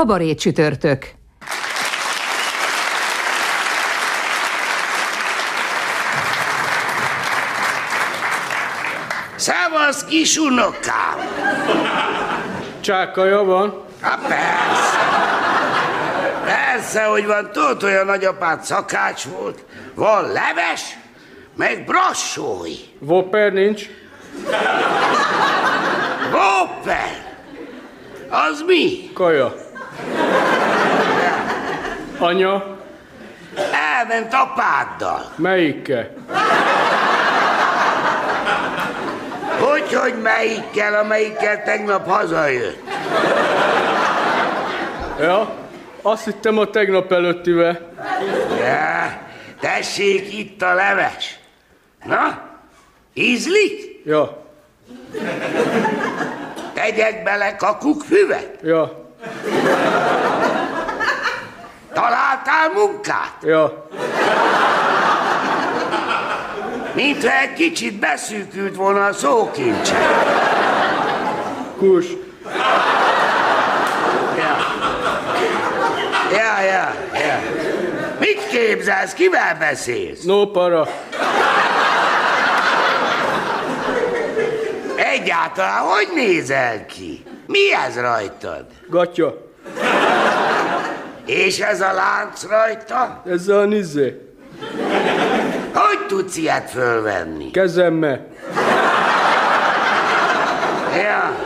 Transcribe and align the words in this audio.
Kabaré 0.00 0.34
csütörtök. 0.34 1.06
Szevasz, 9.36 10.04
kis 10.04 10.36
unokám! 10.36 11.18
Csákaja 12.80 13.44
van? 13.44 13.84
Há, 14.00 14.18
persze. 14.28 14.98
Persze, 16.44 17.04
hogy 17.04 17.26
van, 17.26 17.50
tudod, 17.52 17.82
a 17.82 18.04
nagyapád 18.04 18.62
szakács 18.62 19.24
volt. 19.24 19.64
Van 19.94 20.22
leves, 20.22 20.98
meg 21.56 21.84
brassói. 21.84 22.76
Vopper 22.98 23.52
nincs? 23.52 23.86
Hopper! 26.30 27.34
Az 28.28 28.62
mi? 28.66 29.10
Kaja. 29.14 29.68
Anya, 32.18 32.76
Elment 33.72 34.32
apáddal. 34.34 35.32
melyikkel? 35.36 36.10
Hogy, 39.60 39.92
hogy 39.94 40.14
melyikkel, 40.22 40.94
amelyikkel 40.94 41.62
tegnap 41.62 42.08
hazajött? 42.08 42.82
Ja, 45.20 45.50
azt 46.02 46.24
hittem 46.24 46.58
a 46.58 46.64
tegnap 46.70 47.12
előttivel. 47.12 47.78
Ja, 48.58 49.18
tessék 49.60 50.32
itt 50.38 50.62
a 50.62 50.74
leves. 50.74 51.38
Na, 52.04 52.42
ízlik? 53.14 54.02
Ja, 54.04 54.38
Tegyek 56.74 57.22
bele 57.22 57.56
kakukfüvet? 57.56 58.58
ja, 58.62 58.99
Találtál 61.92 62.68
munkát? 62.74 63.36
ja. 63.42 63.88
Mintha 66.94 67.38
egy 67.40 67.52
kicsit 67.52 67.98
beszűkült 67.98 68.76
volna 68.76 69.04
a 69.04 69.12
szókincse. 69.12 69.98
Kus. 71.78 72.06
Ja. 74.36 74.56
Ja, 76.30 76.60
ja, 76.62 76.94
ja. 77.12 77.40
Mit 78.18 78.46
képzelsz, 78.48 79.12
kivel 79.12 79.56
beszélsz? 79.58 80.22
No 80.22 80.46
para. 80.46 80.88
Egyáltalán 84.96 85.80
hogy 85.82 86.08
nézel 86.14 86.86
ki? 86.86 87.24
Mi 87.50 87.72
ez 87.86 88.00
rajtad? 88.00 88.64
Gatya. 88.88 89.34
És 91.26 91.58
ez 91.58 91.80
a 91.80 91.92
lánc 91.92 92.46
rajta? 92.48 93.22
Ez 93.26 93.48
a 93.48 93.64
nizé. 93.64 94.20
Hogy 95.74 96.06
tudsz 96.06 96.36
ilyet 96.36 96.70
fölvenni? 96.70 97.50
Kezemme. 97.50 98.20
Ja. 100.96 101.36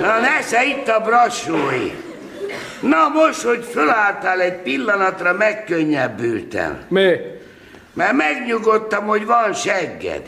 Na 0.00 0.18
nesze 0.18 0.64
itt 0.64 0.88
a 0.88 1.00
brassói. 1.00 1.92
Na 2.80 3.08
most, 3.08 3.42
hogy 3.42 3.68
fölálltál 3.72 4.40
egy 4.40 4.56
pillanatra, 4.56 5.32
megkönnyebbültem. 5.32 6.78
Mi? 6.88 7.16
Mert 7.92 8.12
megnyugodtam, 8.12 9.06
hogy 9.06 9.26
van 9.26 9.52
segged. 9.52 10.22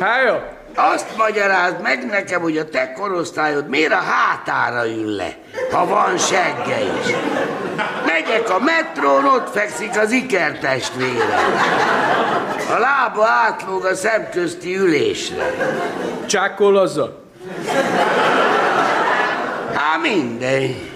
Hája? 0.00 0.54
Azt 0.78 1.16
magyarázd 1.16 1.80
meg 1.82 2.06
nekem, 2.06 2.40
hogy 2.40 2.58
a 2.58 2.68
te 2.68 2.92
korosztályod 2.92 3.68
miért 3.68 3.92
a 3.92 4.02
hátára 4.02 4.86
ül 4.86 5.10
le, 5.10 5.36
ha 5.70 5.86
van 5.86 6.18
segge 6.18 6.80
is. 6.80 7.14
Megyek 8.06 8.50
a 8.50 8.58
metrón, 8.58 9.24
ott 9.24 9.50
fekszik 9.50 9.98
az 9.98 10.10
ikertestvére. 10.10 11.38
A 12.74 12.78
lába 12.78 13.26
átlóg 13.26 13.84
a 13.84 13.94
szemközti 13.94 14.76
ülésre. 14.76 15.54
Csákol 16.26 16.76
azzal? 16.76 17.22
Hát 19.74 20.00
mindegy. 20.02 20.90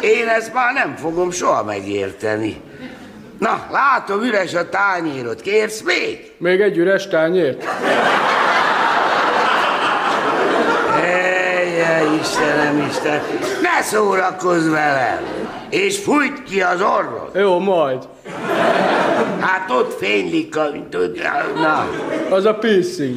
Én 0.00 0.28
ezt 0.28 0.52
már 0.52 0.72
nem 0.72 0.96
fogom 0.96 1.30
soha 1.30 1.64
megérteni. 1.64 2.60
Na, 3.38 3.66
látom, 3.70 4.22
üres 4.22 4.54
a 4.54 4.68
tányérod. 4.68 5.40
Kérsz 5.40 5.80
még? 5.80 6.32
Még 6.38 6.60
egy 6.60 6.76
üres 6.76 7.08
tányért? 7.08 7.64
Ejjel, 11.82 12.14
Istenem, 12.20 12.86
Isten, 12.88 13.20
ne 13.62 13.82
szórakozz 13.82 14.68
velem! 14.68 15.20
És 15.70 15.98
fújt 15.98 16.42
ki 16.42 16.62
az 16.62 16.80
orrod! 16.80 17.30
Jó, 17.34 17.58
majd. 17.58 17.98
Hát 19.40 19.70
ott 19.70 19.98
fénylik 19.98 20.56
a... 20.56 20.70
Na, 21.54 21.88
Az 22.30 22.44
a 22.44 22.54
piercing. 22.54 23.14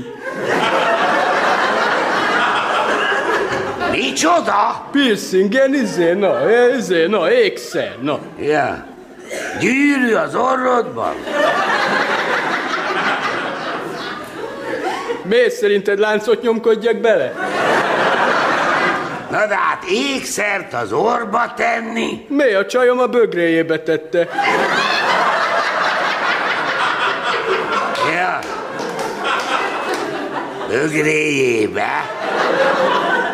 micsoda? 3.92 4.88
Piercing, 4.92 5.54
ilyen 5.54 5.74
izé, 5.74 6.14
na, 6.14 6.34
izé, 6.78 7.06
na, 7.06 7.32
ékszer, 7.32 7.96
na. 8.02 8.20
Ja. 8.40 8.86
Gyűrű 9.60 10.14
az 10.14 10.36
orrodban? 10.36 11.14
Miért 15.24 15.52
szerinted 15.54 16.00
láncot 16.00 16.42
nyomkodjak 16.42 16.98
bele? 16.98 17.34
Na 19.30 19.46
de 19.48 19.56
hát 19.56 19.84
ékszert 19.90 20.74
az 20.74 20.92
orba 20.92 21.54
tenni? 21.56 22.26
Mi 22.30 22.54
a 22.54 22.66
csajom 22.66 23.00
a 23.00 23.08
bögréjébe 23.08 23.80
tette? 23.80 24.28
Ja. 28.14 28.40
Bögréjébe? 30.68 32.10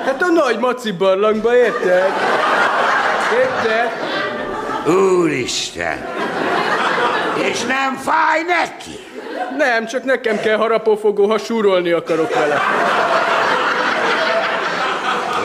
Hát 0.06 0.22
a 0.22 0.32
nagy 0.32 0.60
maci 0.60 0.92
barlangba, 0.92 1.56
érted? 1.56 2.12
Érted? 3.40 3.92
Úristen! 4.96 6.08
És 7.38 7.62
nem 7.62 7.96
fáj 7.96 8.42
neki? 8.48 9.00
Nem, 9.58 9.86
csak 9.86 10.04
nekem 10.04 10.40
kell 10.40 10.58
harapófogó, 10.58 11.30
ha 11.30 11.38
súrolni 11.38 11.92
akarok 11.92 12.34
vele. 12.34 12.62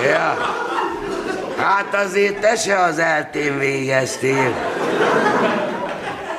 Ja. 0.07 0.37
Hát 1.57 1.95
azért 1.95 2.41
te 2.41 2.57
se 2.57 2.79
az 2.79 2.99
eltén 2.99 3.59
végeztél. 3.59 4.55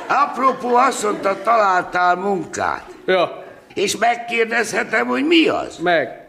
Apropó, 0.06 0.76
azt 0.76 1.02
mondta, 1.02 1.36
találtál 1.42 2.14
munkát. 2.16 2.84
Ja, 3.06 3.44
És 3.74 3.96
megkérdezhetem, 3.96 5.06
hogy 5.06 5.26
mi 5.26 5.48
az? 5.48 5.76
meg. 5.78 6.20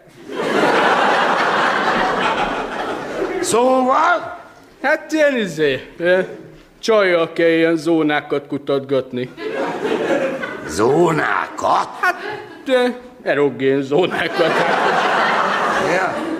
Szóval? 3.41 4.37
Hát 4.81 5.11
ilyen 5.11 5.37
izé, 5.37 5.93
csajjal 6.79 7.33
kell 7.33 7.49
ilyen 7.49 7.75
zónákat 7.75 8.47
kutatgatni. 8.47 9.29
Zónákat? 10.67 11.89
De 12.65 12.93
erogén 13.23 13.81
zónákat. 13.81 14.51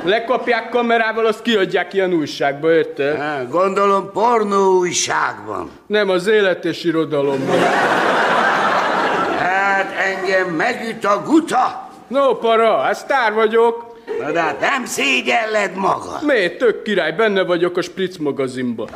Lekapják 0.03 0.69
kamerával, 0.69 1.25
azt 1.25 1.41
kiadják 1.41 1.93
ilyen 1.93 2.13
újságba, 2.13 2.71
érted? 2.71 3.17
Há, 3.17 3.43
Gondolom 3.49 4.11
pornó 4.11 4.77
újságban. 4.77 5.69
Nem 5.87 6.09
az 6.09 6.27
élet 6.27 6.65
és 6.65 6.83
irodalomban. 6.83 7.59
Hát 9.39 9.91
engem 9.97 10.47
megüt 10.47 11.05
a 11.05 11.21
guta. 11.25 11.89
No, 12.07 12.35
para, 12.35 12.77
hát 12.77 12.95
sztár 12.95 13.33
vagyok. 13.33 13.87
Na 14.21 14.31
de 14.31 14.39
hát 14.41 14.59
nem 14.59 14.85
szégyelled 14.85 15.75
magad. 15.75 16.23
Miért? 16.25 16.57
Tök 16.57 16.81
király, 16.83 17.11
benne 17.11 17.43
vagyok 17.43 17.77
a 17.77 17.81
Spritz 17.81 18.17
magazinban. 18.17 18.89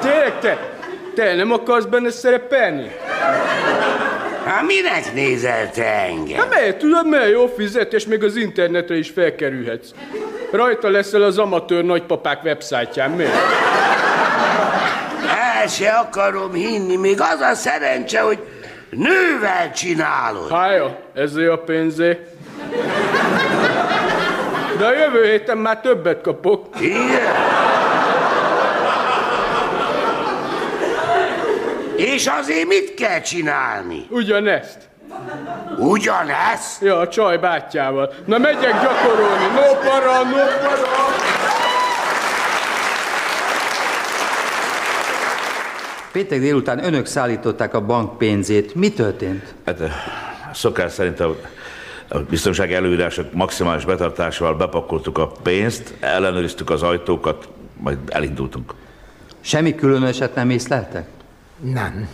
Tényleg 0.00 0.38
te? 0.38 0.58
Te 1.14 1.34
nem 1.34 1.52
akarsz 1.52 1.84
benne 1.84 2.10
szerepelni? 2.10 2.90
Hát 4.44 4.66
minek 4.66 5.14
nézel 5.14 5.70
te 5.70 5.84
engem? 5.84 6.38
Hát 6.38 6.54
miért? 6.54 6.78
Tudod, 6.78 7.06
milyen 7.06 7.28
jó 7.28 7.46
fizet, 7.56 7.92
és 7.92 8.06
még 8.06 8.24
az 8.24 8.36
internetre 8.36 8.96
is 8.96 9.10
felkerülhetsz. 9.10 9.90
Rajta 10.52 10.88
leszel 10.88 11.22
az 11.22 11.38
amatőr 11.38 11.84
nagypapák 11.84 12.44
websájtján, 12.44 13.10
miért? 13.10 13.32
El 15.60 15.66
se 15.66 15.90
akarom 15.90 16.52
hinni, 16.52 16.96
még 16.96 17.20
az 17.20 17.40
a 17.40 17.54
szerencse, 17.54 18.20
hogy 18.20 18.38
nővel 18.90 19.72
csinálod. 19.74 20.50
Hája, 20.50 20.98
ezért 21.14 21.50
a 21.50 21.58
pénzé. 21.58 22.18
De 24.78 24.86
a 24.86 24.92
jövő 24.94 25.24
héten 25.24 25.58
már 25.58 25.80
többet 25.80 26.20
kapok. 26.20 26.66
Igen? 26.80 26.98
És 32.00 32.26
azért 32.26 32.66
mit 32.66 32.94
kell 32.94 33.20
csinálni? 33.20 34.06
Ugyanezt. 34.10 34.78
Ugyanezt? 35.78 36.82
Ja, 36.82 36.98
a 36.98 37.08
csaj 37.08 37.38
bátyjával. 37.38 38.12
Na 38.24 38.38
megyek 38.38 38.72
gyakorolni. 38.82 39.44
No 39.44 39.90
para, 39.90 40.22
no 40.22 40.36
para. 40.36 40.88
Péntek 46.12 46.40
délután 46.40 46.84
önök 46.84 47.06
szállították 47.06 47.74
a 47.74 47.80
bank 47.80 48.18
pénzét. 48.18 48.74
Mi 48.74 48.92
történt? 48.92 49.54
Hát 49.64 49.80
eh, 49.80 49.92
szokás 50.52 50.92
szerint 50.92 51.20
a, 51.20 51.36
a 52.08 52.18
biztonsági 52.18 52.74
előírások 52.74 53.32
maximális 53.32 53.84
betartásával 53.84 54.54
bepakoltuk 54.54 55.18
a 55.18 55.26
pénzt, 55.42 55.94
ellenőriztük 56.00 56.70
az 56.70 56.82
ajtókat, 56.82 57.48
majd 57.76 57.98
elindultunk. 58.08 58.74
Semmi 59.40 59.74
különöset 59.74 60.34
nem 60.34 60.50
észleltek? 60.50 61.06
Nem. 61.60 62.08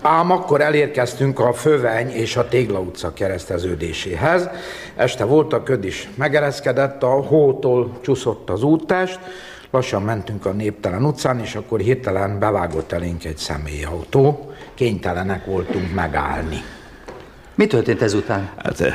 Ám 0.00 0.30
akkor 0.30 0.60
elérkeztünk 0.60 1.38
a 1.38 1.52
Föveny 1.52 2.10
és 2.10 2.36
a 2.36 2.48
Tégla 2.48 2.78
utca 2.78 3.12
kereszteződéséhez. 3.12 4.48
Este 4.96 5.24
volt 5.24 5.52
a 5.52 5.62
köd 5.62 5.84
is 5.84 6.08
megereszkedett, 6.14 7.02
a 7.02 7.10
hótól 7.10 7.98
csúszott 8.00 8.50
az 8.50 8.62
úttest, 8.62 9.18
lassan 9.70 10.02
mentünk 10.02 10.46
a 10.46 10.52
néptelen 10.52 11.04
utcán, 11.04 11.40
és 11.40 11.54
akkor 11.54 11.80
hirtelen 11.80 12.38
bevágott 12.38 12.92
elénk 12.92 13.24
egy 13.24 13.36
személyautó. 13.36 14.52
Kénytelenek 14.74 15.44
voltunk 15.44 15.94
megállni. 15.94 16.62
Mi 17.54 17.66
történt 17.66 18.02
ezután? 18.02 18.50
Hát 18.56 18.80
eh, 18.80 18.94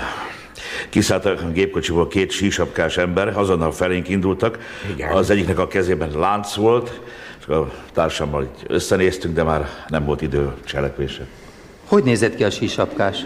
kiszálltak 0.89 1.41
a 1.41 1.51
gépkocsiból 1.51 2.07
két 2.07 2.31
sísapkás 2.31 2.97
ember, 2.97 3.37
azonnal 3.37 3.71
felénk 3.71 4.09
indultak. 4.09 4.57
Igen. 4.93 5.11
Az 5.11 5.29
egyiknek 5.29 5.59
a 5.59 5.67
kezében 5.67 6.19
lánc 6.19 6.55
volt, 6.55 6.99
a 7.47 7.71
társammal 7.93 8.43
így 8.43 8.65
összenéztünk, 8.67 9.33
de 9.33 9.43
már 9.43 9.67
nem 9.87 10.05
volt 10.05 10.21
idő 10.21 10.51
cselekvése. 10.65 11.25
Hogy 11.87 12.03
nézett 12.03 12.35
ki 12.35 12.43
a 12.43 12.49
sísapkás? 12.49 13.25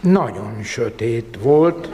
Nagyon 0.00 0.62
sötét 0.62 1.38
volt, 1.42 1.88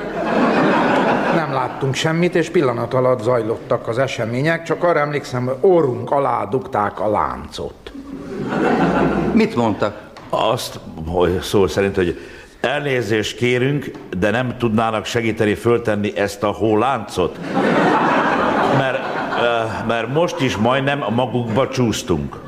nem 1.35 1.53
láttunk 1.53 1.95
semmit, 1.95 2.35
és 2.35 2.51
pillanat 2.51 2.95
alatt 2.95 3.23
zajlottak 3.23 3.89
az 3.89 3.99
események, 3.99 4.63
csak 4.63 4.85
arra 4.85 4.99
emlékszem, 4.99 5.45
hogy 5.45 5.57
orrunk 5.61 6.11
alá 6.11 6.45
dugták 6.45 7.01
a 7.01 7.11
láncot. 7.11 7.93
Mit 9.33 9.55
mondtak? 9.55 10.03
Azt, 10.29 10.79
hogy 11.07 11.41
szó 11.41 11.67
szerint, 11.67 11.97
hogy 11.97 12.19
elnézést 12.61 13.37
kérünk, 13.37 13.91
de 14.19 14.31
nem 14.31 14.57
tudnának 14.59 15.05
segíteni 15.05 15.55
föltenni 15.55 16.17
ezt 16.17 16.43
a 16.43 16.51
hóláncot. 16.51 17.39
Mert, 19.87 20.13
most 20.13 20.41
is 20.41 20.57
majdnem 20.57 21.03
a 21.03 21.11
magukba 21.11 21.69
csúsztunk. 21.69 22.41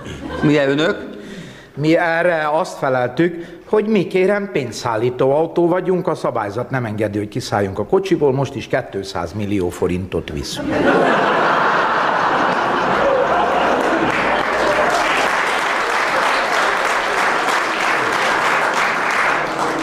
Milyen 0.43 0.69
önök? 0.69 1.15
Mi 1.75 1.97
erre 1.97 2.49
azt 2.53 2.79
feleltük, 2.79 3.59
hogy 3.65 3.87
mi 3.87 4.07
kérem 4.07 4.51
pénzszállító 4.53 5.35
autó 5.35 5.69
vagyunk, 5.69 6.09
a 6.09 6.15
szabályzat 6.15 6.71
nem 6.71 6.85
engedi, 6.85 7.19
hogy 7.19 7.29
kiszálljunk 7.29 7.79
a 7.79 7.85
kocsiból, 7.87 8.33
most 8.33 8.55
is 8.55 8.69
200 8.91 9.33
millió 9.33 9.69
forintot 9.69 10.31
viszünk. 10.33 10.75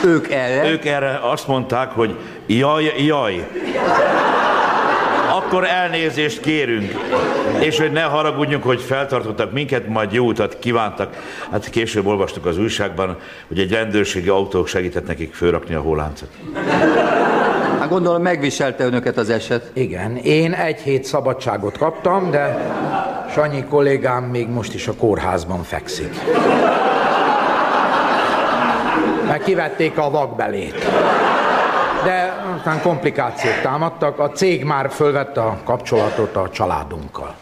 Ők 0.06 0.32
erre? 0.32 0.70
Ők 0.70 0.86
erre 0.86 1.20
azt 1.22 1.48
mondták, 1.48 1.92
hogy 1.92 2.18
jaj, 2.46 2.94
jaj. 2.98 3.48
Akkor 5.54 5.68
elnézést 5.68 6.40
kérünk. 6.40 6.92
És 7.60 7.80
hogy 7.80 7.92
ne 7.92 8.02
haragudjunk, 8.02 8.64
hogy 8.64 8.82
feltartottak 8.82 9.52
minket, 9.52 9.88
majd 9.88 10.12
jó 10.12 10.26
utat 10.26 10.60
kívántak. 10.60 11.16
Hát 11.52 11.70
később 11.70 12.06
olvastuk 12.06 12.46
az 12.46 12.58
újságban, 12.58 13.18
hogy 13.48 13.60
egy 13.60 13.72
rendőrségi 13.72 14.30
autó 14.30 14.66
segített 14.66 15.08
nekik 15.08 15.34
fölrakni 15.34 15.76
a 15.76 15.82
hóláncot. 15.82 16.30
Hát 17.80 17.90
gondolom 17.90 18.22
megviselte 18.22 18.86
önöket 18.86 19.18
az 19.18 19.30
eset. 19.30 19.72
Igen, 19.74 20.16
én 20.16 20.54
egy 20.54 20.80
hét 20.80 21.04
szabadságot 21.04 21.78
kaptam, 21.78 22.32
de 22.32 22.72
Sanyi 23.34 23.64
kollégám 23.64 24.24
még 24.24 24.48
most 24.48 24.74
is 24.74 24.88
a 24.88 24.94
kórházban 24.94 25.64
fekszik. 25.64 26.14
Meg 29.28 29.42
kivették 29.42 29.98
a 29.98 30.10
vakbelét. 30.10 30.86
Aztán 32.66 32.82
komplikációk 32.82 33.62
támadtak, 33.62 34.20
a 34.20 34.30
cég 34.30 34.64
már 34.64 34.92
fölvette 34.92 35.42
a 35.42 35.58
kapcsolatot 35.64 36.36
a 36.36 36.50
családunkkal. 36.50 37.36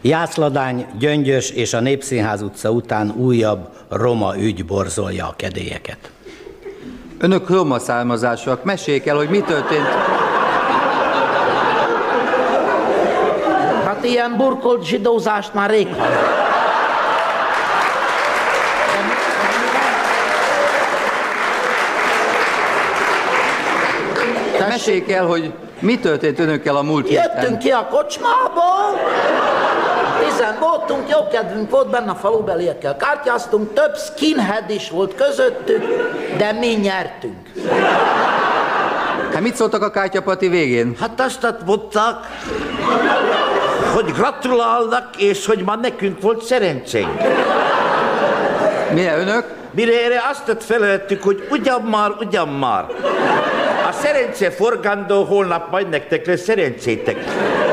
Jászladány, 0.00 0.86
Gyöngyös 0.98 1.50
és 1.50 1.74
a 1.74 1.80
Népszínház 1.80 2.42
utca 2.42 2.70
után 2.70 3.10
újabb 3.16 3.68
roma 3.88 4.36
ügy 4.36 4.64
borzolja 4.64 5.26
a 5.26 5.34
kedélyeket. 5.36 6.10
Önök 7.18 7.50
roma 7.50 7.78
származásúak. 7.78 8.64
Meséljék 8.64 9.06
el, 9.06 9.16
hogy 9.16 9.28
mi 9.28 9.40
történt. 9.40 9.86
Hát 13.84 14.04
ilyen 14.04 14.36
burkolt 14.36 14.84
zsidózást 14.84 15.54
már 15.54 15.70
rég 15.70 15.86
hallottam. 15.86 16.43
Meséljék 24.86 25.12
el, 25.12 25.26
hogy 25.26 25.52
mi 25.78 25.98
történt 25.98 26.38
önökkel 26.38 26.76
a 26.76 26.82
múlt 26.82 27.10
Jöttünk 27.10 27.34
héten. 27.34 27.58
ki 27.58 27.70
a 27.70 27.86
kocsmából, 27.90 29.00
tizen 30.24 30.56
voltunk, 30.60 31.08
jó 31.08 31.26
kedvünk 31.32 31.70
volt 31.70 31.90
benne 31.90 32.10
a 32.10 32.14
falubeliekkel, 32.14 32.96
kártyáztunk, 32.96 33.72
több 33.72 33.96
skinhead 33.96 34.70
is 34.70 34.90
volt 34.90 35.14
közöttük, 35.14 35.84
de 36.36 36.52
mi 36.52 36.66
nyertünk. 36.66 37.36
Hát 39.32 39.40
mit 39.40 39.56
szóltak 39.56 39.82
a 39.82 39.90
kártyapati 39.90 40.48
végén? 40.48 40.96
Hát 41.00 41.20
azt 41.20 41.46
mondták, 41.66 42.14
hogy 43.94 44.12
gratulálnak, 44.12 45.16
és 45.16 45.46
hogy 45.46 45.62
ma 45.64 45.76
nekünk 45.76 46.20
volt 46.20 46.44
szerencsénk. 46.44 47.20
Mire 48.92 49.18
önök? 49.18 49.44
Mire 49.70 50.04
erre 50.04 50.22
azt 50.30 50.62
feleltük, 50.62 51.22
hogy 51.22 51.46
ugyan 51.50 51.82
már, 51.82 52.10
ugyan 52.20 52.48
már. 52.48 52.86
A 53.88 53.92
szerencse 53.92 54.50
forgandó 54.50 55.24
holnap 55.24 55.70
majd 55.70 55.88
nektek 55.88 56.26
lesz 56.26 56.40
szerencsétek. 56.40 57.16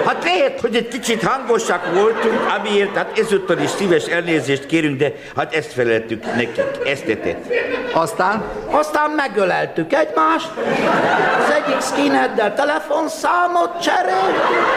Hát 0.05 0.23
lehet, 0.23 0.59
hogy 0.59 0.75
egy 0.75 0.87
kicsit 0.87 1.23
hangosak 1.23 1.93
voltunk, 1.93 2.39
amiért 2.59 2.95
hát 2.95 3.19
ezúttal 3.19 3.57
is 3.57 3.69
szíves 3.69 4.05
elnézést 4.05 4.65
kérünk, 4.65 4.97
de 4.97 5.13
hát 5.35 5.53
ezt 5.55 5.73
feleltük 5.73 6.25
nekik, 6.25 6.63
ezt 6.85 7.05
tetett. 7.05 7.53
Aztán? 7.93 8.43
Aztán 8.69 9.09
megöleltük 9.09 9.93
egymást, 9.93 10.49
az 11.43 11.53
egyik 11.53 11.81
skinheaddel 11.81 12.53
telefonszámot 12.53 13.81
cseréltünk, 13.81 14.67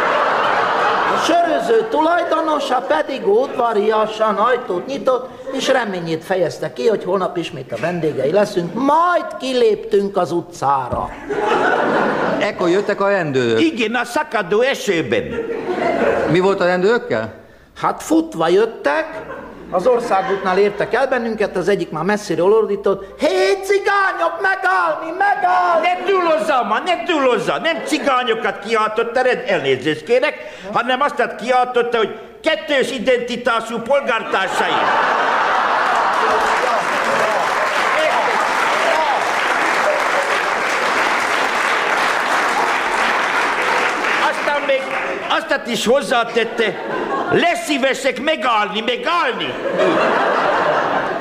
a 1.12 1.18
söröző 1.24 1.88
tulajdonosa 1.90 2.80
pedig 2.88 3.26
udvariasan 3.26 4.36
ajtót 4.36 4.86
nyitott, 4.86 5.28
és 5.52 5.68
reményét 5.68 6.24
fejezte 6.24 6.72
ki, 6.72 6.88
hogy 6.88 7.04
holnap 7.04 7.36
ismét 7.36 7.72
a 7.72 7.76
vendégei 7.80 8.32
leszünk, 8.32 8.74
majd 8.74 9.26
kiléptünk 9.38 10.16
az 10.16 10.32
utcára. 10.32 11.10
Ekkor 12.38 12.68
jöttek 12.68 13.00
a 13.00 13.08
rendőrök. 13.08 13.60
Igen, 13.60 13.94
a 13.94 14.04
szakadó 14.04 14.60
esőben. 14.60 15.24
Mi 16.30 16.38
volt 16.40 16.60
a 16.60 16.64
rendőrökkel? 16.64 17.32
Hát 17.80 18.02
futva 18.02 18.48
jöttek, 18.48 19.22
az 19.74 19.86
országútnál 19.86 20.58
értek 20.58 20.94
el 20.94 21.06
bennünket, 21.08 21.56
az 21.56 21.68
egyik 21.68 21.90
már 21.90 22.04
messziről 22.04 22.52
ordított, 22.52 23.20
hé, 23.20 23.60
cigányok, 23.62 24.40
megállni, 24.40 25.16
megállni! 25.18 25.86
Ne 25.86 26.04
túlozza, 26.04 26.62
ma, 26.62 26.78
ne 26.78 27.02
túlozza! 27.04 27.58
Nem 27.58 27.82
cigányokat 27.84 28.58
kiáltotta, 28.58 29.20
elnézést 29.46 30.04
kérek, 30.04 30.34
hanem 30.72 31.00
azt 31.00 31.34
kiáltotta, 31.36 31.96
hogy 31.96 32.18
kettős 32.42 32.90
identitású 32.90 33.78
polgártársai. 33.78 34.68
Aztán 44.30 44.60
még 44.66 44.82
azt 45.28 45.66
is 45.66 45.86
hozzátette, 45.86 46.74
leszívesek 47.30 48.22
megállni, 48.22 48.80
megállni. 48.80 49.54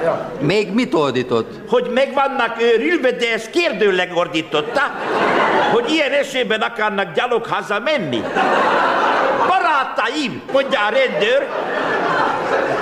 Ja. 0.04 0.32
Még 0.40 0.74
mit 0.74 0.94
ordított? 0.94 1.70
Hogy 1.70 1.90
meg 1.94 2.14
vannak 2.14 2.62
őrülve, 2.62 3.12
de 3.12 3.34
ezt 3.34 3.50
kérdőleg 3.50 4.12
ordította, 4.16 4.82
hogy 5.72 5.92
ilyen 5.92 6.12
esetben 6.12 6.62
akarnak 6.62 7.14
gyalog 7.14 7.46
hazamenni. 7.46 8.24
Barátaim, 9.48 10.42
mondja 10.52 10.80
a 10.80 10.90
rendőr, 10.90 11.48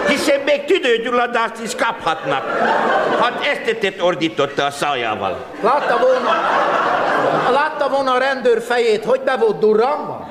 hiszen 0.07 0.39
még 0.45 0.65
tüdőgyulladást 0.65 1.61
is 1.63 1.75
kaphatnak. 1.75 2.43
Hát 3.21 3.45
ezt 3.45 4.01
ordította 4.01 4.65
a 4.65 4.71
szájával. 4.71 5.45
Látta 5.61 5.97
volna, 5.97 6.29
látta 7.51 7.89
volna 7.89 8.13
a 8.13 8.17
rendőr 8.17 8.61
fejét, 8.61 9.05
hogy 9.05 9.21
be 9.21 9.35
volt 9.35 9.59
durranva? 9.59 10.29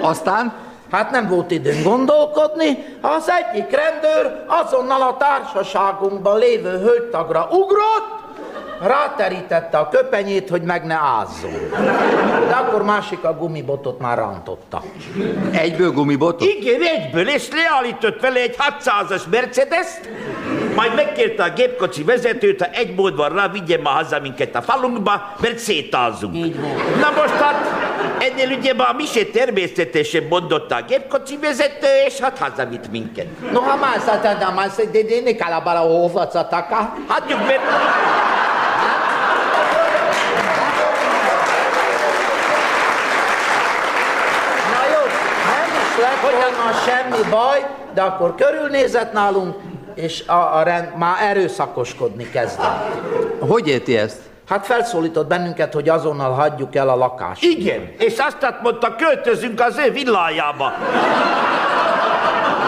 Aztán? 0.00 0.52
Hát 0.90 1.10
nem 1.10 1.28
volt 1.28 1.50
időn 1.50 1.82
gondolkodni, 1.82 2.98
az 3.00 3.30
egyik 3.30 3.70
rendőr 3.70 4.44
azonnal 4.46 5.02
a 5.02 5.16
társaságunkban 5.16 6.38
lévő 6.38 6.78
hölgytagra 6.78 7.48
ugrott, 7.50 8.19
ráterítette 8.80 9.78
a 9.78 9.88
köpenyét, 9.88 10.48
hogy 10.48 10.62
meg 10.62 10.84
ne 10.84 10.94
ázzon. 10.94 11.70
De 12.48 12.54
akkor 12.54 12.82
másik 12.82 13.24
a 13.24 13.34
gumibotot 13.34 14.00
már 14.00 14.18
rántotta. 14.18 14.82
Egyből 15.52 15.90
gumibotot? 15.90 16.48
Igen, 16.48 16.80
egyből, 16.82 17.28
és 17.28 17.48
leállított 17.52 18.20
vele 18.20 18.40
egy 18.40 18.56
600-as 18.58 19.22
mercedes 19.30 19.86
majd 20.74 20.94
megkérte 20.94 21.42
a 21.42 21.50
gépkocsi 21.50 22.04
vezetőt, 22.04 22.62
ha 22.62 22.70
egy 22.72 22.94
módban 22.94 23.28
rá 23.28 23.48
vigye 23.48 23.78
ma 23.82 23.88
haza 23.88 24.20
minket 24.20 24.54
a 24.54 24.62
falunkba, 24.62 25.34
mert 25.40 25.58
szétázunk. 25.58 26.54
Na 27.00 27.10
most 27.16 27.34
hát 27.34 27.56
ennél 28.18 28.58
ugye 28.58 28.74
ma 28.74 28.92
mi 28.96 29.04
se 29.04 29.24
természetesen 29.24 30.26
mondotta 30.28 30.76
a 30.76 30.82
gépkocsi 30.82 31.36
vezető, 31.36 31.86
és 32.06 32.20
hát 32.20 32.38
hazavitt 32.38 32.90
minket. 32.90 33.26
No, 33.52 33.60
ha 33.60 33.76
más, 33.76 34.04
hát 34.04 34.54
más, 34.54 34.74
de 34.74 35.02
de 35.02 35.20
ne 35.24 35.34
calabara 35.34 35.78
hova 35.78 36.26
cataka. 36.26 36.94
Hagyjuk, 37.06 37.38
mert 37.38 37.60
lett 46.22 46.56
volna 46.56 46.72
semmi 46.86 47.30
baj, 47.30 47.66
de 47.94 48.02
akkor 48.02 48.34
körülnézett 48.34 49.12
nálunk, 49.12 49.56
és 49.94 50.22
a, 50.26 50.56
a 50.56 50.62
rend 50.62 50.96
már 50.96 51.16
erőszakoskodni 51.22 52.30
kezdett. 52.30 53.00
Hogy 53.38 53.68
érti 53.68 53.96
ezt? 53.96 54.18
Hát 54.48 54.66
felszólított 54.66 55.26
bennünket, 55.26 55.72
hogy 55.72 55.88
azonnal 55.88 56.32
hagyjuk 56.32 56.74
el 56.74 56.88
a 56.88 56.96
lakást. 56.96 57.42
Igen, 57.42 57.92
és 57.98 58.18
azt 58.18 58.60
mondta, 58.62 58.96
költözünk 58.96 59.60
az 59.60 59.78
ő 59.78 59.90
villájába. 59.90 60.72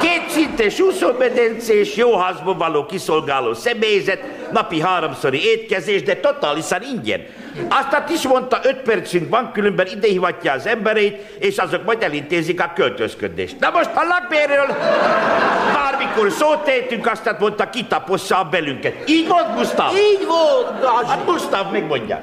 Két 0.02 0.28
szintes 0.28 0.80
úszómedencés, 0.80 1.97
jó 1.97 2.16
házban 2.18 2.59
való 2.59 2.87
kiszolgáló 2.87 3.54
személyzet, 3.54 4.21
napi 4.52 4.80
háromszori 4.80 5.44
étkezés, 5.44 6.02
de 6.02 6.16
totálisan 6.16 6.82
ingyen. 6.82 7.21
Azt 7.68 8.11
is 8.11 8.26
mondta, 8.26 8.61
öt 8.62 8.76
percünk 8.76 9.28
van, 9.28 9.52
különben 9.52 9.87
ide 9.87 10.06
hivatja 10.06 10.52
az 10.52 10.66
embereit, 10.66 11.16
és 11.38 11.56
azok 11.56 11.85
majd 11.85 12.02
elintézik 12.02 12.61
a 12.61 12.73
költözködést. 12.75 13.59
Na 13.61 13.71
most 13.71 13.90
a 13.94 14.02
lakbérről 14.09 14.76
bármikor 15.75 16.30
szót 16.30 16.64
tétünk, 16.64 17.06
azt 17.06 17.35
mondta, 17.38 17.71
kitapossa 17.71 18.38
a 18.38 18.44
belünket. 18.44 18.94
Így 19.09 19.28
volt, 19.28 19.54
Gustav? 19.56 19.92
Így 19.97 20.26
volt, 20.26 20.80
Gazi. 20.80 21.06
Hát 21.06 21.25
Gustav, 21.25 21.73
még 21.73 21.85
mondja. 21.85 22.23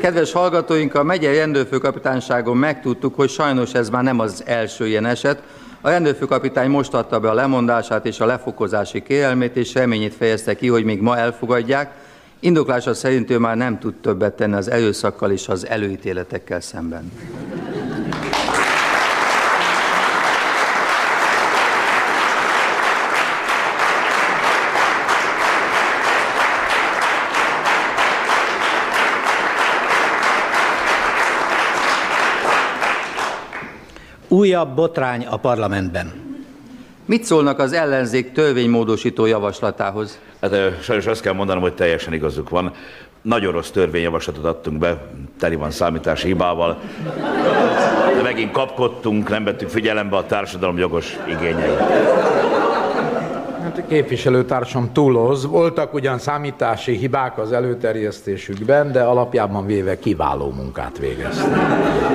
Kedves 0.00 0.32
hallgatóink, 0.32 0.94
a 0.94 1.02
megyei 1.02 1.36
rendőrfőkapitányságon 1.36 2.56
megtudtuk, 2.56 3.14
hogy 3.14 3.30
sajnos 3.30 3.72
ez 3.72 3.88
már 3.88 4.02
nem 4.02 4.18
az 4.18 4.42
első 4.46 4.86
ilyen 4.86 5.06
eset, 5.06 5.42
a 5.80 5.88
rendőrfőkapitány 5.88 6.70
most 6.70 6.94
adta 6.94 7.20
be 7.20 7.30
a 7.30 7.34
lemondását 7.34 8.06
és 8.06 8.20
a 8.20 8.26
lefokozási 8.26 9.02
kérelmét, 9.02 9.56
és 9.56 9.74
reményét 9.74 10.14
fejezte 10.14 10.56
ki, 10.56 10.68
hogy 10.68 10.84
még 10.84 11.00
ma 11.00 11.16
elfogadják. 11.16 11.94
Indoklása 12.40 12.94
szerint 12.94 13.30
ő 13.30 13.38
már 13.38 13.56
nem 13.56 13.78
tud 13.78 13.94
többet 13.94 14.36
tenni 14.36 14.54
az 14.54 14.70
erőszakkal 14.70 15.30
és 15.30 15.48
az 15.48 15.66
előítéletekkel 15.66 16.60
szemben. 16.60 17.12
Újabb 34.32 34.74
botrány 34.74 35.26
a 35.26 35.36
parlamentben. 35.36 36.12
Mit 37.04 37.24
szólnak 37.24 37.58
az 37.58 37.72
ellenzék 37.72 38.32
törvénymódosító 38.32 39.26
javaslatához? 39.26 40.18
Hát 40.40 40.82
sajnos 40.82 41.06
azt 41.06 41.20
kell 41.20 41.32
mondanom, 41.32 41.62
hogy 41.62 41.74
teljesen 41.74 42.12
igazuk 42.12 42.48
van. 42.48 42.72
Nagyon 43.22 43.52
rossz 43.52 43.70
törvényjavaslatot 43.70 44.44
adtunk 44.44 44.78
be, 44.78 45.02
teli 45.38 45.54
van 45.54 45.70
számítási 45.70 46.26
hibával. 46.26 46.80
De 48.16 48.22
megint 48.22 48.50
kapkodtunk, 48.50 49.28
nem 49.28 49.44
vettük 49.44 49.68
figyelembe 49.68 50.16
a 50.16 50.26
társadalom 50.26 50.78
jogos 50.78 51.16
igényeit. 51.28 51.80
Hát 53.70 53.86
képviselőtársam 53.88 54.92
túloz. 54.92 55.46
Voltak 55.46 55.94
ugyan 55.94 56.18
számítási 56.18 56.96
hibák 56.96 57.38
az 57.38 57.52
előterjesztésükben, 57.52 58.92
de 58.92 59.02
alapjában 59.02 59.66
véve 59.66 59.98
kiváló 59.98 60.50
munkát 60.50 60.98
végeztek. 60.98 61.58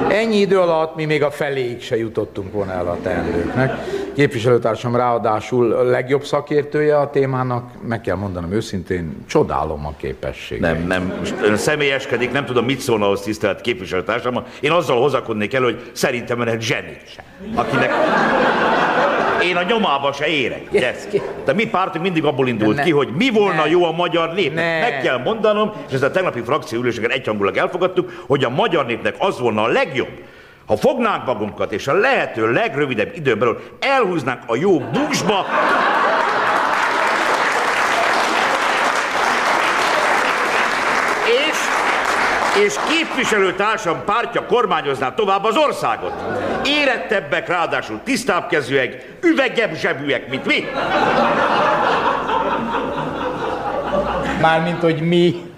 Ennyi 0.10 0.36
idő 0.36 0.60
alatt 0.60 0.96
mi 0.96 1.06
még 1.06 1.24
a 1.24 1.32
feléig 1.32 1.82
se 1.82 1.98
jutottunk 1.98 2.52
volna 2.52 2.72
el 2.72 2.88
a 2.88 2.98
teendőknek. 3.02 3.74
Képviselőtársam 4.16 4.96
ráadásul 4.96 5.84
legjobb 5.84 6.24
szakértője 6.24 7.00
a 7.00 7.10
témának, 7.10 7.72
meg 7.88 8.02
kell 8.02 8.16
mondanom 8.16 8.52
őszintén, 8.52 9.24
csodálom 9.28 9.86
a 9.86 9.94
képességet. 9.98 10.74
Nem, 10.74 10.88
nem, 10.88 11.14
ön 11.44 11.58
személyeskedik, 11.58 12.32
nem 12.32 12.46
tudom, 12.46 12.66
mit 12.66 12.80
szólna 12.80 13.06
ahhoz 13.06 13.22
tisztelt 13.22 13.62
képviselőtársam. 13.62 14.44
Én 14.60 14.72
azzal 14.72 15.02
hozakodnék 15.02 15.54
el, 15.54 15.62
hogy 15.62 15.92
szerintem 15.92 16.40
ön 16.40 16.48
egy 16.48 16.62
zseni, 16.62 16.98
akinek 17.56 17.92
én 19.46 19.56
a 19.56 19.64
nyomába 19.64 20.14
se 20.14 20.28
érek. 20.28 20.62
Ugye? 20.72 20.96
De 21.46 21.54
mi 21.54 21.66
pártunk 21.66 22.04
mindig 22.04 22.26
abból 22.26 22.48
indult 22.48 22.76
ne, 22.76 22.84
ki, 22.84 22.92
hogy 22.92 23.10
mi 23.18 23.30
volna 23.30 23.64
ne, 23.64 23.70
jó 23.70 23.86
a 23.86 23.92
magyar 23.92 24.34
népnek. 24.34 24.82
Meg 24.82 25.02
kell 25.02 25.18
mondanom, 25.18 25.72
és 25.88 25.94
ezt 25.94 26.04
a 26.04 26.12
tegnapi 26.12 26.42
frakcióüléseken 26.42 27.12
egyhangulag 27.12 27.58
elfogadtuk, 27.58 28.24
hogy 28.28 28.44
a 28.44 28.50
magyar 28.50 28.86
népnek 28.86 29.16
az 29.20 29.40
volna 29.40 29.64
a 29.64 29.68
legjobb, 29.68 30.24
ha 30.66 30.78
fognánk 30.78 31.26
magunkat, 31.26 31.72
és 31.72 31.88
a 31.88 31.94
lehető 31.94 32.52
legrövidebb 32.52 33.16
időn 33.16 33.40
belül 33.40 33.60
elhúznánk 33.80 34.40
a 34.46 34.56
jó 34.56 34.80
buksba, 34.80 35.46
és, 41.26 41.58
és 42.64 42.76
képviselőtársam 42.88 44.04
pártja 44.06 44.46
kormányozná 44.46 45.14
tovább 45.14 45.44
az 45.44 45.58
országot. 45.58 46.14
Érettebbek, 46.66 47.48
ráadásul 47.48 48.00
tisztábbkezűek, 48.04 49.08
üvegebb 49.22 49.74
zsebűek, 49.76 50.30
mint 50.30 50.46
mi. 50.46 50.68
Mármint, 54.42 54.82
hogy 54.82 55.02
mi. 55.02 55.54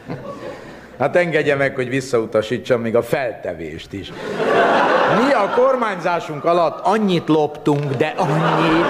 Hát 1.00 1.16
engedje 1.16 1.56
meg, 1.56 1.75
hogy 1.75 1.89
visszautasítsam 1.89 2.82
még 2.82 2.96
a 2.96 3.04
feltevést 3.04 3.94
is. 3.94 4.12
Mi 5.25 5.34
a 5.34 5.50
kormányzásunk 5.56 6.46
alatt 6.46 6.86
annyit 6.86 7.27
loptunk, 7.27 7.94
de 7.94 8.13
annyit, 8.18 8.86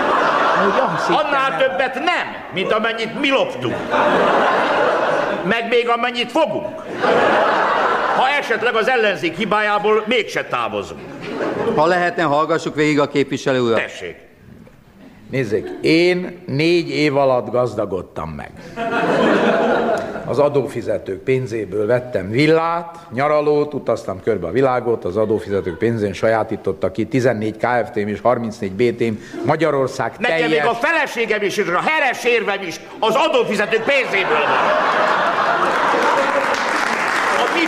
hogy 0.63 0.81
azt 0.95 1.09
Annál 1.09 1.49
nem. 1.49 1.59
többet 1.59 1.93
nem, 1.95 2.27
mint 2.53 2.71
amennyit 2.71 3.19
mi 3.19 3.29
loptunk. 3.29 3.75
Meg 5.43 5.67
még 5.69 5.89
amennyit 5.89 6.31
fogunk. 6.31 6.81
Esetleg 8.39 8.75
az 8.75 8.87
ellenzék 8.87 9.37
hibájából 9.37 10.03
mégse 10.07 10.43
távozunk. 10.45 11.01
Ha 11.75 11.85
lehetne, 11.85 12.23
hallgassuk 12.23 12.75
végig 12.75 12.99
a 12.99 13.07
képviselő 13.07 13.61
urat. 13.61 13.79
Tessék. 13.79 14.15
Nézzék, 15.31 15.67
én 15.81 16.43
négy 16.45 16.89
év 16.89 17.17
alatt 17.17 17.51
gazdagodtam 17.51 18.29
meg. 18.29 18.51
Az 20.25 20.39
adófizetők 20.39 21.23
pénzéből 21.23 21.85
vettem 21.85 22.29
villát, 22.29 22.95
nyaralót, 23.13 23.73
utaztam 23.73 24.21
körbe 24.21 24.47
a 24.47 24.51
világot, 24.51 25.05
az 25.05 25.17
adófizetők 25.17 25.77
pénzén 25.77 26.13
sajátította 26.13 26.91
ki 26.91 27.05
14 27.05 27.57
KFT-m 27.57 28.07
és 28.07 28.19
34 28.21 28.71
BT-m 28.71 29.13
Magyarország 29.45 30.11
Nekem 30.19 30.37
teljes... 30.37 30.59
még 30.59 30.69
a 30.69 30.73
feleségem 30.73 31.41
is, 31.41 31.57
és 31.57 31.67
a 31.67 31.81
heres 31.81 32.23
érvem 32.23 32.61
is 32.61 32.79
az 32.99 33.15
adófizetők 33.15 33.83
pénzéből 33.83 34.39
van. 34.39 35.07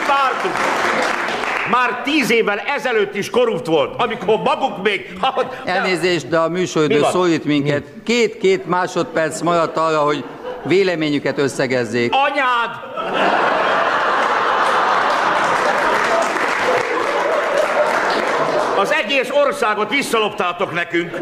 Pártunk 0.08 0.56
már 1.70 2.02
tíz 2.04 2.32
évvel 2.32 2.58
ezelőtt 2.58 3.16
is 3.16 3.30
korrupt 3.30 3.66
volt, 3.66 4.02
amikor 4.02 4.38
maguk 4.38 4.84
még... 4.84 5.18
Elnézést, 5.66 6.28
de 6.28 6.38
a 6.38 6.50
műsoridő 6.50 7.04
szólít 7.12 7.46
minket. 7.46 7.84
Két-két 8.06 8.66
másodperc 8.66 9.42
maradt 9.42 9.78
arra, 9.78 10.00
hogy 10.00 10.24
véleményüket 10.64 11.38
összegezzék. 11.38 12.14
Anyád! 12.14 12.70
Az 18.80 18.92
egész 18.92 19.30
országot 19.46 19.90
visszaloptátok 19.90 20.74
nekünk. 20.74 21.20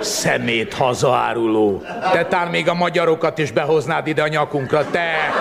Szemét 0.00 0.74
hazaáruló. 0.74 1.82
Te 2.12 2.24
tán 2.24 2.48
még 2.48 2.68
a 2.68 2.74
magyarokat 2.74 3.38
is 3.38 3.52
behoznád 3.52 4.06
ide 4.06 4.22
a 4.22 4.28
nyakunkra, 4.28 4.90
te! 4.90 5.32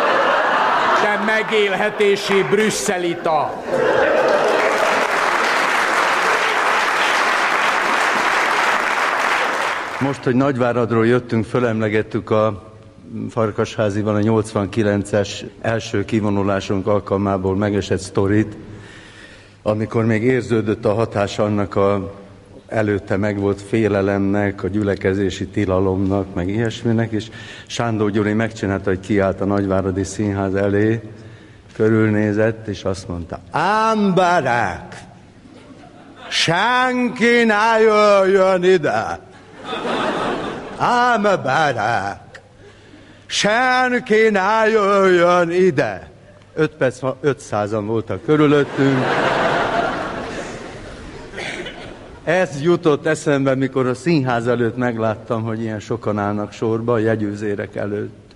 Te 1.03 1.23
megélhetési 1.25 2.43
brüsszelita! 2.49 3.63
Most, 9.99 10.23
hogy 10.23 10.35
Nagyváradról 10.35 11.07
jöttünk, 11.07 11.45
fölemlegettük 11.45 12.29
a 12.29 12.73
Farkasháziban 13.29 14.15
a 14.15 14.19
89-es 14.19 15.43
első 15.61 16.05
kivonulásunk 16.05 16.87
alkalmából 16.87 17.55
megesett 17.55 17.99
sztorit, 17.99 18.57
amikor 19.61 20.05
még 20.05 20.23
érződött 20.23 20.85
a 20.85 20.93
hatás 20.93 21.39
annak 21.39 21.75
a 21.75 22.13
előtte 22.73 23.17
meg 23.17 23.39
volt 23.39 23.61
félelemnek, 23.61 24.63
a 24.63 24.67
gyülekezési 24.67 25.47
tilalomnak, 25.47 26.33
meg 26.33 26.49
ilyesminek, 26.49 27.11
és 27.11 27.29
Sándor 27.67 28.11
Gyuri 28.11 28.33
megcsinálta, 28.33 28.89
hogy 28.89 28.99
kiállt 28.99 29.41
a 29.41 29.45
Nagyváradi 29.45 30.03
Színház 30.03 30.55
elé, 30.55 31.01
körülnézett, 31.75 32.67
és 32.67 32.83
azt 32.83 33.07
mondta, 33.07 33.39
Ámbarák, 33.51 34.95
senki 36.29 37.43
ne 37.43 37.79
jöjjön 37.79 38.63
ide! 38.63 39.19
Ám 40.77 41.21
barák, 41.21 42.41
senki 43.25 44.29
ne 44.31 44.69
jöjjön 44.69 45.51
ide! 45.51 46.11
Öt 46.55 46.71
perc, 46.71 46.99
ötszázan 47.21 47.85
voltak 47.85 48.25
körülöttünk. 48.25 49.03
Ez 52.23 52.61
jutott 52.61 53.05
eszembe, 53.05 53.55
mikor 53.55 53.87
a 53.87 53.93
színház 53.93 54.47
előtt 54.47 54.77
megláttam, 54.77 55.43
hogy 55.43 55.61
ilyen 55.61 55.79
sokan 55.79 56.17
állnak 56.17 56.51
sorba 56.51 56.93
a 56.93 56.97
jegyőzérek 56.97 57.75
előtt. 57.75 58.35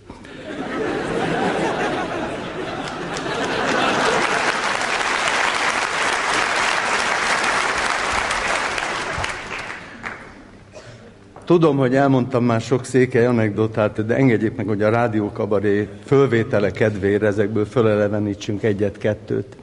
Tudom, 11.46 11.78
hogy 11.78 11.96
elmondtam 11.96 12.44
már 12.44 12.62
sok 12.62 12.86
székely 12.86 13.26
anekdotát, 13.26 14.06
de 14.06 14.16
engedjék 14.16 14.56
meg, 14.56 14.68
hogy 14.68 14.82
a 14.82 14.90
rádiókabaré 14.90 15.88
fölvétele 16.06 16.72
kedvére 16.72 17.28
ezekből 17.28 17.66
fölelevenítsünk 17.66 18.64
egyet-kettőt. 18.64 19.58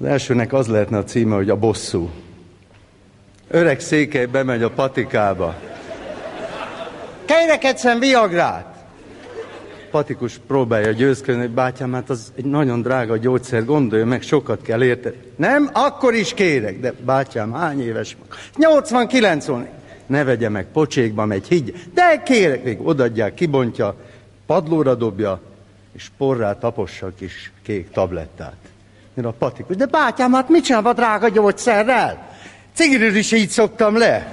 Az 0.00 0.06
elsőnek 0.06 0.52
az 0.52 0.66
lehetne 0.66 0.98
a 0.98 1.04
címe, 1.04 1.34
hogy 1.34 1.50
a 1.50 1.56
bosszú. 1.56 2.10
Öreg 3.50 3.80
székely 3.80 4.26
bemegy 4.26 4.62
a 4.62 4.70
patikába. 4.70 5.54
Kérek 7.24 7.64
egyszer 7.64 7.98
viagrát! 7.98 8.74
Patikus 9.90 10.40
próbálja 10.46 10.90
győzködni, 10.90 11.40
hogy 11.40 11.50
bátyám, 11.50 11.92
hát 11.92 12.10
az 12.10 12.32
egy 12.36 12.44
nagyon 12.44 12.82
drága 12.82 13.16
gyógyszer, 13.16 13.64
gondolja 13.64 14.06
meg, 14.06 14.22
sokat 14.22 14.62
kell 14.62 14.82
érte. 14.82 15.12
Nem, 15.36 15.70
akkor 15.72 16.14
is 16.14 16.34
kérek, 16.34 16.80
de 16.80 16.92
bátyám, 17.04 17.52
hány 17.52 17.82
éves? 17.82 18.16
89 18.56 19.46
van. 19.46 19.68
Ne 20.06 20.24
vegye 20.24 20.48
meg, 20.48 20.66
pocsékba 20.72 21.24
megy, 21.24 21.48
higgy. 21.48 21.74
De 21.94 22.22
kérek, 22.24 22.64
még 22.64 22.86
odadják, 22.86 23.34
kibontja, 23.34 23.94
padlóra 24.46 24.94
dobja, 24.94 25.40
és 25.92 26.10
porrá 26.16 26.58
tapossa 26.58 27.06
a 27.06 27.12
kis 27.18 27.52
kék 27.62 27.90
tablettát. 27.90 28.56
Mire 29.14 29.28
a 29.28 29.32
patikus, 29.32 29.76
de 29.76 29.86
bátyám, 29.86 30.32
hát 30.32 30.48
mit 30.48 30.64
csinál 30.64 30.86
a 30.86 30.92
drága 30.92 31.28
gyógyszerrel? 31.28 32.35
Cigiről 32.76 33.16
is 33.16 33.32
így 33.32 33.48
szoktam 33.48 33.96
le. 33.96 34.30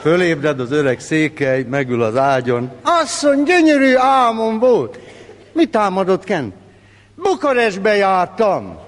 Fölébred 0.00 0.60
az 0.60 0.70
öreg 0.70 1.00
székely, 1.00 1.62
megül 1.62 2.02
az 2.02 2.16
ágyon. 2.16 2.70
Asszony, 2.82 3.42
gyönyörű 3.42 3.94
álmom 3.96 4.58
volt. 4.58 4.98
Mit 5.52 5.70
támadott 5.70 6.24
Ken? 6.24 6.52
Bukarestbe 7.14 7.96
jártam. 7.96 8.83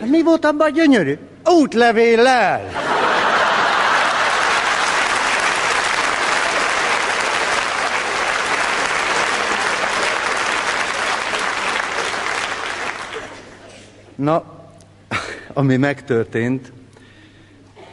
Hát 0.00 0.08
mi 0.08 0.22
volt 0.22 0.44
abban 0.44 0.72
gyönyörű? 0.72 1.18
Útlevéllel. 1.44 2.70
Na, 14.14 14.44
ami 15.52 15.76
megtörtént, 15.76 16.72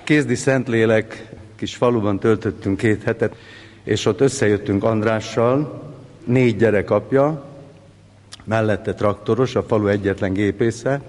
Kézdi 0.04 0.36
Szentlélek 0.36 1.30
kis 1.56 1.76
faluban 1.76 2.20
töltöttünk 2.20 2.78
két 2.78 3.04
hetet, 3.04 3.36
és 3.84 4.06
ott 4.06 4.22
összejöttünk 4.22 4.84
Andrással, 4.84 5.84
négy 6.26 6.56
gyerek 6.56 6.90
apja, 6.90 7.46
mellette 8.44 8.94
traktoros, 8.94 9.56
a 9.56 9.64
falu 9.64 9.88
egyetlen 9.88 10.34
gépésze, 10.34 11.02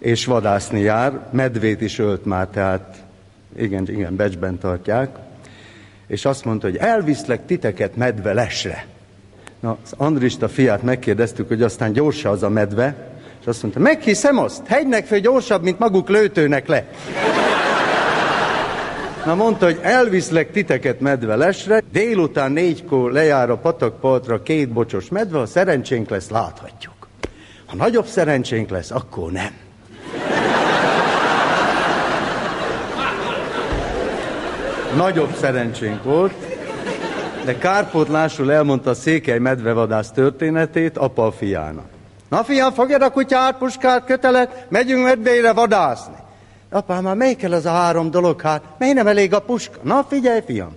és 0.00 0.24
vadászni 0.24 0.80
jár, 0.80 1.20
medvét 1.30 1.80
is 1.80 1.98
ölt 1.98 2.24
már, 2.24 2.46
tehát 2.46 2.96
igen, 3.56 3.88
igen, 3.88 4.16
becsben 4.16 4.58
tartják, 4.58 5.16
és 6.06 6.24
azt 6.24 6.44
mondta, 6.44 6.66
hogy 6.66 6.76
elviszlek 6.76 7.46
titeket 7.46 7.96
medve 7.96 8.32
lesre. 8.32 8.86
Na, 9.60 9.76
az 9.84 9.92
Andrista 9.96 10.48
fiát 10.48 10.82
megkérdeztük, 10.82 11.48
hogy 11.48 11.62
aztán 11.62 11.92
gyorsa 11.92 12.30
az 12.30 12.42
a 12.42 12.48
medve, 12.48 13.10
és 13.40 13.46
azt 13.46 13.62
mondta, 13.62 13.80
meghiszem 13.80 14.38
azt, 14.38 14.66
hegynek 14.66 15.06
föl 15.06 15.18
gyorsabb, 15.18 15.62
mint 15.62 15.78
maguk 15.78 16.08
lőtőnek 16.08 16.66
le. 16.66 16.86
Na 19.24 19.34
mondta, 19.34 19.64
hogy 19.64 19.78
elviszlek 19.82 20.50
titeket 20.50 21.00
medvelesre, 21.00 21.82
délután 21.92 22.52
négykor 22.52 23.12
lejár 23.12 23.50
a 23.50 23.56
patakpartra 23.56 24.42
két 24.42 24.72
bocsos 24.72 25.08
medve, 25.08 25.38
ha 25.38 25.46
szerencsénk 25.46 26.10
lesz, 26.10 26.28
láthatjuk. 26.28 27.08
Ha 27.66 27.76
nagyobb 27.76 28.06
szerencsénk 28.06 28.70
lesz, 28.70 28.90
akkor 28.90 29.32
nem. 29.32 29.69
Nagyobb 34.96 35.34
szerencsénk 35.34 36.02
volt, 36.02 36.32
de 37.44 37.58
kárpótlásul 37.58 38.52
elmondta 38.52 38.90
a 38.90 38.94
székely 38.94 39.38
medvevadász 39.38 40.10
történetét 40.10 40.98
apa 40.98 41.26
a 41.26 41.32
fiának. 41.32 41.84
Na 42.28 42.44
fiam, 42.44 42.72
fogjad 42.72 43.02
a 43.02 43.10
kutyát, 43.10 43.58
puskát, 43.58 44.04
kötelet, 44.04 44.66
megyünk 44.68 45.04
medvére 45.04 45.52
vadászni. 45.52 46.14
Apám, 46.70 47.02
már 47.02 47.14
melyik 47.14 47.36
kell 47.36 47.52
az 47.52 47.66
a 47.66 47.70
három 47.70 48.10
dolog, 48.10 48.40
hát 48.40 48.62
mely 48.78 48.92
nem 48.92 49.06
elég 49.06 49.34
a 49.34 49.40
puska? 49.40 49.78
Na 49.82 50.04
figyelj, 50.08 50.40
fiam, 50.46 50.76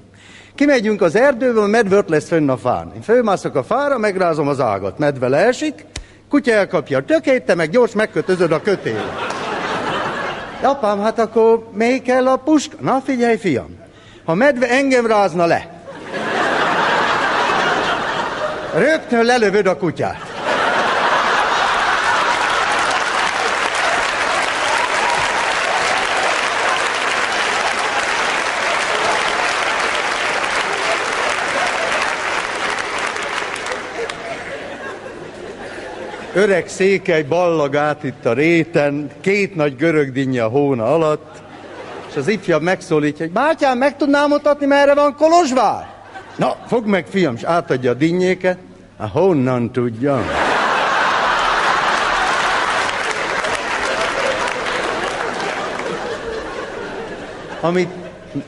kimegyünk 0.55 1.01
az 1.01 1.15
erdőből, 1.15 1.67
medve 1.67 2.03
lesz 2.07 2.27
fönn 2.27 2.49
a 2.49 2.57
fán. 2.57 2.91
Én 2.95 3.01
fölmászok 3.01 3.55
a 3.55 3.63
fára, 3.63 3.97
megrázom 3.97 4.47
az 4.47 4.59
ágat, 4.59 4.97
medve 4.97 5.27
leesik, 5.27 5.85
kutya 6.29 6.51
elkapja 6.51 6.97
a 6.97 7.05
tökét, 7.05 7.43
te 7.43 7.55
meg 7.55 7.69
gyors 7.69 7.93
megkötözöd 7.93 8.51
a 8.51 8.61
kötél. 8.61 9.03
Apám, 10.61 11.01
hát 11.01 11.19
akkor 11.19 11.67
melyik 11.73 12.03
kell 12.03 12.27
a 12.27 12.35
puska? 12.35 12.75
Na 12.79 13.01
figyelj, 13.05 13.37
fiam, 13.37 13.81
ha 14.25 14.33
medve 14.33 14.69
engem 14.69 15.07
rázna 15.07 15.45
le, 15.45 15.67
rögtön 18.73 19.25
lelövöd 19.25 19.67
a 19.67 19.77
kutyát. 19.77 20.31
Öreg 36.35 36.67
székely 36.67 37.23
ballag 37.23 37.75
át 37.75 38.03
itt 38.03 38.25
a 38.25 38.33
réten, 38.33 39.09
két 39.21 39.55
nagy 39.55 39.75
görögdinnye 39.75 40.43
a 40.43 40.47
hóna 40.47 40.93
alatt, 40.93 41.42
és 42.13 42.19
az 42.19 42.27
ifjabb 42.27 42.61
megszólítja, 42.61 43.25
hogy 43.25 43.33
bátyám, 43.33 43.77
meg 43.77 43.97
tudnám 43.97 44.29
mutatni, 44.29 44.65
merre 44.65 44.93
van 44.93 45.15
Kolozsvár? 45.15 45.87
Na, 46.35 46.55
fogd 46.67 46.87
meg, 46.87 47.05
fiam, 47.07 47.35
és 47.35 47.43
átadja 47.43 47.91
a 47.91 47.93
dinnyéket. 47.93 48.57
Hát 48.99 49.09
honnan 49.09 49.71
tudja? 49.71 50.23
Amit 57.61 57.89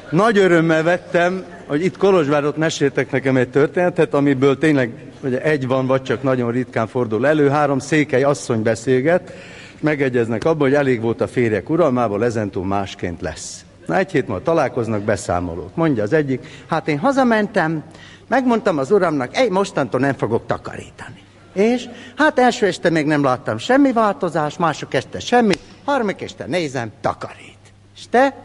nagy 0.10 0.38
örömmel 0.38 0.84
vettem, 0.84 1.46
hogy 1.68 1.84
itt 1.84 1.98
Kolozsvárot 1.98 2.58
meséltek 2.58 3.12
nekem 3.12 3.38
egy 3.38 3.50
történetet, 3.50 4.14
amiből 4.14 4.58
tényleg 4.58 4.94
ugye 5.24 5.42
egy 5.42 5.68
van, 5.68 5.88
vagy 5.88 6.04
csak 6.04 6.24
nagyon 6.24 6.52
ritkán 6.52 6.88
fordul 6.88 7.28
elő, 7.28 7.50
három 7.50 7.80
székely 7.80 8.24
asszony 8.24 8.62
beszélget, 8.62 9.34
megegyeznek 9.80 10.44
abban, 10.44 10.68
hogy 10.68 10.74
elég 10.74 11.02
volt 11.02 11.22
a 11.22 11.28
férjek 11.28 11.70
uralmából, 11.70 12.24
ezentúl 12.24 12.66
másként 12.66 13.22
lesz. 13.22 13.66
Na 13.86 13.98
egy 13.98 14.12
hét 14.12 14.28
múlva 14.28 14.44
találkoznak 14.44 15.02
beszámolók. 15.02 15.76
Mondja 15.76 16.04
az 16.04 16.14
egyik, 16.14 16.48
hát 16.68 16.88
én 16.88 17.00
hazamentem, 17.00 17.84
megmondtam 18.28 18.78
az 18.78 18.92
uramnak, 18.92 19.38
egy 19.38 19.50
mostantól 19.50 20.00
nem 20.00 20.14
fogok 20.14 20.46
takarítani. 20.46 21.24
És 21.54 21.90
hát 22.16 22.40
első 22.40 22.66
este 22.66 22.90
még 22.90 23.06
nem 23.06 23.24
láttam 23.24 23.58
semmi 23.58 23.92
változás, 23.92 24.58
mások 24.58 24.94
este 24.94 25.20
semmi, 25.20 25.54
harmadik 25.86 26.22
este 26.22 26.46
nézem, 26.46 26.92
takarít. 27.02 27.58
És 27.96 28.02
te? 28.10 28.36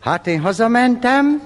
Hát 0.00 0.26
én 0.26 0.40
hazamentem, 0.40 1.42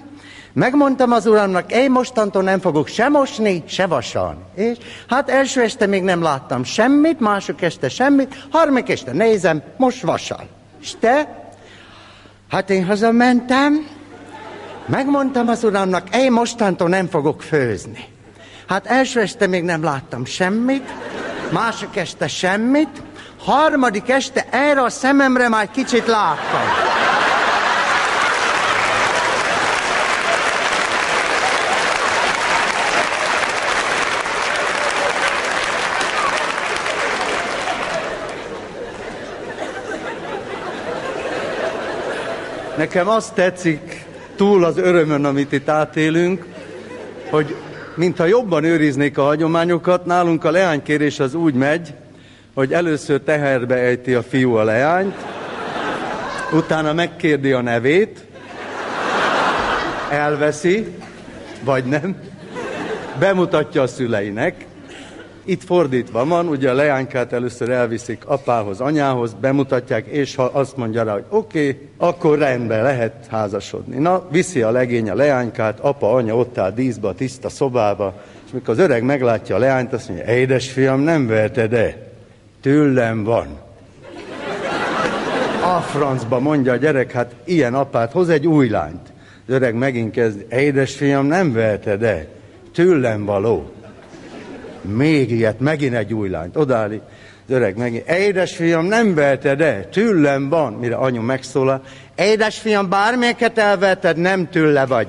megmondtam 0.52 1.12
az 1.12 1.26
uramnak, 1.26 1.72
én 1.72 1.90
mostantól 1.90 2.42
nem 2.42 2.60
fogok 2.60 2.88
se 2.88 3.08
mosni, 3.08 3.64
se 3.66 3.86
vasalni. 3.86 4.40
És 4.54 4.76
hát 5.08 5.28
első 5.28 5.62
este 5.62 5.86
még 5.86 6.02
nem 6.02 6.22
láttam 6.22 6.64
semmit, 6.64 7.20
mások 7.20 7.62
este 7.62 7.88
semmit, 7.88 8.46
harmadik 8.50 8.88
este 8.88 9.12
nézem, 9.12 9.62
most 9.76 10.02
vasal. 10.02 10.48
És 10.82 10.92
te? 11.00 11.38
Hát 12.50 12.70
én 12.70 12.86
hazamentem, 12.86 13.86
megmondtam 14.86 15.48
az 15.48 15.64
uramnak, 15.64 16.16
én 16.16 16.32
mostantól 16.32 16.88
nem 16.88 17.08
fogok 17.08 17.42
főzni. 17.42 18.04
Hát 18.66 18.86
első 18.86 19.20
este 19.20 19.46
még 19.46 19.62
nem 19.62 19.84
láttam 19.84 20.24
semmit, 20.24 20.92
másik 21.52 21.96
este 21.96 22.28
semmit, 22.28 23.02
harmadik 23.44 24.08
este 24.08 24.46
erre 24.50 24.82
a 24.82 24.90
szememre 24.90 25.48
már 25.48 25.70
kicsit 25.70 26.06
láttam. 26.06 26.99
Nekem 42.80 43.08
azt 43.08 43.34
tetszik, 43.34 44.04
túl 44.36 44.64
az 44.64 44.78
örömön, 44.78 45.24
amit 45.24 45.52
itt 45.52 45.68
átélünk, 45.68 46.44
hogy 47.30 47.56
mintha 47.94 48.24
jobban 48.24 48.64
őriznék 48.64 49.18
a 49.18 49.22
hagyományokat, 49.22 50.04
nálunk 50.04 50.44
a 50.44 50.50
leánykérés 50.50 51.20
az 51.20 51.34
úgy 51.34 51.54
megy, 51.54 51.94
hogy 52.54 52.72
először 52.72 53.20
teherbe 53.20 53.74
ejti 53.74 54.14
a 54.14 54.22
fiú 54.22 54.54
a 54.54 54.64
leányt, 54.64 55.14
utána 56.52 56.92
megkérdi 56.92 57.52
a 57.52 57.60
nevét, 57.60 58.24
elveszi, 60.10 60.94
vagy 61.64 61.84
nem, 61.84 62.16
bemutatja 63.18 63.82
a 63.82 63.86
szüleinek, 63.86 64.54
itt 65.44 65.64
fordítva 65.64 66.24
van, 66.24 66.48
ugye 66.48 66.70
a 66.70 66.74
leánykát 66.74 67.32
először 67.32 67.70
elviszik 67.70 68.22
apához, 68.26 68.80
anyához, 68.80 69.36
bemutatják, 69.40 70.06
és 70.06 70.34
ha 70.34 70.42
azt 70.42 70.76
mondja 70.76 71.02
rá, 71.02 71.12
hogy 71.12 71.24
oké, 71.28 71.68
okay, 71.68 71.88
akkor 71.96 72.38
rendben 72.38 72.82
lehet 72.82 73.26
házasodni. 73.30 73.98
Na, 73.98 74.26
viszi 74.30 74.62
a 74.62 74.70
legény 74.70 75.10
a 75.10 75.14
leánykát, 75.14 75.80
apa, 75.80 76.12
anya 76.12 76.36
ott 76.36 76.58
áll 76.58 76.70
díszbe, 76.70 77.08
a 77.08 77.14
tiszta 77.14 77.48
szobába, 77.48 78.22
és 78.46 78.52
mikor 78.52 78.74
az 78.74 78.78
öreg 78.78 79.02
meglátja 79.02 79.54
a 79.54 79.58
leányt, 79.58 79.92
azt 79.92 80.08
mondja, 80.08 80.34
édesfiam, 80.34 81.00
nem 81.00 81.26
verted 81.26 81.70
de 81.70 82.08
Tőlem 82.60 83.24
van. 83.24 83.46
A 85.62 85.80
francba 85.80 86.38
mondja 86.38 86.72
a 86.72 86.76
gyerek, 86.76 87.12
hát 87.12 87.34
ilyen 87.44 87.74
apát, 87.74 88.12
hoz 88.12 88.28
egy 88.28 88.46
új 88.46 88.68
lányt. 88.68 89.12
Az 89.46 89.54
öreg 89.54 89.74
megint 89.74 90.12
kezd, 90.12 90.46
édesfiam, 90.50 91.26
nem 91.26 91.52
verted 91.52 92.00
de 92.00 92.26
Tőlem 92.72 93.24
való 93.24 93.70
még 94.90 95.30
ilyet, 95.30 95.60
megint 95.60 95.94
egy 95.94 96.14
új 96.14 96.28
lányt. 96.28 96.56
Odállít, 96.56 97.02
az 97.46 97.54
öreg 97.54 97.76
megint, 97.76 98.10
édesfiam, 98.10 98.84
nem 98.84 99.14
veheted 99.14 99.58
de 99.58 99.84
tőlem 99.84 100.48
van, 100.48 100.72
mire 100.72 100.94
anyu 100.94 101.22
megszólal, 101.22 101.82
édesfiam, 102.16 102.88
bármelyeket 102.88 103.58
elveted, 103.58 104.16
nem 104.16 104.48
tőle 104.50 104.86
vagy. 104.86 105.06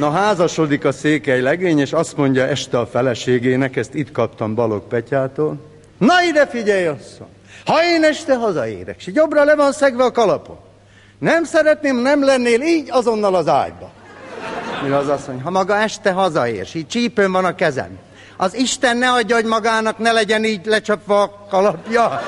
Na 0.00 0.10
házasodik 0.10 0.84
a 0.84 0.92
székely 0.92 1.40
legény, 1.40 1.78
és 1.78 1.92
azt 1.92 2.16
mondja 2.16 2.46
este 2.46 2.78
a 2.78 2.86
feleségének, 2.86 3.76
ezt 3.76 3.94
itt 3.94 4.12
kaptam 4.12 4.54
Balog 4.54 4.82
Petyától, 4.82 5.69
Na 6.00 6.22
ide 6.22 6.46
figyelj, 6.46 6.86
asszony! 6.86 7.28
Ha 7.64 7.84
én 7.84 8.04
este 8.04 8.36
hazaérek, 8.36 8.96
és 8.98 9.06
jobbra 9.06 9.44
le 9.44 9.54
van 9.54 9.72
szegve 9.72 10.04
a 10.04 10.10
kalapom, 10.10 10.58
nem 11.18 11.44
szeretném, 11.44 11.96
nem 11.96 12.24
lennél 12.24 12.60
így 12.60 12.90
azonnal 12.90 13.34
az 13.34 13.48
ágyba. 13.48 13.90
Mire 14.82 14.96
az 14.96 15.08
asszony, 15.08 15.40
ha 15.40 15.50
maga 15.50 15.76
este 15.76 16.10
hazaér, 16.10 16.68
így 16.72 16.86
csípőn 16.86 17.32
van 17.32 17.44
a 17.44 17.54
kezem, 17.54 17.98
az 18.36 18.54
Isten 18.54 18.96
ne 18.96 19.10
adja, 19.10 19.34
hogy 19.34 19.44
magának 19.44 19.98
ne 19.98 20.12
legyen 20.12 20.44
így 20.44 20.66
lecsapva 20.66 21.22
a 21.22 21.46
kalapja. 21.50 22.20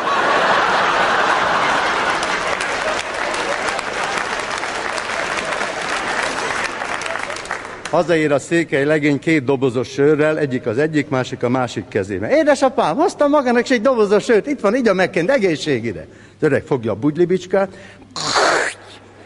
Hazaér 7.93 8.33
a 8.33 8.39
székely 8.39 8.85
legény 8.85 9.19
két 9.19 9.45
dobozos 9.45 9.89
sörrel, 9.89 10.39
egyik 10.39 10.67
az 10.67 10.79
egyik, 10.79 11.09
másik 11.09 11.43
a 11.43 11.49
másik 11.49 11.89
kezébe. 11.89 12.37
Édesapám, 12.37 12.97
hoztam 12.97 13.31
magának 13.31 13.71
egy 13.71 13.81
dobozos 13.81 14.25
sört, 14.25 14.47
itt 14.47 14.61
van, 14.61 14.77
így 14.77 14.89
a 14.89 14.95
megkent, 14.95 15.31
egészségére. 15.31 16.07
Az 16.11 16.47
öreg 16.47 16.63
fogja 16.63 16.93
a 16.93 16.95
bugylibicskát, 16.95 17.69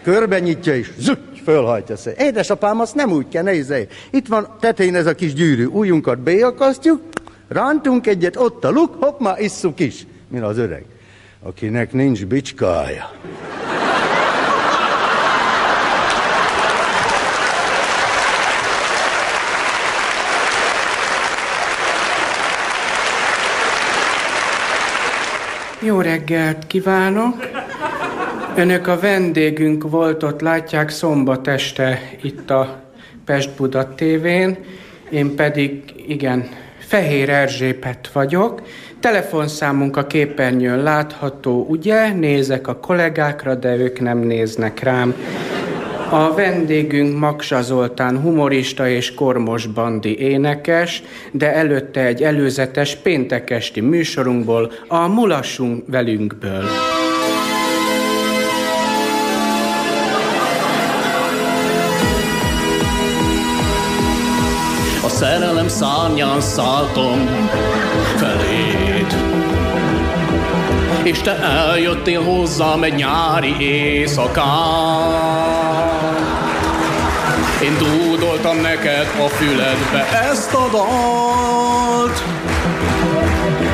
körbe 0.03 0.39
nyitja 0.39 0.77
és 0.77 0.91
zügy, 0.99 1.19
fölhajtja 1.45 1.97
szél. 1.97 2.15
Édesapám, 2.19 2.81
azt 2.81 2.95
nem 2.95 3.13
úgy 3.13 3.29
kell, 3.29 3.43
nézze. 3.43 3.87
Itt 4.11 4.27
van 4.27 4.57
tetején 4.61 4.95
ez 4.95 5.07
a 5.07 5.15
kis 5.15 5.35
gyűrű, 5.35 5.65
újunkat 5.65 6.19
beakasztjuk, 6.19 7.01
rántunk 7.49 8.07
egyet, 8.07 8.37
ott 8.37 8.65
a 8.65 8.71
luk, 8.71 8.97
hopp, 9.01 9.21
már 9.21 9.41
isszuk 9.41 9.81
is. 9.81 10.07
Mi 10.29 10.39
az 10.39 10.59
öreg? 10.59 10.85
Akinek 11.43 11.93
nincs 11.93 12.27
bicskája. 12.27 13.11
Jó 25.81 26.01
reggelt 26.01 26.67
kívánok! 26.67 27.35
Önök 28.57 28.87
a 28.87 28.99
vendégünk 28.99 29.91
volt 29.91 30.23
ott, 30.23 30.41
látják 30.41 30.89
szombat 30.89 31.49
este 31.49 32.01
itt 32.23 32.51
a 32.51 32.83
Pest-Buda 33.25 33.95
tévén, 33.95 34.57
én 35.11 35.35
pedig, 35.35 35.83
igen, 36.07 36.49
Fehér 36.79 37.31
Erzsépet 37.31 38.11
vagyok. 38.12 38.62
Telefonszámunk 39.01 39.97
a 39.97 40.07
képernyőn 40.07 40.83
látható, 40.83 41.67
ugye? 41.69 42.12
Nézek 42.12 42.69
a 42.69 42.77
kollégákra, 42.77 43.55
de 43.55 43.77
ők 43.77 44.01
nem 44.01 44.19
néznek 44.19 44.83
rám. 44.83 45.15
A 46.11 46.35
vendégünk 46.35 47.19
Maksa 47.19 47.62
Zoltán 47.62 48.21
humorista 48.21 48.88
és 48.88 49.14
Kormos 49.14 49.66
Bandi 49.66 50.19
énekes, 50.19 51.03
de 51.31 51.55
előtte 51.55 52.01
egy 52.01 52.23
előzetes 52.23 52.97
péntekesti 52.97 53.81
műsorunkból, 53.81 54.73
a 54.88 55.07
Mulassunk 55.09 55.85
velünkből. 55.87 56.64
A 65.05 65.09
szerelem 65.09 65.69
szárnyán 65.69 66.40
szálltom 66.40 67.29
feléd, 68.16 69.14
és 71.03 71.21
te 71.21 71.37
eljöttél 71.42 72.23
hozzám 72.23 72.83
egy 72.83 72.95
nyári 72.95 73.55
éjszakán. 73.61 75.16
Én 77.67 77.79
dúdoltam 77.79 78.61
neked 78.61 79.07
a 79.25 79.29
füledbe 79.29 80.09
ezt 80.31 80.55
a 80.55 80.69
dalt, 80.71 82.23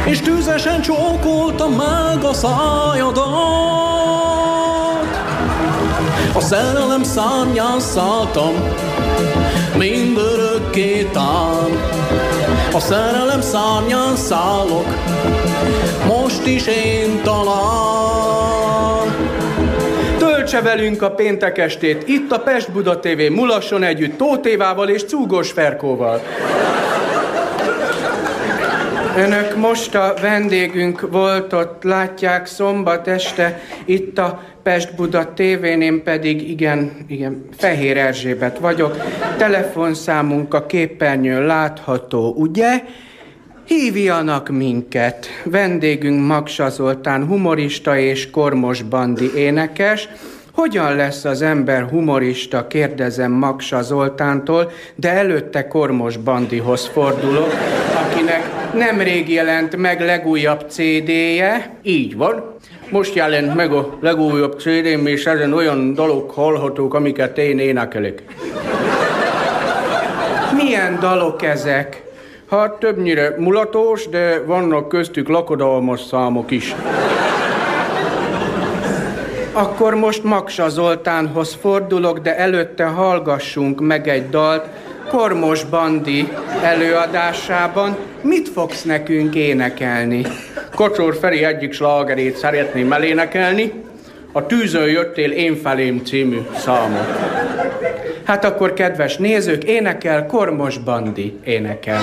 és 0.05 0.21
tűzesen 0.21 0.81
csókoltam 0.81 1.73
meg 1.73 2.25
a 2.25 2.33
szájadat. 2.33 3.23
A 6.35 6.41
szerelem 6.41 7.03
szárnyán 7.03 7.81
szálltam, 7.81 8.53
mindörökké 9.77 11.03
tán. 11.03 11.71
A 12.73 12.81
szerelem 12.81 13.41
szárnyán 13.41 14.17
szállok, 14.17 14.97
most 16.07 16.47
is 16.47 16.67
én 16.67 17.23
talán. 17.23 18.23
Töltse 20.53 20.77
velünk 20.77 21.03
a 21.03 21.11
péntek 21.11 21.59
estét 21.59 22.09
itt 22.09 22.33
a 22.33 22.39
Pest 22.39 22.73
Buda 22.73 22.99
TV 22.99 23.31
mulasson 23.31 23.83
együtt 23.83 24.17
Tótévával 24.17 24.89
és 24.89 25.05
Cúgos 25.05 25.51
Ferkóval. 25.51 26.23
Önök 29.17 29.57
most 29.57 29.95
a 29.95 30.15
vendégünk 30.21 31.11
volt 31.11 31.53
ott, 31.53 31.83
látják 31.83 32.47
szombat 32.47 33.09
este 33.09 33.61
itt 33.85 34.19
a 34.19 34.43
Pest-Buda 34.63 35.33
tévén, 35.35 35.81
én 35.81 36.03
pedig 36.03 36.51
igen, 36.51 36.93
igen, 37.09 37.49
Fehér 37.57 37.97
Erzsébet 37.97 38.59
vagyok. 38.59 38.97
Telefonszámunk 39.37 40.55
a 40.55 40.67
képernyőn 40.67 41.47
látható, 41.47 42.35
ugye? 42.37 42.83
Hívjanak 43.67 44.49
minket. 44.49 45.27
Vendégünk 45.45 46.27
Maksa 46.27 46.69
Zoltán, 46.69 47.27
humorista 47.27 47.99
és 47.99 48.31
Kormos 48.31 48.83
Bandi 48.83 49.35
énekes. 49.37 50.09
Hogyan 50.55 50.97
lesz 50.97 51.25
az 51.25 51.43
ember 51.43 51.83
humorista, 51.83 52.67
kérdezem 52.67 53.33
Maksa 53.33 53.83
Zoltántól, 53.83 54.71
de 54.95 55.11
előtte 55.11 55.69
Kormos 55.69 56.17
Bandihoz 56.17 56.87
fordulok, 56.87 57.53
akinek 58.05 58.73
nemrég 58.75 59.31
jelent 59.31 59.77
meg 59.77 60.01
legújabb 60.01 60.65
CD-je. 60.69 61.77
Így 61.83 62.17
van. 62.17 62.57
Most 62.91 63.15
jelent 63.15 63.55
meg 63.55 63.73
a 63.73 63.97
legújabb 64.01 64.61
CD-m, 64.61 65.07
és 65.07 65.27
ezen 65.27 65.53
olyan 65.53 65.95
dalok 65.95 66.31
hallhatók, 66.31 66.95
amiket 66.95 67.39
én 67.39 67.59
énekelek. 67.59 68.23
Milyen 70.57 70.99
dalok 71.01 71.43
ezek? 71.43 72.03
Hát 72.51 72.73
többnyire 72.73 73.35
mulatós, 73.39 74.09
de 74.09 74.43
vannak 74.47 74.89
köztük 74.89 75.29
lakodalmas 75.29 76.01
számok 76.01 76.51
is. 76.51 76.75
Akkor 79.53 79.95
most 79.95 80.25
Maksa 80.25 80.69
Zoltánhoz 80.69 81.57
fordulok, 81.61 82.19
de 82.19 82.37
előtte 82.37 82.85
hallgassunk 82.85 83.81
meg 83.81 84.09
egy 84.09 84.29
dalt 84.29 84.67
Kormos 85.09 85.65
Bandi 85.65 86.29
előadásában. 86.63 87.97
Mit 88.21 88.49
fogsz 88.49 88.83
nekünk 88.83 89.35
énekelni? 89.35 90.23
Kocsor 90.75 91.17
Feri 91.17 91.45
egyik 91.45 91.73
slágerét 91.73 92.37
szeretném 92.37 92.93
elénekelni, 92.93 93.73
a 94.33 94.47
Tűzön 94.47 94.89
jöttél 94.89 95.31
én 95.31 95.57
felém 95.57 96.05
című 96.05 96.39
számot. 96.57 97.07
Hát 98.25 98.45
akkor, 98.45 98.73
kedves 98.73 99.17
nézők, 99.17 99.65
énekel 99.65 100.27
Kormos 100.27 100.79
Bandi 100.79 101.39
énekel. 101.45 102.01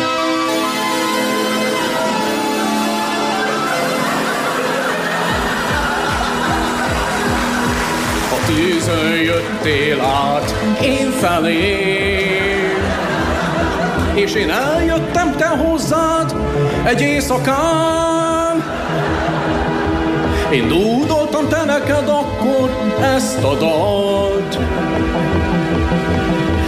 Jöttél 9.40 10.02
át 10.02 10.54
én 10.82 11.12
felé, 11.12 11.88
és 14.14 14.34
én 14.34 14.50
eljöttem 14.50 15.36
te 15.38 15.48
hozzád 15.48 16.36
egy 16.84 17.02
éjszakán. 17.02 18.64
Én 20.52 20.68
dúdoltam 20.68 21.48
te 21.48 21.64
neked 21.66 22.10
akkor 22.10 22.70
ezt 23.02 23.44
a 23.44 23.54
dalt, 23.54 24.60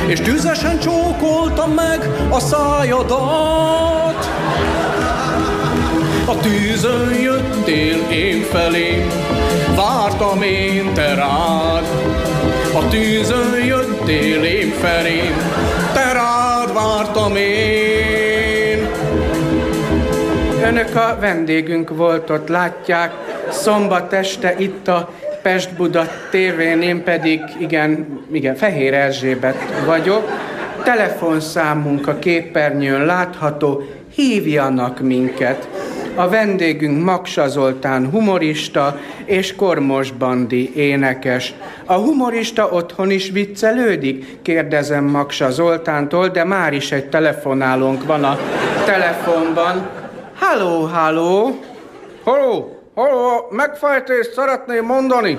és 0.06 0.20
tüzesen 0.20 0.80
csókoltam 0.80 1.72
meg 1.72 2.10
a 2.30 2.40
szájadat. 2.40 4.30
A 6.26 6.38
tűzön 6.42 7.14
jöttél 7.22 8.00
én 8.10 8.42
felém, 8.52 9.08
vártam 9.76 10.42
én 10.42 10.94
te 10.94 11.14
rád. 11.14 12.11
A 12.74 12.88
tűzön 12.88 13.66
jöttél 13.66 14.44
én 14.44 14.70
felém, 14.70 15.36
te 15.94 16.12
rád 16.14 16.74
vártam 16.74 17.36
én. 17.36 18.90
Önök 20.64 20.96
a 20.96 21.18
vendégünk 21.20 21.96
volt 21.96 22.30
ott, 22.30 22.48
látják, 22.48 23.12
szombat 23.50 24.14
este 24.14 24.56
itt 24.58 24.88
a 24.88 25.10
Pest-Buda 25.42 26.08
tévén, 26.30 26.82
én 26.82 27.04
pedig, 27.04 27.42
igen, 27.60 28.20
igen, 28.32 28.56
Fehér 28.56 28.94
Erzsébet 28.94 29.84
vagyok. 29.86 30.30
Telefonszámunk 30.84 32.08
a 32.08 32.20
képernyőn 32.20 33.06
látható, 33.06 33.84
hívjanak 34.16 35.00
minket. 35.00 35.68
A 36.16 36.30
vendégünk 36.30 37.04
Maksa 37.04 37.48
Zoltán 37.48 38.10
humorista 38.10 39.00
és 39.26 39.56
Kormos 39.56 40.12
Bandi 40.12 40.76
énekes. 40.76 41.54
A 41.86 41.94
humorista 41.94 42.70
otthon 42.70 43.12
is 43.12 43.30
viccelődik? 43.30 44.42
Kérdezem 44.42 45.04
Maksa 45.04 45.50
Zoltántól, 45.50 46.28
de 46.28 46.44
már 46.44 46.74
is 46.74 46.92
egy 46.92 47.06
telefonálónk 47.06 48.06
van 48.06 48.24
a 48.24 48.38
telefonban. 48.86 49.90
Halló, 50.40 50.82
halló! 50.86 51.60
Halló, 52.24 52.82
halló, 52.96 53.48
megfejtést 53.50 54.34
szeretném 54.34 54.86
mondani. 54.86 55.38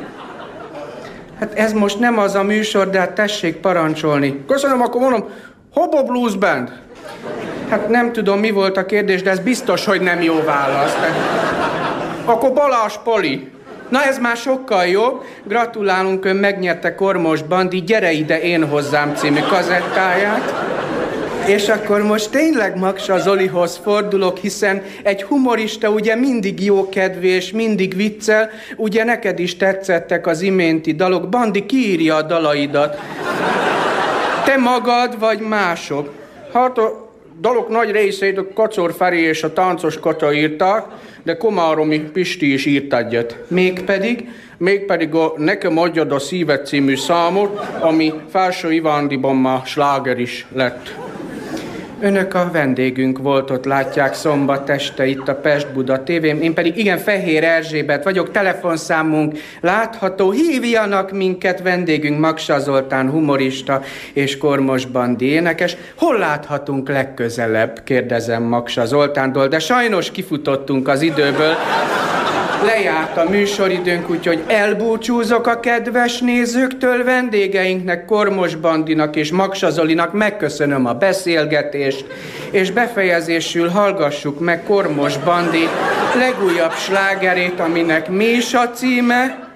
Hát 1.38 1.54
ez 1.54 1.72
most 1.72 1.98
nem 1.98 2.18
az 2.18 2.34
a 2.34 2.42
műsor, 2.42 2.90
de 2.90 2.98
hát 2.98 3.12
tessék 3.12 3.56
parancsolni. 3.56 4.44
Köszönöm, 4.46 4.80
akkor 4.80 5.00
mondom, 5.00 5.24
Hobo 5.74 6.04
Blues 6.04 6.36
Band. 6.36 6.72
Hát 7.72 7.88
nem 7.88 8.12
tudom, 8.12 8.38
mi 8.38 8.50
volt 8.50 8.76
a 8.76 8.86
kérdés, 8.86 9.22
de 9.22 9.30
ez 9.30 9.38
biztos, 9.38 9.84
hogy 9.84 10.00
nem 10.00 10.22
jó 10.22 10.42
válasz. 10.44 10.96
Akkor 12.24 12.52
Balázs 12.52 12.94
Poli. 13.04 13.48
Na 13.88 14.04
ez 14.04 14.18
már 14.18 14.36
sokkal 14.36 14.86
jobb. 14.86 15.24
Gratulálunk, 15.44 16.24
ön 16.24 16.36
megnyerte 16.36 16.94
Kormos 16.94 17.42
Bandi 17.42 17.82
Gyere 17.82 18.12
ide 18.12 18.40
én 18.40 18.68
hozzám 18.68 19.14
című 19.14 19.40
kazettáját. 19.40 20.54
És 21.46 21.68
akkor 21.68 22.02
most 22.02 22.30
tényleg 22.30 22.78
Maksa 22.78 23.18
Zolihoz 23.18 23.80
fordulok, 23.82 24.38
hiszen 24.38 24.82
egy 25.02 25.22
humorista 25.22 25.88
ugye 25.88 26.14
mindig 26.14 26.64
jó 26.64 26.88
kedvű 26.88 27.28
és 27.28 27.50
mindig 27.50 27.96
viccel, 27.96 28.50
ugye 28.76 29.04
neked 29.04 29.38
is 29.38 29.56
tetszettek 29.56 30.26
az 30.26 30.40
iménti 30.42 30.94
dalok. 30.94 31.28
Bandi, 31.28 31.66
kiírja 31.66 32.16
a 32.16 32.22
dalaidat? 32.22 32.98
Te 34.44 34.56
magad 34.56 35.18
vagy 35.18 35.40
mások? 35.40 36.12
A 36.52 37.11
dalok 37.42 37.68
nagy 37.68 37.90
részét 37.90 38.38
a 38.38 38.46
Kacor 38.54 38.92
Feri 38.92 39.20
és 39.20 39.42
a 39.42 39.52
táncos 39.52 39.98
Kata 39.98 40.32
írták, 40.32 40.84
de 41.22 41.36
Komáromi 41.36 42.00
Pisti 42.00 42.52
is 42.52 42.66
írt 42.66 42.94
egyet. 42.94 43.36
Mégpedig? 43.48 44.28
Mégpedig 44.56 45.14
a 45.14 45.32
Nekem 45.36 45.78
adjad 45.78 46.12
a 46.12 46.18
szívet 46.18 46.66
című 46.66 46.96
számot, 46.96 47.60
ami 47.80 48.12
Felső 48.30 48.72
Ivándiban 48.72 49.36
már 49.36 49.60
sláger 49.64 50.18
is 50.18 50.46
lett. 50.52 50.94
Önök 52.02 52.34
a 52.34 52.50
vendégünk 52.52 53.18
volt 53.18 53.50
ott, 53.50 53.64
látják 53.64 54.14
szombat 54.14 54.70
este 54.70 55.06
itt 55.06 55.28
a 55.28 55.34
Pest-Buda 55.34 56.02
tévén. 56.02 56.40
Én 56.40 56.54
pedig 56.54 56.76
igen, 56.76 56.98
Fehér 56.98 57.44
Erzsébet 57.44 58.04
vagyok, 58.04 58.30
telefonszámunk 58.30 59.38
látható. 59.60 60.30
Hívjanak 60.30 61.10
minket, 61.10 61.62
vendégünk 61.62 62.18
Maksa 62.18 62.58
Zoltán, 62.58 63.10
humorista 63.10 63.82
és 64.12 64.38
Kormos 64.38 64.86
Bandi 64.86 65.26
énekes. 65.26 65.76
Hol 65.96 66.18
láthatunk 66.18 66.88
legközelebb, 66.88 67.80
kérdezem 67.84 68.42
Maksa 68.42 68.84
Zoltántól, 68.84 69.48
de 69.48 69.58
sajnos 69.58 70.10
kifutottunk 70.10 70.88
az 70.88 71.02
időből. 71.02 71.54
Lejárt 72.64 73.16
a 73.16 73.28
műsoridőnk, 73.28 74.10
úgyhogy 74.10 74.42
elbúcsúzok 74.46 75.46
a 75.46 75.60
kedves 75.60 76.20
nézőktől, 76.20 77.04
vendégeinknek, 77.04 78.04
Kormos 78.04 78.54
Bandinak 78.54 79.16
és 79.16 79.32
Maksa 79.32 79.70
Zolinak 79.70 80.12
megköszönöm 80.12 80.86
a 80.86 80.92
beszélgetést, 80.92 81.91
és 82.50 82.70
befejezésül 82.70 83.68
hallgassuk 83.68 84.40
meg 84.40 84.64
Kormos 84.64 85.18
Bandi 85.18 85.68
legújabb 86.14 86.72
slágerét, 86.72 87.60
aminek 87.60 88.08
mi 88.08 88.24
is 88.24 88.54
a 88.54 88.70
címe, 88.70 89.50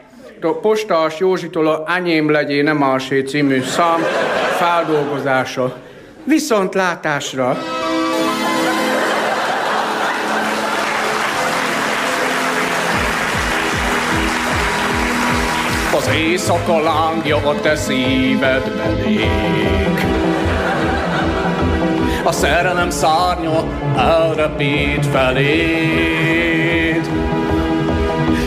Postás 0.60 1.18
Józsitól 1.18 1.66
a 1.66 1.82
Anyém 1.86 2.30
legyé 2.30 2.62
nem 2.62 2.82
ásé 2.82 3.20
című 3.20 3.62
szám 3.62 4.00
feldolgozása. 4.58 5.76
Viszontlátásra! 6.24 7.58
Az 15.96 16.10
éjszaka 16.14 16.80
lángja 16.80 17.36
a 17.36 17.60
te 17.60 17.76
szívedbe 17.76 19.08
ég. 19.08 20.15
A 22.26 22.32
szerelem 22.32 22.90
szárnya 22.90 23.64
elrepít 23.96 25.06
feléd. 25.06 27.10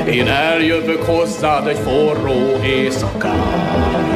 Én 0.05 0.27
eljövök 0.27 1.03
hozzád 1.03 1.67
egy 1.67 1.77
forró 1.83 2.59
éjszakán. 2.63 4.07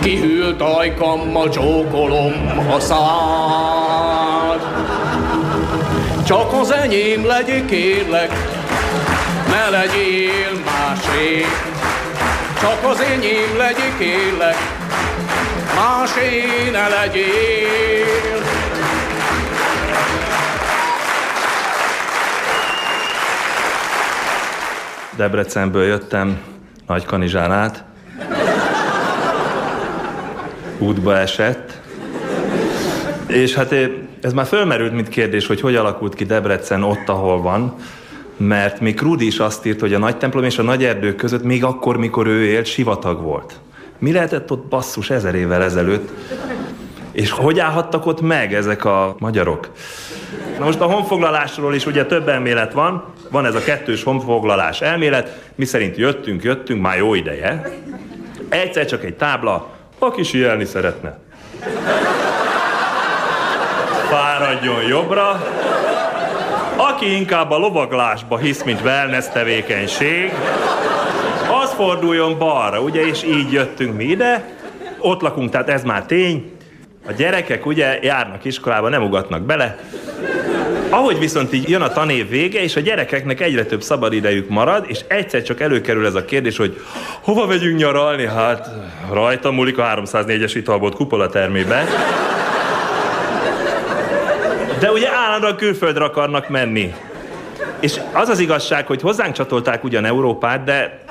Kihűlt 0.00 0.60
ajkammal 0.60 1.48
csókolom 1.48 2.32
a 2.76 2.80
szád. 2.80 4.60
Csak 6.26 6.52
az 6.52 6.72
enyém 6.72 7.26
legyél, 7.26 7.64
kérlek, 7.64 8.32
ne 9.48 9.70
legyél 9.70 10.62
másé. 10.64 11.44
Csak 12.60 12.90
az 12.90 13.00
enyém 13.00 13.56
legyél, 13.56 13.96
kérlek, 13.98 14.83
más 15.74 16.10
éne 16.16 16.88
legyél. 16.88 18.42
Debrecenből 25.16 25.84
jöttem, 25.84 26.40
nagy 26.86 27.04
kanizsán 27.04 27.52
át. 27.52 27.84
Útba 30.78 31.16
esett. 31.16 31.80
És 33.26 33.54
hát 33.54 33.74
ez 34.20 34.32
már 34.32 34.46
fölmerült, 34.46 34.92
mint 34.92 35.08
kérdés, 35.08 35.46
hogy 35.46 35.60
hogy 35.60 35.76
alakult 35.76 36.14
ki 36.14 36.24
Debrecen 36.24 36.82
ott, 36.82 37.08
ahol 37.08 37.42
van 37.42 37.76
mert 38.36 38.80
még 38.80 38.94
Krúdi 38.94 39.26
is 39.26 39.38
azt 39.38 39.66
írt, 39.66 39.80
hogy 39.80 39.94
a 39.94 39.98
nagy 39.98 40.16
templom 40.16 40.44
és 40.44 40.58
a 40.58 40.62
nagy 40.62 40.84
erdők 40.84 41.16
között 41.16 41.42
még 41.42 41.64
akkor, 41.64 41.96
mikor 41.96 42.26
ő 42.26 42.44
élt, 42.44 42.66
sivatag 42.66 43.22
volt. 43.22 43.60
Mi 43.98 44.12
lehetett 44.12 44.50
ott 44.50 44.64
basszus 44.66 45.10
ezer 45.10 45.34
évvel 45.34 45.62
ezelőtt? 45.62 46.10
És 47.12 47.30
hogy 47.30 47.58
állhattak 47.58 48.06
ott 48.06 48.20
meg 48.20 48.54
ezek 48.54 48.84
a 48.84 49.14
magyarok? 49.18 49.70
Na 50.58 50.64
most 50.64 50.80
a 50.80 50.84
honfoglalásról 50.84 51.74
is 51.74 51.86
ugye 51.86 52.06
több 52.06 52.28
elmélet 52.28 52.72
van, 52.72 53.04
van 53.30 53.46
ez 53.46 53.54
a 53.54 53.62
kettős 53.62 54.02
honfoglalás 54.02 54.80
elmélet, 54.80 55.40
mi 55.54 55.64
szerint 55.64 55.96
jöttünk, 55.96 56.42
jöttünk, 56.42 56.82
már 56.82 56.96
jó 56.96 57.14
ideje. 57.14 57.70
Egyszer 58.48 58.86
csak 58.86 59.04
egy 59.04 59.14
tábla, 59.14 59.68
aki 59.98 60.22
sielni 60.22 60.64
szeretne. 60.64 61.18
Fáradjon 64.08 64.82
jobbra, 64.82 65.42
aki 66.76 67.16
inkább 67.16 67.50
a 67.50 67.58
lovaglásba 67.58 68.38
hisz, 68.38 68.62
mint 68.62 68.80
wellness 68.80 69.28
tevékenység, 69.32 70.32
forduljon 71.74 72.38
balra, 72.38 72.80
ugye, 72.80 73.06
és 73.06 73.22
így 73.22 73.52
jöttünk 73.52 73.96
mi 73.96 74.04
ide. 74.04 74.44
Ott 74.98 75.20
lakunk, 75.20 75.50
tehát 75.50 75.68
ez 75.68 75.82
már 75.82 76.06
tény. 76.06 76.52
A 77.06 77.12
gyerekek 77.12 77.66
ugye 77.66 77.98
járnak 78.02 78.44
iskolába, 78.44 78.88
nem 78.88 79.02
ugatnak 79.02 79.42
bele. 79.42 79.78
Ahogy 80.88 81.18
viszont 81.18 81.52
így 81.52 81.68
jön 81.68 81.82
a 81.82 81.92
tanév 81.92 82.28
vége, 82.28 82.62
és 82.62 82.76
a 82.76 82.80
gyerekeknek 82.80 83.40
egyre 83.40 83.64
több 83.64 83.82
szabadidejük 83.82 84.48
marad, 84.48 84.84
és 84.88 85.00
egyszer 85.08 85.42
csak 85.42 85.60
előkerül 85.60 86.06
ez 86.06 86.14
a 86.14 86.24
kérdés, 86.24 86.56
hogy 86.56 86.80
hova 87.20 87.46
megyünk 87.46 87.78
nyaralni? 87.78 88.26
Hát 88.26 88.68
rajta 89.12 89.50
múlik 89.50 89.78
a 89.78 89.82
304-es 89.82 90.52
italbot 90.54 90.94
kupola 90.94 91.28
termébe. 91.28 91.84
De 94.78 94.90
ugye 94.90 95.08
állandóan 95.12 95.56
külföldre 95.56 96.04
akarnak 96.04 96.48
menni. 96.48 96.94
És 97.80 98.00
az 98.12 98.28
az 98.28 98.38
igazság, 98.38 98.86
hogy 98.86 99.00
hozzánk 99.00 99.34
csatolták 99.34 99.84
ugyan 99.84 100.04
Európát, 100.04 100.64
de 100.64 101.04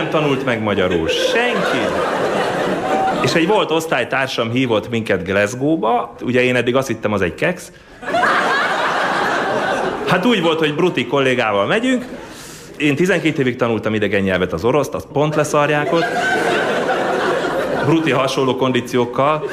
nem 0.00 0.10
tanult 0.10 0.44
meg 0.44 0.62
magyarul. 0.62 1.08
Senki. 1.08 1.94
És 3.22 3.34
egy 3.34 3.46
volt 3.46 3.70
osztálytársam 3.70 4.50
hívott 4.50 4.90
minket 4.90 5.24
Glasgow-ba, 5.24 6.14
ugye 6.22 6.42
én 6.42 6.56
eddig 6.56 6.76
azt 6.76 6.88
hittem, 6.88 7.12
az 7.12 7.22
egy 7.22 7.34
keks. 7.34 7.62
Hát 10.06 10.26
úgy 10.26 10.42
volt, 10.42 10.58
hogy 10.58 10.74
Bruti 10.74 11.06
kollégával 11.06 11.66
megyünk, 11.66 12.04
én 12.76 12.94
12 12.96 13.40
évig 13.40 13.56
tanultam 13.56 13.94
idegen 13.94 14.22
nyelvet, 14.22 14.52
az 14.52 14.64
oroszt, 14.64 14.94
azt 14.94 15.06
pont 15.12 15.34
leszarják. 15.34 15.90
Bruti 17.84 18.10
hasonló 18.10 18.56
kondíciókkal. 18.56 19.44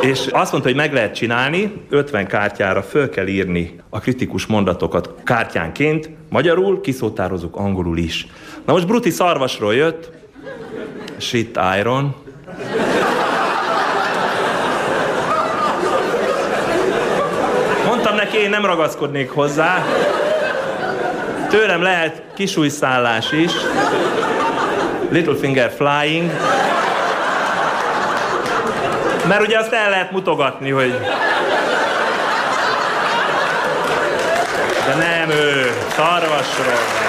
És 0.00 0.26
azt 0.26 0.52
mondta, 0.52 0.68
hogy 0.68 0.78
meg 0.78 0.92
lehet 0.92 1.14
csinálni, 1.14 1.72
50 1.90 2.26
kártyára 2.26 2.82
föl 2.82 3.08
kell 3.08 3.26
írni 3.26 3.76
a 3.90 3.98
kritikus 3.98 4.46
mondatokat 4.46 5.14
kártyánként, 5.24 6.10
magyarul, 6.28 6.80
kiszótározunk 6.80 7.56
angolul 7.56 7.98
is. 7.98 8.26
Na 8.64 8.72
most 8.72 8.86
Bruti 8.86 9.10
szarvasról 9.10 9.74
jött, 9.74 10.10
shit 11.16 11.58
iron, 11.78 12.14
Mondtam 17.86 18.14
neki, 18.14 18.36
én 18.36 18.50
nem 18.50 18.64
ragaszkodnék 18.64 19.30
hozzá. 19.30 19.84
Tőlem 21.48 21.82
lehet 21.82 22.22
kisújszállás 22.34 23.32
is. 23.32 23.52
Little 25.10 25.34
finger 25.34 25.70
flying. 25.70 26.30
Mert 29.28 29.40
ugye 29.40 29.58
azt 29.58 29.72
el 29.72 29.90
lehet 29.90 30.10
mutogatni, 30.10 30.70
hogy... 30.70 30.92
De 34.86 34.94
nem 34.94 35.30
ő, 35.30 35.72
szarvasról. 35.88 37.04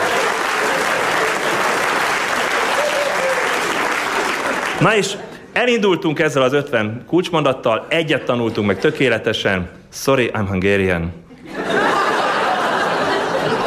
Na 4.80 4.96
és 4.96 5.14
elindultunk 5.54 6.20
ezzel 6.20 6.42
az 6.42 6.54
50 6.54 7.04
kulcsmondattal, 7.08 7.86
egyet 7.90 8.24
tanultunk 8.24 8.68
meg 8.68 8.80
tökéletesen. 8.80 9.70
Sorry, 9.94 10.32
I'm 10.34 10.46
Hungarian. 10.48 11.14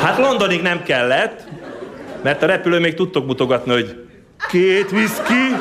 Hát 0.03 0.19
Londonig 0.19 0.63
nem 0.63 0.83
kellett, 0.83 1.41
mert 2.23 2.43
a 2.43 2.47
repülő 2.47 2.79
még 2.79 2.95
tudtok 2.95 3.27
mutogatni, 3.27 3.73
hogy 3.73 4.07
két 4.51 4.93
whisky, 4.93 5.57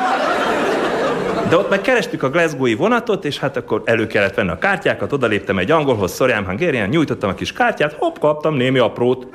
de 1.50 1.58
ott 1.58 1.70
meg 1.70 1.82
kerestük 1.82 2.24
a 2.24 2.30
Glasgow-i 2.30 2.74
vonatot, 2.74 3.26
és 3.26 3.38
hát 3.38 3.58
akkor 3.58 3.82
elő 3.86 4.08
kellett 4.08 4.36
venni 4.36 4.50
a 4.50 4.58
kártyákat, 4.58 5.14
odaléptem 5.14 5.58
egy 5.58 5.72
angolhoz, 5.72 6.18
I'm 6.20 6.44
Hungarian, 6.46 6.90
nyújtottam 6.90 7.30
a 7.30 7.34
kis 7.34 7.54
kártyát, 7.54 7.96
hopp, 7.98 8.18
kaptam 8.20 8.56
némi 8.56 8.80
aprót. 8.80 9.28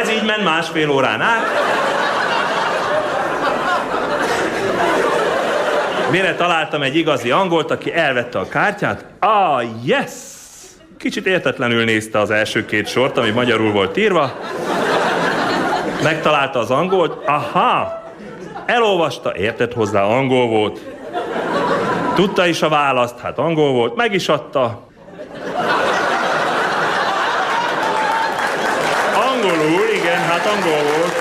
Ez 0.00 0.10
így 0.10 0.24
ment 0.26 0.44
másfél 0.44 0.90
órán 0.90 1.20
át. 1.20 1.44
Mire 6.10 6.34
találtam 6.34 6.82
egy 6.82 6.96
igazi 6.96 7.30
angolt, 7.30 7.70
aki 7.70 7.94
elvette 7.94 8.38
a 8.38 8.48
kártyát? 8.48 9.04
Ah, 9.18 9.62
yes! 9.84 10.10
Kicsit 10.98 11.26
értetlenül 11.26 11.84
nézte 11.84 12.18
az 12.18 12.30
első 12.30 12.64
két 12.64 12.88
sort, 12.88 13.16
ami 13.16 13.30
magyarul 13.30 13.72
volt 13.72 13.96
írva. 13.96 14.32
Megtalálta 16.02 16.58
az 16.58 16.70
angolt. 16.70 17.26
Aha! 17.26 18.04
Elolvasta, 18.66 19.36
értett 19.36 19.72
hozzá, 19.72 20.02
angol 20.02 20.46
volt. 20.48 20.80
Tudta 22.14 22.46
is 22.46 22.62
a 22.62 22.68
választ, 22.68 23.18
hát 23.18 23.38
angol 23.38 23.72
volt, 23.72 23.96
meg 23.96 24.14
is 24.14 24.28
adta. 24.28 24.86
Angolul, 29.32 29.88
igen, 29.94 30.18
hát 30.18 30.46
angol 30.46 30.82
volt. 30.82 31.14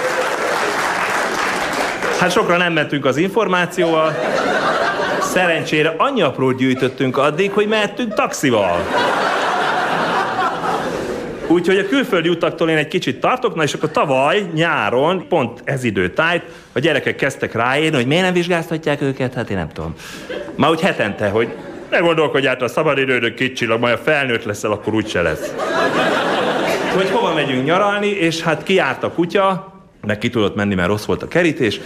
Hát 2.19 2.31
sokra 2.31 2.57
nem 2.57 2.73
mentünk 2.73 3.05
az 3.05 3.17
információval. 3.17 4.15
Szerencsére 5.21 5.93
annyi 5.97 6.21
aprót 6.21 6.57
gyűjtöttünk 6.57 7.17
addig, 7.17 7.51
hogy 7.51 7.67
mehettünk 7.67 8.13
taxival. 8.13 8.77
Úgyhogy 11.47 11.77
a 11.77 11.87
külföldi 11.87 12.29
utaktól 12.29 12.69
én 12.69 12.77
egy 12.77 12.87
kicsit 12.87 13.19
tartok, 13.19 13.55
na 13.55 13.63
és 13.63 13.73
akkor 13.73 13.91
tavaly, 13.91 14.45
nyáron, 14.53 15.27
pont 15.27 15.61
ez 15.63 15.83
időtájt, 15.83 16.43
a 16.73 16.79
gyerekek 16.79 17.15
kezdtek 17.15 17.53
ráérni, 17.53 17.95
hogy 17.95 18.07
miért 18.07 18.23
nem 18.23 18.33
vizsgáztatják 18.33 19.01
őket, 19.01 19.33
hát 19.33 19.49
én 19.49 19.57
nem 19.57 19.69
tudom. 19.73 19.93
Már 20.55 20.69
úgy 20.69 20.81
hetente, 20.81 21.29
hogy 21.29 21.47
ne 21.89 21.97
gondolkodját 21.97 22.61
a 22.61 22.67
szabadidődök 22.67 23.33
kicsilag, 23.33 23.79
majd 23.79 23.93
a 23.93 23.97
felnőtt 23.97 24.43
leszel, 24.43 24.71
akkor 24.71 24.93
úgyse 24.93 25.21
lesz. 25.21 25.53
Hogy 26.95 27.09
hova 27.09 27.33
megyünk 27.33 27.65
nyaralni, 27.65 28.07
és 28.07 28.41
hát 28.41 28.63
kiárt 28.63 29.03
a 29.03 29.11
kutya, 29.11 29.73
meg 30.05 30.17
ki 30.17 30.29
tudott 30.29 30.55
menni, 30.55 30.75
mert 30.75 30.87
rossz 30.87 31.05
volt 31.05 31.23
a 31.23 31.27
kerítés. 31.27 31.79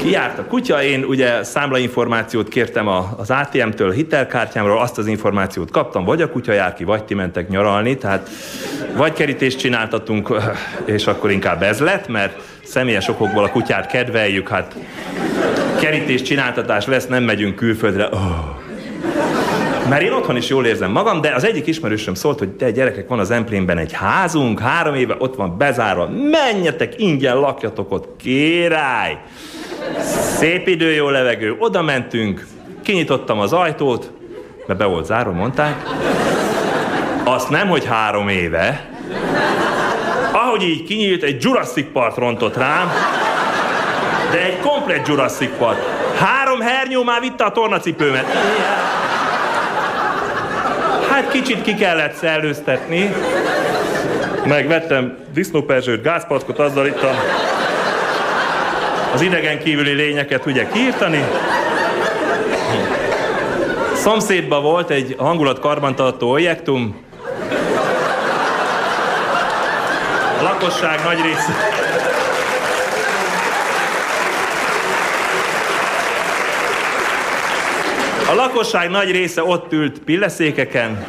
Kijárt 0.00 0.38
a 0.38 0.44
kutya, 0.44 0.82
én 0.82 1.04
ugye 1.04 1.42
számlainformációt 1.42 2.48
kértem 2.48 2.88
az 3.16 3.30
ATM-től, 3.30 3.92
hitelkártyámról, 3.92 4.80
azt 4.80 4.98
az 4.98 5.06
információt 5.06 5.70
kaptam, 5.70 6.04
vagy 6.04 6.22
a 6.22 6.30
kutya 6.30 6.52
jár 6.52 6.74
ki, 6.74 6.84
vagy 6.84 7.04
ti 7.04 7.14
mentek 7.14 7.48
nyaralni, 7.48 7.96
tehát 7.96 8.28
vagy 8.96 9.12
kerítést 9.12 9.58
csináltatunk, 9.58 10.34
és 10.84 11.06
akkor 11.06 11.30
inkább 11.30 11.62
ez 11.62 11.80
lett, 11.80 12.08
mert 12.08 12.38
személyes 12.64 13.08
okokból 13.08 13.44
a 13.44 13.50
kutyát 13.50 13.86
kedveljük, 13.86 14.48
hát 14.48 14.76
kerítés 15.80 16.22
csináltatás 16.22 16.86
lesz, 16.86 17.06
nem 17.06 17.22
megyünk 17.22 17.54
külföldre. 17.54 18.08
Oh. 18.12 18.58
Mert 19.88 20.02
én 20.02 20.12
otthon 20.12 20.36
is 20.36 20.48
jól 20.48 20.66
érzem 20.66 20.90
magam, 20.90 21.20
de 21.20 21.34
az 21.34 21.44
egyik 21.44 21.66
ismerősöm 21.66 22.14
szólt, 22.14 22.38
hogy 22.38 22.48
te 22.48 22.70
gyerekek, 22.70 23.08
van 23.08 23.18
az 23.18 23.30
Emplénben 23.30 23.78
egy 23.78 23.92
házunk, 23.92 24.60
három 24.60 24.94
éve 24.94 25.16
ott 25.18 25.34
van 25.34 25.58
bezárva, 25.58 26.08
menjetek, 26.30 27.00
ingyen 27.00 27.36
lakjatok 27.36 27.92
ott, 27.92 28.16
király! 28.16 29.18
Szép 30.36 30.68
idő, 30.68 30.92
jó 30.92 31.08
levegő, 31.08 31.56
oda 31.58 31.82
mentünk, 31.82 32.46
kinyitottam 32.82 33.40
az 33.40 33.52
ajtót, 33.52 34.10
mert 34.66 34.78
be 34.78 34.84
volt 34.84 35.04
zárva, 35.04 35.32
mondták. 35.32 35.82
Azt 37.24 37.50
nem, 37.50 37.68
hogy 37.68 37.84
három 37.84 38.28
éve. 38.28 38.88
Ahogy 40.32 40.62
így 40.62 40.84
kinyílt, 40.84 41.22
egy 41.22 41.42
Jurassic 41.42 41.92
Park 41.92 42.16
rontott 42.16 42.56
rám, 42.56 42.90
de 44.30 44.44
egy 44.44 44.58
komplet 44.58 45.08
Jurassic 45.08 45.50
Park. 45.58 45.78
Három 46.16 46.60
hernyó 46.60 47.02
már 47.02 47.20
vitte 47.20 47.44
a 47.44 47.52
tornacipőmet. 47.52 48.26
Hát 51.10 51.30
kicsit 51.30 51.62
ki 51.62 51.74
kellett 51.74 52.14
szellőztetni. 52.14 53.14
Megvettem 54.44 55.16
disznóperzsőt, 55.32 56.02
gázpackot, 56.02 56.58
azzal 56.58 56.86
itt 56.86 57.02
a 57.02 57.10
az 59.12 59.20
idegen 59.20 59.58
kívüli 59.58 59.92
lényeket 59.92 60.46
ugye 60.46 60.68
kiírtani. 60.72 61.24
Szomszédban 63.94 64.62
volt 64.62 64.90
egy 64.90 65.14
hangulatkarbantartó 65.18 66.30
objektum. 66.30 67.04
A 70.38 70.42
lakosság 70.42 71.00
nagy 71.04 71.20
része... 71.22 71.54
A 78.30 78.34
lakosság 78.34 78.90
nagy 78.90 79.10
része 79.10 79.44
ott 79.44 79.72
ült 79.72 79.98
pilleszékeken. 79.98 81.06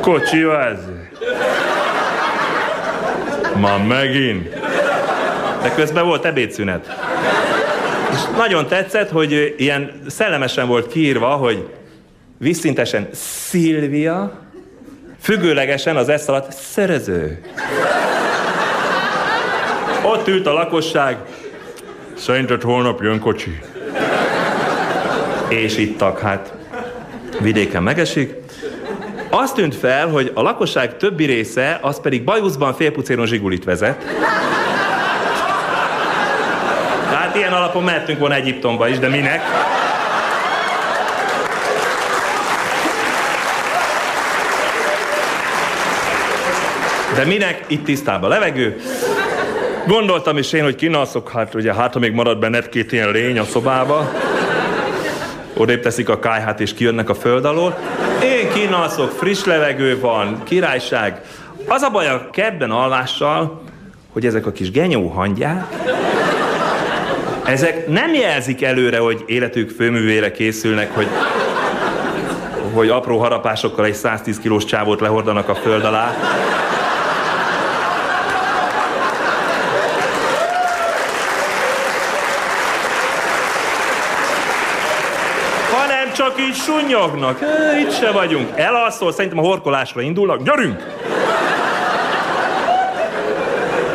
Kocsi 0.00 0.42
ez. 0.42 1.03
Ma 3.56 3.78
megint. 3.78 4.48
De 5.62 5.74
közben 5.74 6.06
volt 6.06 6.24
ebédszünet. 6.24 6.86
És 8.12 8.18
nagyon 8.36 8.66
tetszett, 8.66 9.10
hogy 9.10 9.54
ilyen 9.56 10.02
szellemesen 10.08 10.66
volt 10.66 10.88
kiírva, 10.88 11.28
hogy 11.28 11.68
visszintesen 12.38 13.08
Szilvia, 13.12 14.40
függőlegesen 15.20 15.96
az 15.96 16.08
esz 16.08 16.28
alatt 16.28 16.52
szerező. 16.52 17.40
Ott 20.02 20.28
ült 20.28 20.46
a 20.46 20.52
lakosság, 20.52 21.16
szerinted 22.14 22.62
holnap 22.62 23.02
jön 23.02 23.20
kocsi. 23.20 23.60
És 25.48 25.76
ittak, 25.76 26.18
hát 26.18 26.54
vidéken 27.40 27.82
megesik. 27.82 28.43
Azt 29.36 29.54
tűnt 29.54 29.74
fel, 29.74 30.08
hogy 30.08 30.30
a 30.34 30.42
lakosság 30.42 30.96
többi 30.96 31.24
része, 31.24 31.78
az 31.82 32.00
pedig 32.00 32.24
bajuszban 32.24 32.74
félpucéron 32.74 33.26
zsigulit 33.26 33.64
vezet. 33.64 34.04
Tehát 37.10 37.36
ilyen 37.36 37.52
alapon 37.52 37.82
mehetünk 37.82 38.18
volna 38.18 38.34
Egyiptomba 38.34 38.88
is, 38.88 38.98
de 38.98 39.08
minek? 39.08 39.42
De 47.14 47.24
minek? 47.24 47.64
Itt 47.66 47.84
tisztában 47.84 48.28
levegő. 48.28 48.80
Gondoltam 49.86 50.36
is 50.36 50.52
én, 50.52 50.62
hogy 50.62 50.74
kinalszok, 50.74 51.30
hát 51.30 51.54
ugye, 51.54 51.74
hát 51.74 51.92
ha 51.92 51.98
még 51.98 52.12
marad 52.12 52.38
benned 52.38 52.68
két 52.68 52.92
ilyen 52.92 53.10
lény 53.10 53.38
a 53.38 53.44
szobába. 53.44 54.12
Odébb 55.56 55.80
teszik 55.80 56.08
a 56.08 56.18
kájhát 56.18 56.60
és 56.60 56.74
kijönnek 56.74 57.08
a 57.08 57.14
föld 57.14 57.44
alól. 57.44 57.78
Én 58.74 58.80
kínalszok, 58.80 59.10
friss 59.10 59.44
levegő 59.44 60.00
van, 60.00 60.42
királyság. 60.42 61.20
Az 61.66 61.82
a 61.82 61.90
baj 61.90 62.08
a 62.08 62.30
kertben 62.30 62.70
alvással, 62.70 63.62
hogy 64.12 64.26
ezek 64.26 64.46
a 64.46 64.52
kis 64.52 64.70
genyó 64.70 65.08
hangyák, 65.08 65.64
ezek 67.44 67.88
nem 67.88 68.14
jelzik 68.14 68.62
előre, 68.62 68.98
hogy 68.98 69.24
életük 69.26 69.70
főművére 69.70 70.30
készülnek, 70.30 70.94
hogy, 70.94 71.06
hogy 72.72 72.88
apró 72.88 73.18
harapásokkal 73.18 73.84
egy 73.84 73.94
110 73.94 74.38
kilós 74.38 74.64
csávót 74.64 75.00
lehordanak 75.00 75.48
a 75.48 75.54
föld 75.54 75.84
alá. 75.84 76.14
Hanem 85.70 86.12
csak 86.24 86.40
így 86.40 86.54
sunyognak. 86.54 87.40
E, 87.42 87.78
itt 87.80 87.92
se 87.92 88.10
vagyunk. 88.10 88.48
Elalszol, 88.54 89.12
szerintem 89.12 89.38
a 89.38 89.46
horkolásra 89.46 90.00
indulnak. 90.00 90.42
Gyerünk! 90.42 90.82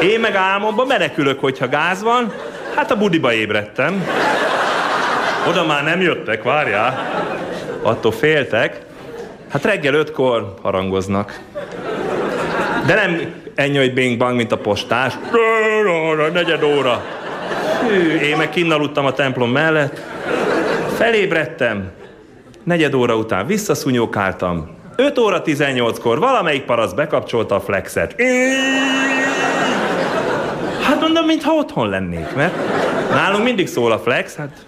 Én 0.02 0.20
meg 0.20 0.36
álmomban 0.36 0.88
menekülök, 0.88 1.40
hogyha 1.40 1.70
gáz 1.70 2.04
van, 2.04 2.34
Hát 2.76 2.92
a 2.92 2.96
budiba 2.96 3.34
ébredtem. 3.34 4.08
Oda 5.48 5.66
már 5.66 5.84
nem 5.84 6.02
jöttek, 6.02 6.44
várjál. 6.44 7.12
Attól 7.82 8.12
féltek. 8.12 8.82
Hát 9.52 9.64
reggel 9.64 9.94
ötkor 9.94 10.54
harangoznak. 10.62 11.40
De 12.86 12.94
nem 12.94 13.34
ennyi, 13.56 13.78
hogy 13.78 13.94
bing 13.94 14.18
bang, 14.18 14.36
mint 14.36 14.52
a 14.52 14.58
postás. 14.58 15.14
Negyed 16.34 16.64
óra. 16.64 17.04
Hű, 17.88 18.18
én 18.18 18.38
meg 18.38 18.50
kinnaludtam 18.50 19.06
a 19.06 19.14
templom 19.14 19.52
mellett. 19.52 20.02
Felébredtem. 20.98 21.98
Negyed 22.64 22.94
óra 22.94 23.16
után 23.16 23.46
visszaszúnyókáltam. 23.46 24.78
5 24.96 25.18
óra 25.18 25.42
18-kor 25.46 26.20
valamelyik 26.20 26.64
parasz 26.64 26.92
bekapcsolta 26.92 27.56
a 27.56 27.60
flexet. 27.60 28.16
Hát 30.82 31.00
mondom, 31.02 31.26
mintha 31.26 31.54
otthon 31.54 31.90
lennék, 31.90 32.36
mert 32.36 32.54
nálunk 33.12 33.44
mindig 33.44 33.68
szól 33.68 33.92
a 33.92 34.00
flex, 34.00 34.36
hát 34.36 34.66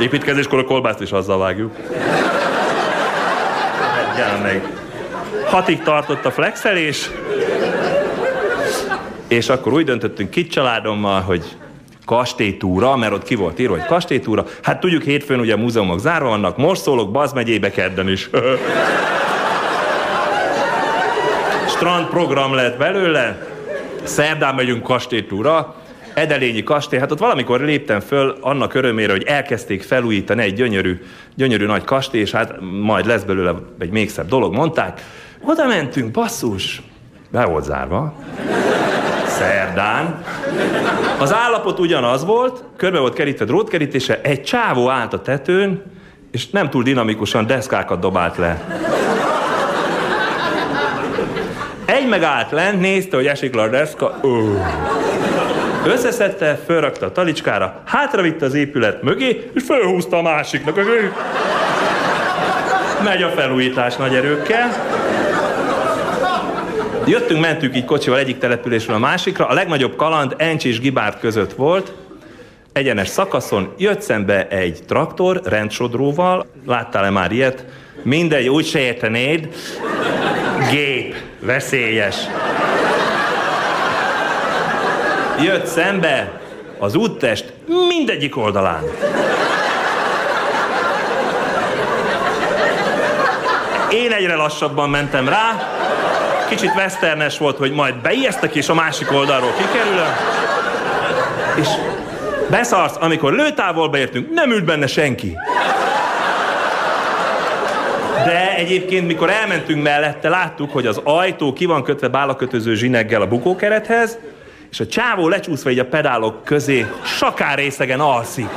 építkezéskor 0.00 0.58
a 0.58 0.64
kolbászt 0.64 1.00
is 1.00 1.12
azzal 1.12 1.38
vágjuk. 1.38 1.76
Gyere 4.16 4.38
meg. 4.42 4.66
Hatig 5.44 5.82
tartott 5.82 6.24
a 6.24 6.30
flexelés, 6.30 7.10
és 9.28 9.48
akkor 9.48 9.72
úgy 9.72 9.84
döntöttünk 9.84 10.30
kit 10.30 10.50
családommal, 10.50 11.20
hogy 11.20 11.56
kastélytúra, 12.04 12.96
mert 12.96 13.12
ott 13.12 13.22
ki 13.22 13.34
volt 13.34 13.58
írva, 13.58 13.74
hogy 13.74 13.86
kastélytúra. 13.86 14.44
Hát 14.62 14.80
tudjuk, 14.80 15.02
hétfőn 15.02 15.40
ugye 15.40 15.52
a 15.52 15.56
múzeumok 15.56 15.98
zárva 15.98 16.28
vannak, 16.28 16.56
most 16.56 16.82
szólok 16.82 17.10
Baz 17.10 17.32
megyébe 17.32 17.70
kedden 17.70 18.08
is. 18.08 18.30
Strand 21.76 22.06
program 22.06 22.54
lett 22.54 22.78
belőle, 22.78 23.46
Szerdán 24.02 24.54
megyünk 24.54 24.82
kastélytúra, 24.82 25.74
Edelényi 26.14 26.62
kastély, 26.62 26.98
hát 26.98 27.10
ott 27.10 27.18
valamikor 27.18 27.60
léptem 27.60 28.00
föl 28.00 28.36
annak 28.40 28.74
örömére, 28.74 29.12
hogy 29.12 29.22
elkezdték 29.22 29.82
felújítani 29.82 30.42
egy 30.42 30.54
gyönyörű, 30.54 31.02
gyönyörű 31.34 31.66
nagy 31.66 31.84
kastély, 31.84 32.20
és 32.20 32.30
hát 32.30 32.54
majd 32.82 33.06
lesz 33.06 33.22
belőle 33.22 33.54
egy 33.78 33.90
még 33.90 34.10
szebb 34.10 34.28
dolog, 34.28 34.54
mondták. 34.54 35.00
Oda 35.44 35.66
mentünk, 35.66 36.10
basszus, 36.10 36.82
be 37.30 37.44
volt 37.44 37.64
zárva. 37.64 38.14
Szerdán. 39.42 40.24
Az 41.18 41.34
állapot 41.34 41.78
ugyanaz 41.78 42.24
volt, 42.24 42.64
körbe 42.76 42.98
volt 42.98 43.14
kerítve 43.14 43.44
drótkerítése, 43.44 44.20
egy 44.22 44.42
csávó 44.42 44.88
állt 44.88 45.12
a 45.12 45.20
tetőn, 45.22 45.82
és 46.30 46.50
nem 46.50 46.70
túl 46.70 46.82
dinamikusan 46.82 47.46
deszkákat 47.46 48.00
dobált 48.00 48.36
le. 48.36 48.64
Egy 51.84 52.08
megállt 52.08 52.50
lent, 52.50 52.80
nézte, 52.80 53.16
hogy 53.16 53.26
esik 53.26 53.54
le 53.54 53.62
a 53.62 53.68
deszka. 53.68 54.20
Ó. 54.24 54.28
Összeszedte, 55.86 56.60
fölrakta 56.66 57.06
a 57.06 57.12
talicskára, 57.12 57.82
hátravitte 57.84 58.44
az 58.44 58.54
épület 58.54 59.02
mögé, 59.02 59.50
és 59.54 59.62
fölhúzta 59.66 60.16
a 60.16 60.22
másiknak. 60.22 60.80
Megy 63.04 63.22
a 63.22 63.28
felújítás 63.28 63.96
nagy 63.96 64.14
erőkkel. 64.14 64.70
Jöttünk, 67.06 67.40
mentünk 67.40 67.76
így 67.76 67.84
kocsival 67.84 68.18
egyik 68.18 68.38
településről 68.38 68.96
a 68.96 68.98
másikra. 68.98 69.46
A 69.46 69.54
legnagyobb 69.54 69.96
kaland 69.96 70.34
Encs 70.36 70.64
és 70.64 70.80
Gibárt 70.80 71.20
között 71.20 71.52
volt. 71.52 71.92
Egyenes 72.72 73.08
szakaszon 73.08 73.74
jött 73.76 74.00
szembe 74.00 74.48
egy 74.48 74.78
traktor 74.86 75.40
rendsodróval. 75.44 76.46
Láttál-e 76.66 77.10
már 77.10 77.32
ilyet? 77.32 77.64
Mindegy, 78.02 78.48
úgy 78.48 78.66
se 78.66 78.78
értenéd. 78.78 79.48
Gép, 80.70 81.14
veszélyes. 81.40 82.16
Jött 85.42 85.66
szembe 85.66 86.40
az 86.78 86.94
úttest 86.94 87.52
mindegyik 87.88 88.36
oldalán. 88.36 88.82
Én 93.90 94.12
egyre 94.12 94.34
lassabban 94.34 94.90
mentem 94.90 95.28
rá, 95.28 95.70
kicsit 96.54 96.74
westernes 96.74 97.38
volt, 97.38 97.56
hogy 97.56 97.72
majd 97.72 97.94
beijesztek 97.94 98.54
és 98.54 98.68
a 98.68 98.74
másik 98.74 99.12
oldalról 99.12 99.52
kikerülök. 99.56 100.12
És 101.56 101.68
beszarsz, 102.50 102.96
amikor 103.00 103.32
lőtávolba 103.32 103.98
értünk, 103.98 104.30
nem 104.30 104.50
ült 104.50 104.64
benne 104.64 104.86
senki. 104.86 105.36
De 108.24 108.54
egyébként, 108.54 109.06
mikor 109.06 109.30
elmentünk 109.30 109.82
mellette, 109.82 110.28
láttuk, 110.28 110.72
hogy 110.72 110.86
az 110.86 111.00
ajtó 111.04 111.52
ki 111.52 111.64
van 111.64 111.82
kötve 111.82 112.08
bálakötöző 112.08 112.74
zsineggel 112.74 113.22
a 113.22 113.26
bukókerethez, 113.26 114.18
és 114.70 114.80
a 114.80 114.86
csávó 114.86 115.28
lecsúszva 115.28 115.70
így 115.70 115.78
a 115.78 115.84
pedálok 115.84 116.44
közé 116.44 116.86
sakár 117.04 117.58
részegen 117.58 118.00
alszik. 118.00 118.48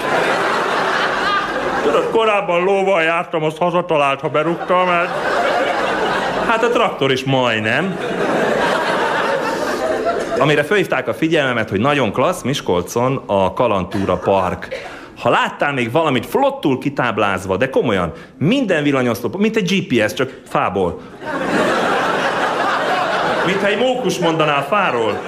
Tudod, 1.84 2.10
korábban 2.12 2.64
lóval 2.64 3.02
jártam, 3.02 3.44
azt 3.44 3.58
hazatalált, 3.58 4.20
ha 4.20 4.28
berúgtam, 4.28 4.88
mert... 4.88 5.35
Hát 6.48 6.64
a 6.64 6.70
traktor 6.70 7.12
is 7.12 7.24
majdnem. 7.24 7.98
Amire 10.40 10.64
felhívták 10.64 11.08
a 11.08 11.14
figyelmemet, 11.14 11.70
hogy 11.70 11.80
nagyon 11.80 12.12
klassz 12.12 12.42
Miskolcon 12.42 13.24
a 13.26 13.54
Kalantúra 13.54 14.16
Park 14.16 14.68
ha 15.20 15.30
láttál 15.30 15.74
még 15.74 15.92
valamit 15.92 16.26
flottul 16.26 16.80
kitáblázva, 16.80 17.58
de 17.58 17.70
komolyan, 17.70 18.12
minden 18.38 18.84
villanyoszlop, 18.84 19.38
mint 19.38 19.56
egy 19.56 19.88
GPS, 19.88 20.14
csak 20.14 20.42
fából. 20.48 21.02
Mint 23.46 23.62
ha 23.62 23.68
egy 23.68 23.78
mókus 23.78 24.18
mondanál 24.20 24.66
fáról. 24.66 25.22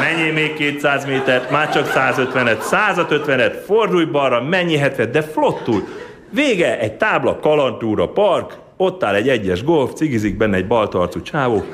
Menjél 0.00 0.32
még 0.32 0.54
200 0.54 1.04
métert, 1.04 1.50
már 1.50 1.72
csak 1.72 1.92
150-et, 1.94 2.58
150-et, 2.70 3.52
fordulj 3.66 4.04
balra, 4.04 4.42
mennyi 4.42 4.76
70 4.76 5.12
de 5.12 5.22
flottul. 5.22 5.86
Vége, 6.30 6.78
egy 6.78 6.92
tábla, 6.92 7.38
kalantúra, 7.40 8.08
park, 8.08 8.58
ott 8.80 9.04
áll 9.04 9.14
egy 9.14 9.28
egyes 9.28 9.64
golf, 9.64 9.92
cigizik 9.94 10.36
benne 10.36 10.56
egy 10.56 10.66
baltarcú 10.66 11.22
csávó. 11.22 11.64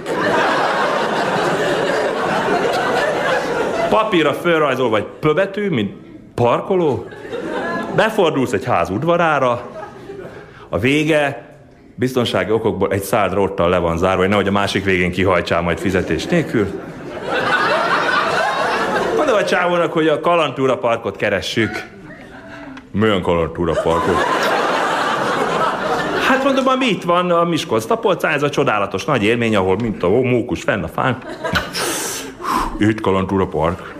Papírra 3.88 4.32
fölrajzol, 4.32 4.90
vagy 4.90 5.04
pöbetű, 5.20 5.68
mint 5.68 5.94
parkoló. 6.34 7.06
Befordulsz 7.96 8.52
egy 8.52 8.64
ház 8.64 8.90
udvarára, 8.90 9.70
a 10.68 10.78
vége 10.78 11.48
biztonsági 11.94 12.50
okokból 12.50 12.90
egy 12.90 13.02
szád 13.02 13.32
rottal 13.32 13.68
le 13.68 13.78
van 13.78 13.98
zárva, 13.98 14.20
hogy 14.20 14.28
nehogy 14.28 14.48
a 14.48 14.52
másik 14.52 14.84
végén 14.84 15.10
kihajtsál 15.10 15.60
majd 15.60 15.78
fizetés 15.78 16.26
nélkül. 16.26 16.66
Mondom 19.16 19.36
a 19.36 19.44
csávónak, 19.44 19.92
hogy 19.92 20.08
a 20.08 20.20
Kalantúra 20.20 20.78
parkot 20.78 21.16
keressük. 21.16 21.82
Milyen 22.90 23.22
Kalantúra 23.22 23.72
parkot? 23.82 24.53
Hát 26.28 26.44
mondom, 26.44 26.68
ami 26.68 26.86
itt 26.86 27.02
van, 27.02 27.30
a 27.30 27.44
Miskolc 27.44 27.84
tapolcán, 27.84 28.32
ez 28.32 28.42
a 28.42 28.50
csodálatos 28.50 29.04
nagy 29.04 29.22
élmény, 29.22 29.56
ahol 29.56 29.76
mint 29.76 30.02
a 30.02 30.08
mókus 30.08 30.62
fenn 30.62 30.82
a 30.82 30.88
fán. 30.88 31.18
Itt 32.78 33.00
Kalantúra 33.00 33.46
park. 33.46 33.94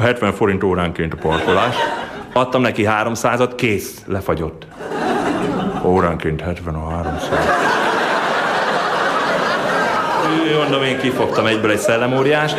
70 0.00 0.32
forint 0.32 0.64
óránként 0.64 1.12
a 1.12 1.16
parkolás. 1.16 1.76
Adtam 2.32 2.60
neki 2.60 2.86
300-at, 2.88 3.52
kész, 3.56 4.02
lefagyott. 4.06 4.66
Óránként 5.84 6.40
70 6.40 6.74
a 6.74 6.90
300. 6.90 7.28
Mondom, 10.58 10.82
én 10.82 10.98
kifogtam 10.98 11.46
egyből 11.46 11.70
egy 11.70 11.78
szellemóriást. 11.78 12.56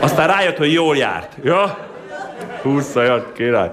Aztán 0.00 0.26
rájött, 0.26 0.56
hogy 0.56 0.72
jól 0.72 0.96
járt. 0.96 1.36
Ja? 1.42 1.78
Húszajat, 2.62 3.32
király. 3.32 3.70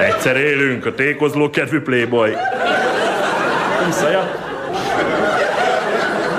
Egyszer 0.00 0.36
élünk, 0.36 0.86
a 0.86 0.94
tékozló 0.94 1.50
kedvű 1.50 1.80
playboy. 1.80 2.36
Húszajat. 3.84 4.38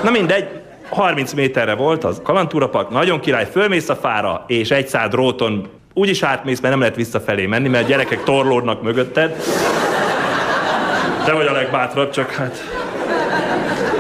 Na 0.03 0.11
mindegy, 0.11 0.47
30 0.89 1.33
méterre 1.33 1.75
volt 1.75 2.03
az 2.03 2.21
Kalantúra 2.23 2.69
Park, 2.69 2.89
nagyon 2.89 3.19
király, 3.19 3.47
fölmész 3.51 3.89
a 3.89 3.95
fára, 3.95 4.43
és 4.47 4.71
egy 4.71 4.87
szád 4.87 5.11
dróton 5.11 5.69
úgy 5.93 6.09
is 6.09 6.23
átmész, 6.23 6.59
mert 6.59 6.71
nem 6.71 6.79
lehet 6.79 6.95
visszafelé 6.95 7.45
menni, 7.45 7.67
mert 7.67 7.87
gyerekek 7.87 8.23
torlódnak 8.23 8.81
mögötted. 8.81 9.35
Te 11.25 11.33
vagy 11.33 11.47
a 11.47 11.51
legbátrabb, 11.51 12.09
csak 12.11 12.31
hát... 12.31 12.63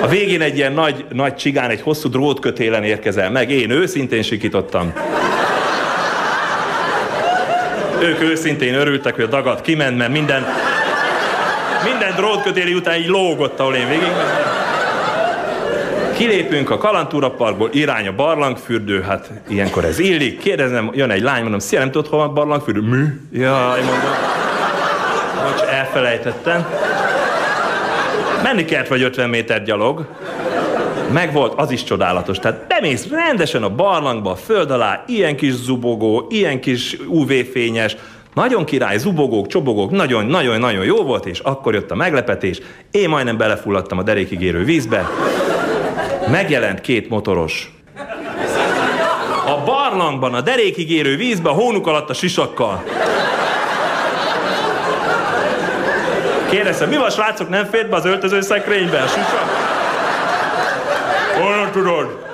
A 0.01 0.07
végén 0.07 0.41
egy 0.41 0.57
ilyen 0.57 0.73
nagy, 0.73 1.05
nagy 1.13 1.35
csigán, 1.35 1.69
egy 1.69 1.81
hosszú 1.81 2.09
drótkötélen 2.09 2.83
érkezel 2.83 3.31
meg. 3.31 3.51
Én 3.51 3.69
őszintén 3.69 4.21
sikítottam. 4.21 4.93
Ők 8.01 8.21
őszintén 8.21 8.73
örültek, 8.73 9.15
hogy 9.15 9.23
a 9.23 9.27
dagat 9.27 9.61
kiment, 9.61 9.97
mert 9.97 10.11
minden, 10.11 10.45
minden 11.83 12.15
drótkötéli 12.15 12.73
után 12.73 12.95
így 12.95 13.07
lógott, 13.07 13.59
ahol 13.59 13.75
én 13.75 13.87
végig 13.87 14.11
Kilépünk 16.17 16.69
a 16.69 16.77
Kalantúra 16.77 17.31
Parkból, 17.31 17.69
irány 17.71 18.07
a 18.07 18.11
barlangfürdő, 18.11 19.01
hát 19.01 19.31
ilyenkor 19.47 19.85
ez 19.85 19.99
illik. 19.99 20.39
Kérdezem, 20.39 20.89
jön 20.93 21.11
egy 21.11 21.21
lány, 21.21 21.41
mondom, 21.41 21.59
szia, 21.59 21.79
nem 21.79 21.91
tudod, 21.91 22.07
hol 22.07 22.19
van 22.19 22.33
barlangfürdő? 22.33 22.81
Mi? 22.81 23.05
Jaj, 23.39 23.79
mondom. 23.79 24.09
Bocs, 25.43 25.61
elfelejtettem. 25.61 26.65
Menni 28.43 28.65
kellett 28.65 28.87
vagy 28.87 29.01
50 29.01 29.29
méter 29.29 29.63
gyalog. 29.63 30.05
Meg 31.11 31.33
volt, 31.33 31.53
az 31.55 31.71
is 31.71 31.83
csodálatos. 31.83 32.39
Tehát 32.39 32.67
bemész 32.67 33.07
rendesen 33.09 33.63
a 33.63 33.69
barlangba, 33.69 34.31
a 34.31 34.35
föld 34.35 34.71
alá, 34.71 35.03
ilyen 35.07 35.35
kis 35.35 35.53
zubogó, 35.53 36.27
ilyen 36.29 36.59
kis 36.59 36.97
UV-fényes, 37.07 37.95
nagyon 38.33 38.65
király, 38.65 38.97
zubogók, 38.97 39.47
csobogók, 39.47 39.91
nagyon-nagyon-nagyon 39.91 40.85
jó 40.85 41.03
volt, 41.03 41.25
és 41.25 41.39
akkor 41.39 41.73
jött 41.73 41.91
a 41.91 41.95
meglepetés. 41.95 42.61
Én 42.91 43.09
majdnem 43.09 43.37
belefulladtam 43.37 43.97
a 43.97 44.03
derékig 44.03 44.41
érő 44.41 44.63
vízbe. 44.63 45.09
Megjelent 46.31 46.81
két 46.81 47.09
motoros. 47.09 47.71
A 49.45 49.63
barlangban, 49.65 50.33
a 50.33 50.41
derékig 50.41 50.91
érő 50.91 51.15
vízbe, 51.15 51.49
a 51.49 51.53
hónuk 51.53 51.87
alatt 51.87 52.09
a 52.09 52.13
sisakkal. 52.13 52.83
Kérdeztem, 56.49 56.89
mi 56.89 56.97
van 56.97 57.09
srácok, 57.09 57.49
nem 57.49 57.65
fért 57.65 57.89
be 57.89 57.95
az 57.95 58.05
öltöző 58.05 58.41
szekrénybe 58.41 59.01
a 59.01 59.07
sisak? 59.07 59.66
Tudod? 61.77 62.25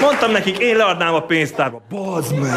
Mondtam 0.00 0.30
nekik, 0.30 0.58
én 0.58 0.76
leadnám 0.76 1.14
a 1.14 1.20
pénztárba. 1.20 1.82
Bazd 1.90 2.34
meg! 2.38 2.50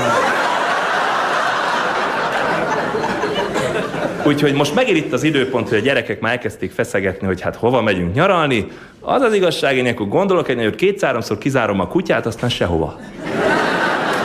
Úgyhogy 4.23 4.53
most 4.53 4.75
megér 4.75 4.95
itt 4.95 5.13
az 5.13 5.23
időpont, 5.23 5.69
hogy 5.69 5.77
a 5.77 5.81
gyerekek 5.81 6.19
már 6.19 6.31
elkezdték 6.31 6.71
feszegetni, 6.71 7.27
hogy 7.27 7.41
hát 7.41 7.55
hova 7.55 7.81
megyünk 7.81 8.13
nyaralni. 8.13 8.67
Az 9.01 9.21
az 9.21 9.33
igazság, 9.33 9.77
én 9.77 9.87
akkor 9.87 10.07
gondolok 10.07 10.47
egy 10.47 10.57
hogy 10.57 10.75
két-háromszor 10.75 11.37
kizárom 11.37 11.79
a 11.79 11.87
kutyát, 11.87 12.25
aztán 12.25 12.49
sehova. 12.49 12.99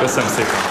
Köszönöm 0.01 0.29
szépen. 0.29 0.70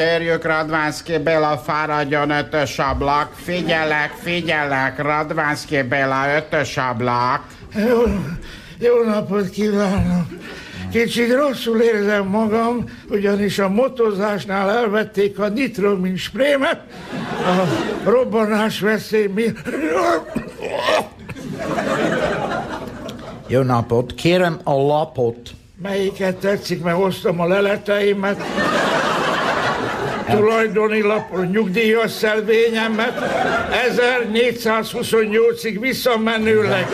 Kérjük 0.00 0.44
Radvánszki 0.44 1.18
Béla, 1.18 1.58
fáradjon 1.58 2.30
ötös 2.30 2.78
ablak. 2.78 3.32
Figyelek, 3.34 4.12
figyelek, 4.22 5.02
Radvánszki 5.02 5.82
Béla, 5.82 6.36
ötös 6.36 6.76
ablak. 6.76 7.44
Jó, 7.74 8.02
jó 8.78 9.02
napot 9.04 9.50
kívánok! 9.50 10.26
Kicsit 10.90 11.32
rosszul 11.32 11.80
érzem 11.80 12.26
magam, 12.26 12.84
ugyanis 13.10 13.58
a 13.58 13.68
motozásnál 13.68 14.70
elvették 14.70 15.38
a 15.38 15.48
nitromin 15.48 16.16
sprémet, 16.16 16.80
a 18.04 18.10
robbanás 18.10 18.80
veszély 18.80 19.26
mi... 19.26 19.44
Jó 23.46 23.62
napot, 23.62 24.14
kérem 24.14 24.60
a 24.64 24.74
lapot. 24.74 25.50
Melyiket 25.82 26.36
tetszik, 26.36 26.82
mert 26.82 26.96
hoztam 26.96 27.40
a 27.40 27.46
leleteimet, 27.46 28.40
tulajdoni 30.30 31.00
lapon 31.00 31.46
nyugdíjas 31.46 32.10
szelvényemet, 32.10 33.18
1428-ig 33.96 35.76
visszamenőleg 35.80 36.86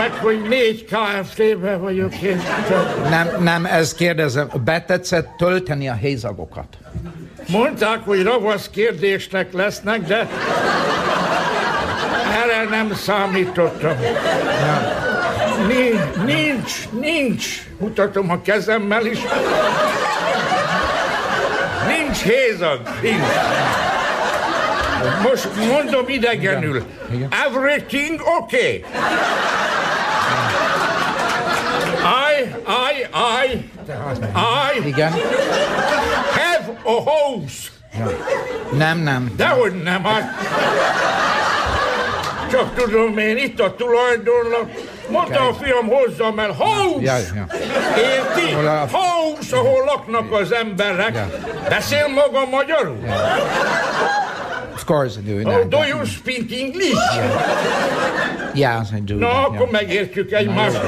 meg, 0.00 0.12
hogy 0.12 0.42
négy 0.48 0.84
KFT-be 0.84 1.76
vagyok 1.76 2.14
én. 2.14 2.42
Nem, 3.08 3.28
nem, 3.42 3.64
ez 3.64 3.94
kérdezem, 3.94 4.48
betetszett 4.64 5.28
tölteni 5.36 5.88
a 5.88 5.94
hézagokat? 5.94 6.66
Mondták, 7.48 8.04
hogy 8.04 8.22
ravasz 8.22 8.68
kérdésnek 8.68 9.52
lesznek, 9.52 10.00
de 10.00 10.28
erre 12.42 12.68
nem 12.70 12.94
számítottam. 12.94 13.96
Nincs, 15.66 16.00
nincs, 16.24 16.88
nincs. 17.00 17.46
Mutatom 17.78 18.30
a 18.30 18.42
kezemmel 18.42 19.06
is. 19.06 19.18
Nincs 22.00 22.22
hézag, 22.22 22.80
nincs. 23.02 23.24
Most 25.22 25.48
mondom 25.56 26.08
idegenül. 26.08 26.82
Everything 27.46 28.20
okay. 28.40 28.84
I, 32.02 32.54
I, 32.66 33.06
I, 33.44 33.64
I 34.74 34.88
Igen. 34.88 35.12
have 36.32 36.78
a 36.84 37.10
house. 37.10 37.68
Ja. 37.98 38.10
Nem, 38.72 38.98
nem. 38.98 39.32
Dehogy 39.36 39.82
nem, 39.82 40.04
hát. 40.04 40.34
Csak 42.50 42.74
tudom 42.74 43.18
én, 43.18 43.36
itt 43.36 43.60
a 43.60 43.74
tulajdonlak. 43.74 44.70
Mondta 45.10 45.48
a 45.48 45.52
fiam, 45.54 45.88
hozzam 45.88 46.38
el, 46.38 46.52
house! 46.58 47.00
Ja, 47.02 47.16
ja. 47.34 47.46
Érti? 47.96 48.52
House, 48.92 49.56
ahol 49.56 49.84
laknak 49.84 50.32
az 50.32 50.52
emberek. 50.52 51.18
Beszél 51.68 52.08
maga 52.08 52.46
magyarul? 52.50 52.98
Of 54.74 54.84
course 54.84 55.18
I 55.20 55.42
do. 55.42 55.50
Oh, 55.50 55.64
do 55.68 55.84
you 55.84 56.04
speak 56.04 56.50
English? 56.50 57.00
Yes, 58.54 58.88
I 58.96 59.00
do. 59.04 59.14
Na, 59.14 59.46
akkor 59.46 59.68
megértjük 59.70 60.32
egymást. 60.32 60.80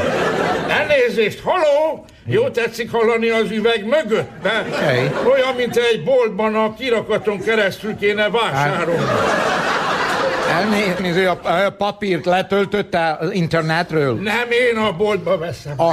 Elnézést, 0.68 1.40
haló! 1.40 2.04
Jó 2.26 2.48
tetszik 2.48 2.90
hallani 2.90 3.28
az 3.28 3.50
üveg 3.50 3.84
mögött, 3.86 4.30
de 4.42 4.64
Okay. 4.72 5.10
olyan, 5.32 5.54
mint 5.56 5.76
egy 5.76 6.04
boltban 6.04 6.54
a 6.54 6.74
kirakaton 6.74 7.38
keresztül 7.38 7.96
kéne 7.96 8.28
vásárolni. 8.30 9.04
Elnézni, 10.52 11.24
a, 11.24 11.38
a 11.66 11.70
papírt 11.70 12.24
letöltötte 12.24 13.16
az 13.20 13.32
internetről. 13.32 14.14
Nem 14.14 14.50
én 14.50 14.76
a 14.76 14.92
boltba 14.92 15.38
veszem. 15.38 15.80
A, 15.80 15.92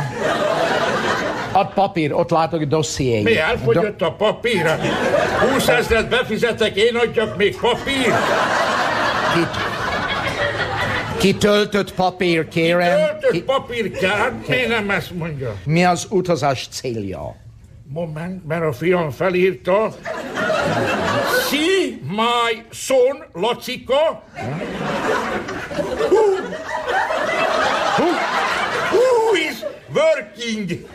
A 1.51 1.65
papír, 1.65 2.13
ott 2.13 2.29
látok 2.29 2.61
a 2.61 2.65
dosszié. 2.65 3.21
Mi 3.21 3.37
elfogyott 3.37 4.01
a 4.01 4.11
papír? 4.11 4.65
20 5.51 5.67
ezeret 5.67 6.09
befizetek, 6.09 6.75
én 6.75 6.95
adjak 6.95 7.37
még 7.37 7.57
papír? 7.59 8.13
Kitöltött 11.17 11.93
papír, 11.93 12.47
kérem. 12.47 12.97
Töltött 12.97 13.31
Ki... 13.31 13.41
papír 13.41 13.91
kell, 13.91 14.31
miért 14.47 14.67
nem 14.67 14.89
ezt 14.89 15.11
mondja? 15.11 15.55
Mi 15.65 15.85
az 15.85 16.05
utazás 16.09 16.67
célja? 16.71 17.35
Moment, 17.93 18.47
mert 18.47 18.63
a 18.63 18.71
fiam 18.71 19.09
felírta. 19.09 19.89
See 21.47 21.99
my 22.07 22.63
son, 22.71 23.23
Lacika. 23.33 24.23
Who, 26.09 26.21
who, 27.97 28.05
who 28.91 29.35
is 29.49 29.65
working? 29.93 30.87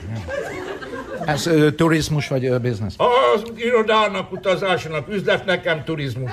Ez 1.27 1.47
ö, 1.47 1.73
turizmus 1.73 2.29
vagy 2.29 2.45
ö, 2.45 2.59
business? 2.59 2.95
Az 2.97 3.43
irodának, 3.57 4.33
utazásnak, 4.33 5.09
üzlet 5.09 5.45
nekem 5.45 5.85
turizmus. 5.85 6.31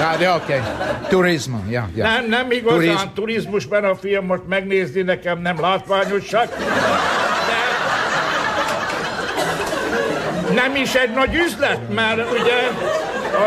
Ja, 0.00 0.16
de 0.18 0.30
oké. 0.30 0.54
Okay. 0.54 0.60
Turizmus, 1.08 1.60
ja, 1.68 1.88
ja. 1.94 2.04
Nem, 2.04 2.28
nem 2.28 2.50
igazán 2.50 2.78
Turizm. 2.78 3.06
turizmus, 3.14 3.68
mert 3.68 3.84
a 3.84 3.96
fiam 3.96 4.24
most 4.24 4.46
megnézni 4.48 5.02
nekem 5.02 5.40
nem 5.40 5.60
látványosság. 5.60 6.48
De 10.39 10.39
nem 10.54 10.74
is 10.74 10.94
egy 10.94 11.10
nagy 11.10 11.34
üzlet, 11.34 11.94
mert 11.94 12.32
ugye 12.32 12.68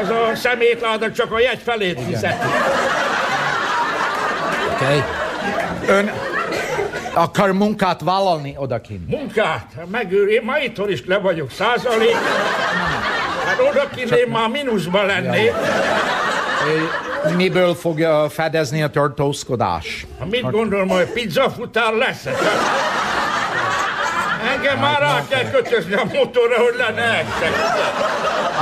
az 0.01 0.09
a 0.09 0.35
szemétláda 0.35 1.11
csak 1.11 1.31
a 1.31 1.39
jegy 1.39 1.61
felét 1.63 1.99
fizeti. 2.07 2.47
Oké. 4.73 4.85
Okay. 4.85 5.01
Ön 5.87 6.11
akar 7.13 7.51
munkát 7.51 8.01
vállalni 8.01 8.55
odakint? 8.57 9.09
Munkát, 9.09 9.65
megőr, 9.91 10.27
én 10.27 10.41
ma 10.43 10.59
itthon 10.59 10.91
is 10.91 11.05
le 11.05 11.17
vagyok 11.17 11.51
százalék. 11.51 12.15
Hát 13.45 13.59
odakint 13.71 14.11
én 14.11 14.27
már 14.27 14.49
mínuszban 14.49 15.05
lennék. 15.05 15.51
Ö, 16.67 17.29
Miből 17.35 17.73
fogja 17.75 18.29
fedezni 18.29 18.83
a 18.83 18.89
tartózkodás? 18.89 20.05
Ha 20.19 20.25
mit 20.25 20.51
gondol, 20.51 20.85
majd 20.85 21.07
pizzafutár 21.07 21.93
lesz? 21.93 22.27
Engem 24.63 24.79
már 24.79 24.99
rá 24.99 25.23
kell 25.29 25.49
kötözni 25.49 25.93
a 25.93 26.03
motorra, 26.13 26.61
hogy 26.61 26.75
le 26.77 26.89
ne 26.89 27.03
esek. 27.03 27.51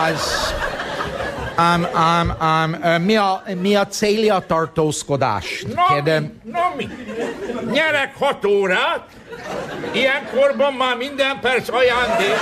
Az... 0.10 0.54
Um, 1.58 1.88
um, 2.41 2.78
ö, 2.84 2.97
mi, 2.97 3.16
a, 3.16 3.43
mi 3.62 3.76
a 3.76 3.88
célja 3.88 4.36
a 4.36 4.45
tartózkodás? 4.45 5.64
Na, 5.76 5.86
Kérdem, 5.88 6.41
na 6.43 6.74
mi? 6.78 6.88
Nyerek 7.72 8.14
hat 8.20 8.45
órát, 8.45 9.06
ilyenkorban 9.91 10.74
már 10.74 10.95
minden 10.95 11.39
perc 11.41 11.70
ajándék. 11.70 12.38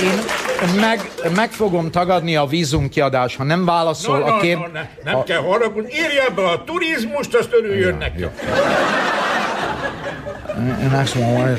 én 0.00 0.37
meg, 0.80 1.10
meg 1.34 1.50
fogom 1.50 1.90
tagadni 1.90 2.36
a 2.36 2.46
vízumkiadás, 2.46 3.36
ha 3.36 3.44
nem 3.44 3.64
válaszol 3.64 4.18
Na, 4.18 4.24
a 4.24 4.28
na, 4.28 4.36
kér... 4.40 4.56
na, 4.58 4.66
ne, 4.72 4.88
nem 5.04 5.16
a... 5.16 5.22
kell 5.22 5.40
haragudni, 5.40 5.90
írja 5.92 6.34
be 6.34 6.42
a 6.48 6.64
turizmust, 6.64 7.34
azt 7.34 7.52
örüljön 7.52 7.96
neki. 7.96 8.26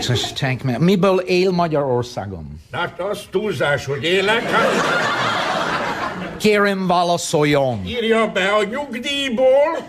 Ez 0.09 0.33
tank 0.39 0.63
man. 0.63 0.73
Miből 0.81 1.19
él 1.19 1.51
Magyarországon? 1.51 2.61
Hát 2.71 2.99
az 2.99 3.19
túlzás, 3.31 3.85
hogy 3.85 4.03
élek, 4.03 4.49
hát 4.51 4.67
Kérem 6.37 6.87
válaszoljon. 6.87 7.81
írja 7.85 8.27
be 8.33 8.45
a 8.47 8.63
nyugdíjból, 8.63 9.87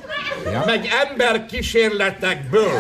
Ja. 0.53 0.63
meg 0.67 0.89
emberkísérletekből. 1.09 2.71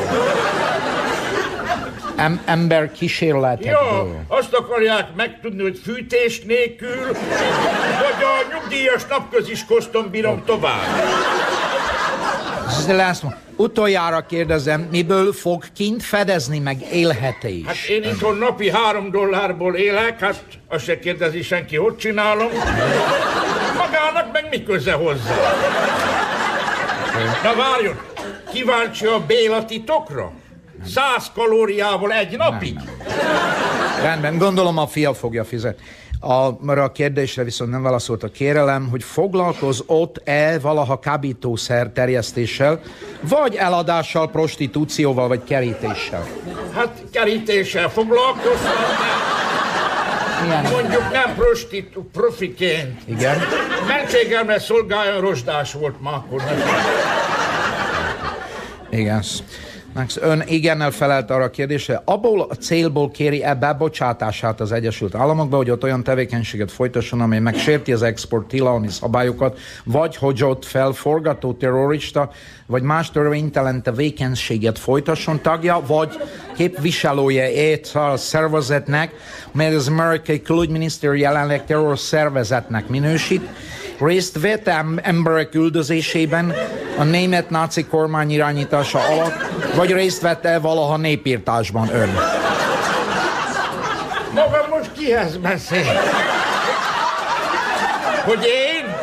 Em, 2.21 2.41
ember 2.45 2.93
kísérletekből. 2.93 3.71
Ja, 3.71 4.37
azt 4.37 4.53
akarják 4.53 5.14
megtudni, 5.16 5.62
hogy 5.62 5.81
fűtés 5.85 6.41
nélkül, 6.41 7.07
vagy 7.07 8.23
a 8.23 8.55
nyugdíjas 8.55 9.07
napközis 9.07 9.64
kosztom 9.64 10.11
bírom 10.11 10.45
tovább. 10.45 10.83
Is 12.68 13.23
one. 13.23 13.39
Utoljára 13.57 14.27
kérdezem, 14.27 14.89
miből 14.91 15.33
fog 15.33 15.64
kint 15.77 16.03
fedezni 16.03 16.59
meg 16.59 16.77
élhetés? 16.93 17.66
Hát 17.66 17.89
én 17.89 18.03
itthon 18.03 18.37
napi 18.37 18.71
három 18.71 19.11
dollárból 19.11 19.75
élek, 19.75 20.21
hát 20.21 20.45
azt 20.68 20.85
se 20.85 20.99
kérdezi 20.99 21.43
senki, 21.43 21.77
hogy 21.77 21.97
csinálom. 21.97 22.49
Magának 23.77 24.33
meg 24.33 24.47
mi 24.51 24.62
köze 24.62 24.93
hozzá? 24.93 25.35
Na 27.43 27.55
várjon, 27.55 28.01
kíváncsi 28.53 29.07
a 29.07 29.21
Béla 29.27 29.64
titokra? 29.64 30.33
Száz 30.87 31.31
kalóriával 31.35 32.12
egy 32.12 32.37
napig? 32.37 32.78
Rendben, 34.03 34.39
gondolom 34.39 34.78
a 34.78 34.87
fia 34.87 35.14
fogja 35.14 35.45
fizetni. 35.45 35.85
A, 36.20 36.70
a 36.81 36.93
kérdésre 36.93 37.45
viszont 37.45 37.70
nem 37.70 37.83
válaszolt 37.83 38.22
a 38.22 38.28
kérelem, 38.31 38.89
hogy 38.91 39.03
foglalkozott-e 39.03 40.59
valaha 40.59 40.99
kábítószer 40.99 41.89
terjesztéssel, 41.89 42.81
vagy 43.20 43.55
eladással, 43.55 44.31
prostitúcióval, 44.31 45.28
vagy 45.28 45.45
kerítéssel? 45.45 46.26
Hát 46.74 47.03
kerítéssel 47.12 47.89
foglalkoztam, 47.91 48.72
Milyen? 50.43 50.62
mondjuk 50.62 51.12
nem 51.12 51.35
prostitu, 51.35 52.03
profiként. 52.03 53.01
Igen. 53.05 53.39
Mentségemre 53.89 54.59
szolgáljon 54.59 55.20
rozsdás 55.20 55.72
volt 55.72 56.01
ma 56.01 56.11
akkor. 56.11 56.43
Igen. 58.91 59.22
Max, 59.95 60.16
ön 60.16 60.43
igennel 60.47 60.91
felelt 60.91 61.30
arra 61.30 61.45
a 61.45 61.51
kérdésre, 61.51 62.03
abból 62.05 62.41
a 62.41 62.55
célból 62.55 63.11
kéri 63.11 63.43
e 63.43 63.55
bebocsátását 63.55 64.61
az 64.61 64.72
Egyesült 64.72 65.14
Államokba, 65.14 65.57
hogy 65.57 65.70
ott 65.70 65.82
olyan 65.82 66.03
tevékenységet 66.03 66.70
folytasson, 66.70 67.20
amely 67.20 67.38
megsérti 67.38 67.93
az 67.93 68.03
export 68.03 68.47
tilalmi 68.47 68.88
szabályokat, 68.88 69.59
vagy 69.84 70.16
hogy 70.16 70.45
ott 70.45 70.64
felforgató 70.64 71.53
terrorista, 71.53 72.30
vagy 72.66 72.82
más 72.82 73.11
törvénytelen 73.11 73.82
tevékenységet 73.82 74.78
folytasson 74.78 75.41
tagja, 75.43 75.82
vagy 75.86 76.20
képviselője 76.57 77.78
a 77.95 78.16
szervezetnek, 78.16 79.12
mely 79.53 79.74
az 79.74 79.88
amerikai 79.88 80.43
külügyminiszter 80.43 81.14
jelenleg 81.14 81.64
terror 81.64 81.99
szervezetnek 81.99 82.88
minősít, 82.88 83.49
részt 84.01 84.41
vett 84.41 84.68
em- 84.68 85.01
emberek 85.03 85.55
üldözésében 85.55 86.55
a 86.99 87.05
német 87.05 87.51
náci 87.51 87.84
kormány 87.84 88.30
irányítása 88.30 88.99
alatt, 88.99 89.51
vagy 89.81 89.93
részt 89.93 90.20
vett 90.22 90.45
el 90.45 90.61
valaha 90.61 90.97
népírtásban 90.97 91.95
ön? 91.95 92.18
Maga 94.35 94.66
most 94.70 94.93
kihez 94.99 95.37
beszél? 95.37 96.01
Hogy 98.24 98.45
én? 98.45 98.95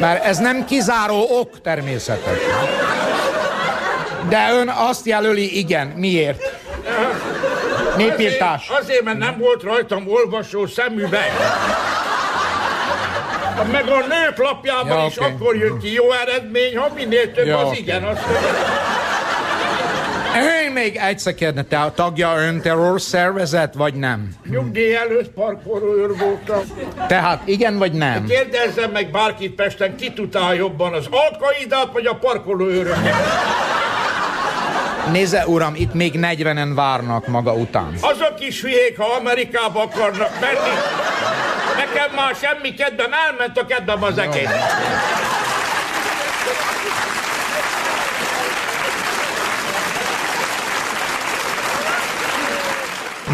Mert 0.00 0.24
ez 0.24 0.38
nem 0.38 0.64
kizáró 0.64 1.26
ok 1.30 1.60
természetesen. 1.62 2.58
De 4.28 4.48
ön 4.52 4.68
azt 4.68 5.06
jelöli, 5.06 5.58
igen. 5.58 5.86
Miért? 5.86 6.42
Népírtás. 7.96 8.68
Azért, 8.68 8.80
azért, 8.82 9.04
mert 9.04 9.18
nem 9.18 9.38
volt 9.38 9.62
rajtam 9.62 10.04
olvasó 10.08 10.66
szemüveg. 10.66 11.30
Meg 13.72 13.88
a 13.88 13.98
nők 13.98 14.38
lapjában 14.38 14.98
Ja, 14.98 15.06
is 15.06 15.18
oké. 15.18 15.26
akkor 15.32 15.56
jön 15.56 15.78
ki 15.78 15.92
jó 15.92 16.12
eredmény, 16.12 16.76
ha 16.76 16.88
minél 16.94 17.32
több 17.32 17.46
Ja, 17.46 17.58
az 17.58 17.66
oké. 17.68 17.78
igen. 17.78 18.04
Azt 18.04 18.20
Ön 20.34 20.72
még 20.72 20.96
egyszer 20.96 21.34
kérdne, 21.34 21.62
te 21.62 21.80
a 21.80 21.92
tagja 21.92 22.34
ön 22.36 22.60
terror 22.60 23.00
szervezet, 23.00 23.74
vagy 23.74 23.94
nem? 23.94 24.28
nyugdíj 24.50 24.94
előtt 24.94 25.30
parkolóőr 25.30 26.16
voltam. 26.16 26.60
Tehát 27.08 27.42
igen, 27.44 27.78
vagy 27.78 27.92
nem? 27.92 28.26
Kérdezzem 28.26 28.90
meg 28.90 29.10
bárkit 29.10 29.54
Pesten, 29.54 29.96
ki 29.96 30.12
tudál 30.12 30.54
jobban, 30.54 30.92
az 30.92 31.06
alkaidát 31.10 31.92
vagy 31.92 32.06
a 32.06 32.14
parkolóőröket? 32.14 33.14
Nézze, 35.12 35.46
uram, 35.46 35.74
itt 35.74 35.94
még 35.94 36.14
40-en 36.16 36.72
várnak 36.74 37.26
maga 37.26 37.52
után. 37.52 37.94
Azok 38.00 38.34
is 38.46 38.60
hülyék, 38.60 38.98
ha 38.98 39.04
Amerikába 39.20 39.82
akarnak 39.82 40.40
menni. 40.40 40.74
Nekem 41.76 42.14
már 42.14 42.34
semmi 42.34 42.74
kedvem, 42.74 43.10
elment 43.28 43.58
a 43.58 43.66
kedvem 43.66 44.02
az 44.02 44.18
egész. 44.18 44.48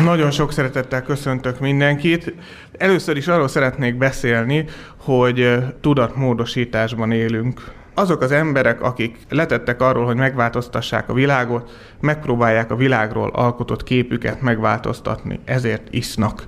Nagyon 0.04 0.30
sok 0.30 0.52
szeretettel 0.52 1.02
köszöntök 1.02 1.60
mindenkit. 1.60 2.34
Először 2.78 3.16
is 3.16 3.28
arról 3.28 3.48
szeretnék 3.48 3.94
beszélni, 3.94 4.64
hogy 4.96 5.58
tudatmódosításban 5.80 7.12
élünk. 7.12 7.60
Azok 7.94 8.20
az 8.22 8.32
emberek, 8.32 8.82
akik 8.82 9.16
letettek 9.28 9.80
arról, 9.82 10.04
hogy 10.04 10.16
megváltoztassák 10.16 11.08
a 11.08 11.12
világot, 11.12 11.70
megpróbálják 12.00 12.70
a 12.70 12.76
világról 12.76 13.30
alkotott 13.32 13.82
képüket 13.82 14.40
megváltoztatni. 14.40 15.40
Ezért 15.44 15.82
isznak. 15.90 16.44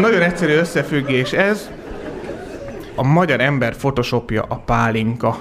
Nagyon 0.00 0.22
egyszerű 0.22 0.52
összefüggés 0.52 1.32
ez. 1.32 1.70
A 2.94 3.02
magyar 3.02 3.40
ember 3.40 3.76
photoshopja 3.76 4.44
a 4.48 4.56
pálinka. 4.56 5.38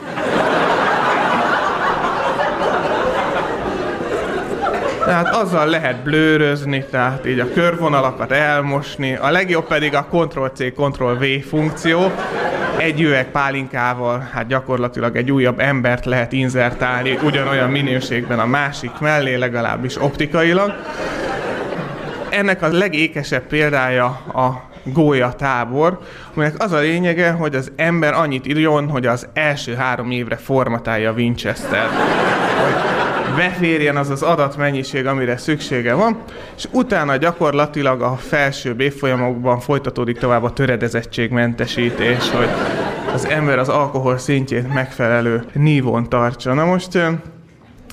Tehát 5.12 5.36
azzal 5.36 5.68
lehet 5.68 6.04
blőrözni, 6.04 6.86
tehát 6.90 7.28
így 7.28 7.40
a 7.40 7.54
körvonalakat 7.54 8.32
elmosni, 8.32 9.16
a 9.16 9.32
legjobb 9.32 9.68
pedig 9.68 9.96
a 9.96 10.08
Ctrl-C, 10.12 10.74
Ctrl-V 10.74 11.26
funkció. 11.48 12.12
Egy 12.78 13.02
üveg 13.02 13.32
pálinkával, 13.32 14.30
hát 14.34 14.48
gyakorlatilag 14.48 15.16
egy 15.16 15.32
újabb 15.32 15.60
embert 15.60 16.06
lehet 16.06 16.32
inzertálni 16.32 17.18
ugyanolyan 17.24 17.70
minőségben 17.70 18.40
a 18.40 18.46
másik 18.46 18.92
mellé, 19.00 19.36
legalábbis 19.36 20.02
optikailag. 20.02 20.74
Ennek 22.30 22.62
a 22.62 22.68
legékesebb 22.68 23.44
példája 23.44 24.06
a 24.34 24.70
gólya 24.84 25.32
tábor, 25.32 26.00
aminek 26.36 26.56
az 26.58 26.72
a 26.72 26.80
lényege, 26.80 27.32
hogy 27.32 27.56
az 27.56 27.72
ember 27.76 28.14
annyit 28.14 28.48
írjon, 28.48 28.90
hogy 28.90 29.06
az 29.06 29.28
első 29.34 29.76
három 29.76 30.12
évre 30.12 30.36
formatálja 30.36 31.10
a 31.10 31.14
Winchester. 31.14 31.90
Beférjen 33.36 33.98
az 33.98 34.10
az 34.10 34.22
adatmennyiség, 34.22 35.06
amire 35.06 35.38
szüksége 35.38 35.94
van, 35.94 36.18
és 36.58 36.68
utána 36.72 37.16
gyakorlatilag 37.16 38.02
a 38.02 38.16
felső 38.16 38.76
évfolyamokban 38.78 39.60
folytatódik 39.60 40.18
tovább 40.18 40.44
a 40.44 40.54
töredezettségmentesítés, 40.54 42.30
hogy 42.30 42.50
az 43.14 43.26
ember 43.26 43.60
az 43.60 43.70
alkohol 43.70 44.18
szintjét 44.18 44.74
megfelelő 44.74 45.44
nívón 45.54 46.10
tartsa. 46.10 46.54
Na 46.54 46.66
most 46.66 46.98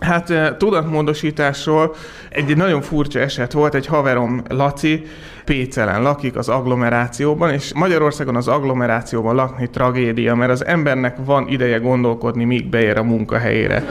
Hát 0.01 0.57
tudatmódosításról 0.59 1.95
egy 2.31 2.57
nagyon 2.57 2.83
furcsa 2.83 3.19
eset 3.19 3.53
volt, 3.53 3.75
egy 3.75 3.87
haverom 3.87 4.43
Laci 4.49 5.07
Pécelen 5.49 6.03
lakik 6.03 6.37
az 6.37 6.49
agglomerációban, 6.49 7.53
és 7.53 7.73
Magyarországon 7.75 8.37
az 8.37 8.49
agglomerációban 8.49 9.35
lakni 9.35 9.71
tragédia, 9.71 10.35
mert 10.35 10.51
az 10.51 10.65
embernek 10.65 11.17
van 11.25 11.49
ideje 11.49 11.79
gondolkodni, 11.79 12.45
míg 12.45 12.69
beér 12.69 12.99
a 12.99 13.03
munkahelyére. 13.03 13.85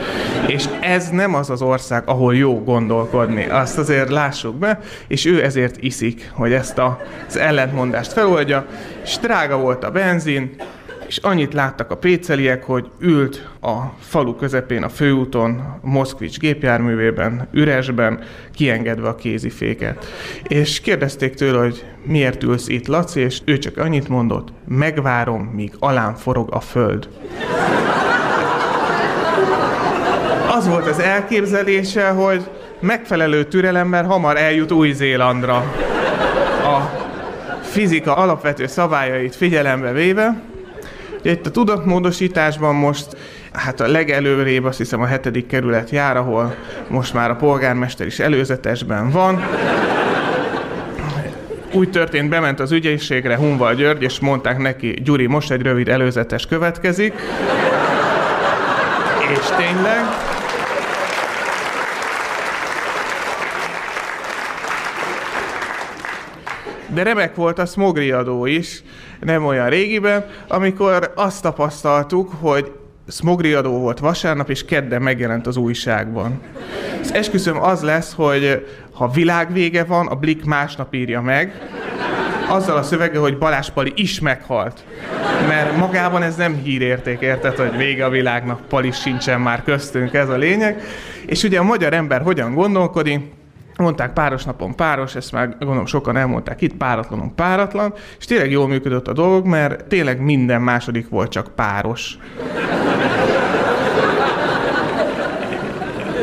És 0.47 0.65
ez 0.81 1.09
nem 1.09 1.35
az 1.35 1.49
az 1.49 1.61
ország, 1.61 2.03
ahol 2.05 2.35
jó 2.35 2.63
gondolkodni, 2.63 3.45
azt 3.45 3.77
azért 3.77 4.09
lássuk 4.09 4.55
be, 4.55 4.79
és 5.07 5.25
ő 5.25 5.43
ezért 5.43 5.77
iszik, 5.83 6.31
hogy 6.33 6.51
ezt 6.53 6.81
az 7.27 7.37
ellentmondást 7.37 8.11
feloldja, 8.11 8.65
és 9.03 9.17
drága 9.17 9.57
volt 9.57 9.83
a 9.83 9.91
benzin, 9.91 10.55
és 11.07 11.17
annyit 11.17 11.53
láttak 11.53 11.91
a 11.91 11.97
péceliek, 11.97 12.63
hogy 12.63 12.89
ült 12.99 13.49
a 13.61 13.75
falu 13.99 14.35
közepén 14.35 14.83
a 14.83 14.89
főúton, 14.89 15.79
Moszkvics 15.81 16.39
gépjárművében, 16.39 17.47
üresben, 17.51 18.19
kiengedve 18.53 19.07
a 19.07 19.15
kéziféket. 19.15 20.05
És 20.43 20.79
kérdezték 20.79 21.33
tőle, 21.33 21.59
hogy 21.59 21.85
miért 22.03 22.43
ülsz 22.43 22.67
itt, 22.67 22.87
Laci, 22.87 23.19
és 23.19 23.41
ő 23.45 23.57
csak 23.57 23.77
annyit 23.77 24.07
mondott, 24.07 24.47
megvárom, 24.67 25.41
míg 25.41 25.73
alám 25.79 26.15
forog 26.15 26.49
a 26.51 26.59
föld. 26.59 27.09
Az 30.57 30.67
volt 30.67 30.87
az 30.87 30.99
elképzelése, 30.99 32.09
hogy 32.09 32.49
megfelelő 32.79 33.43
türelemmel 33.43 34.03
hamar 34.03 34.37
eljut 34.37 34.71
Új-Zélandra. 34.71 35.55
A 36.63 37.05
fizika 37.61 38.15
alapvető 38.15 38.67
szabályait 38.67 39.35
figyelembe 39.35 39.91
véve, 39.91 40.41
itt 41.21 41.45
a 41.45 41.51
tudatmódosításban 41.51 42.75
most 42.75 43.17
hát 43.53 43.79
a 43.79 43.87
legelőrébb 43.87 44.63
azt 44.63 44.77
hiszem 44.77 45.01
a 45.01 45.05
hetedik 45.05 45.47
kerület 45.47 45.89
jár, 45.89 46.17
ahol 46.17 46.55
most 46.87 47.13
már 47.13 47.29
a 47.29 47.35
polgármester 47.35 48.07
is 48.07 48.19
előzetesben 48.19 49.09
van. 49.09 49.43
Úgy 51.71 51.89
történt, 51.89 52.29
bement 52.29 52.59
az 52.59 52.71
ügyészségre 52.71 53.35
Hunval 53.35 53.73
György, 53.73 54.03
és 54.03 54.19
mondták 54.19 54.57
neki, 54.57 54.93
Gyuri, 55.03 55.25
most 55.25 55.51
egy 55.51 55.61
rövid 55.61 55.87
előzetes 55.87 56.45
következik. 56.45 57.13
És 59.31 59.45
tényleg, 59.57 60.26
de 66.97 67.03
remek 67.03 67.35
volt 67.35 67.59
a 67.59 67.65
smogri 67.65 68.11
adó 68.11 68.45
is, 68.45 68.83
nem 69.19 69.45
olyan 69.45 69.69
régiben, 69.69 70.25
amikor 70.47 71.11
azt 71.15 71.41
tapasztaltuk, 71.41 72.31
hogy 72.39 72.71
smogri 73.07 73.53
adó 73.53 73.79
volt 73.79 73.99
vasárnap, 73.99 74.49
és 74.49 74.65
kedden 74.65 75.01
megjelent 75.01 75.47
az 75.47 75.57
újságban. 75.57 76.41
Az 77.01 77.13
esküszöm 77.13 77.63
az 77.63 77.81
lesz, 77.81 78.13
hogy 78.13 78.67
ha 78.93 79.09
világvége 79.09 79.83
van, 79.83 80.07
a 80.07 80.15
Blik 80.15 80.45
másnap 80.45 80.93
írja 80.93 81.21
meg, 81.21 81.69
azzal 82.49 82.77
a 82.77 82.83
szövege, 82.83 83.19
hogy 83.19 83.37
Balázs 83.37 83.69
Pali 83.69 83.93
is 83.95 84.19
meghalt. 84.19 84.83
Mert 85.47 85.77
magában 85.77 86.23
ez 86.23 86.35
nem 86.35 86.55
hírérték, 86.63 87.19
érted, 87.19 87.57
hogy 87.57 87.77
vége 87.77 88.05
a 88.05 88.09
világnak, 88.09 88.67
Pali 88.67 88.91
sincsen 88.91 89.41
már 89.41 89.63
köztünk, 89.63 90.13
ez 90.13 90.29
a 90.29 90.37
lényeg. 90.37 90.81
És 91.25 91.43
ugye 91.43 91.59
a 91.59 91.63
magyar 91.63 91.93
ember 91.93 92.21
hogyan 92.21 92.53
gondolkodik? 92.53 93.36
Mondták 93.77 94.13
páros 94.13 94.43
napon 94.43 94.75
páros, 94.75 95.15
ezt 95.15 95.31
már 95.31 95.55
gondolom 95.59 95.85
sokan 95.85 96.17
elmondták 96.17 96.61
itt, 96.61 96.73
páratlanon 96.73 97.35
páratlan, 97.35 97.93
és 98.19 98.25
tényleg 98.25 98.51
jól 98.51 98.67
működött 98.67 99.07
a 99.07 99.13
dolog, 99.13 99.45
mert 99.45 99.85
tényleg 99.85 100.21
minden 100.21 100.61
második 100.61 101.09
volt 101.09 101.31
csak 101.31 101.55
páros. 101.55 102.17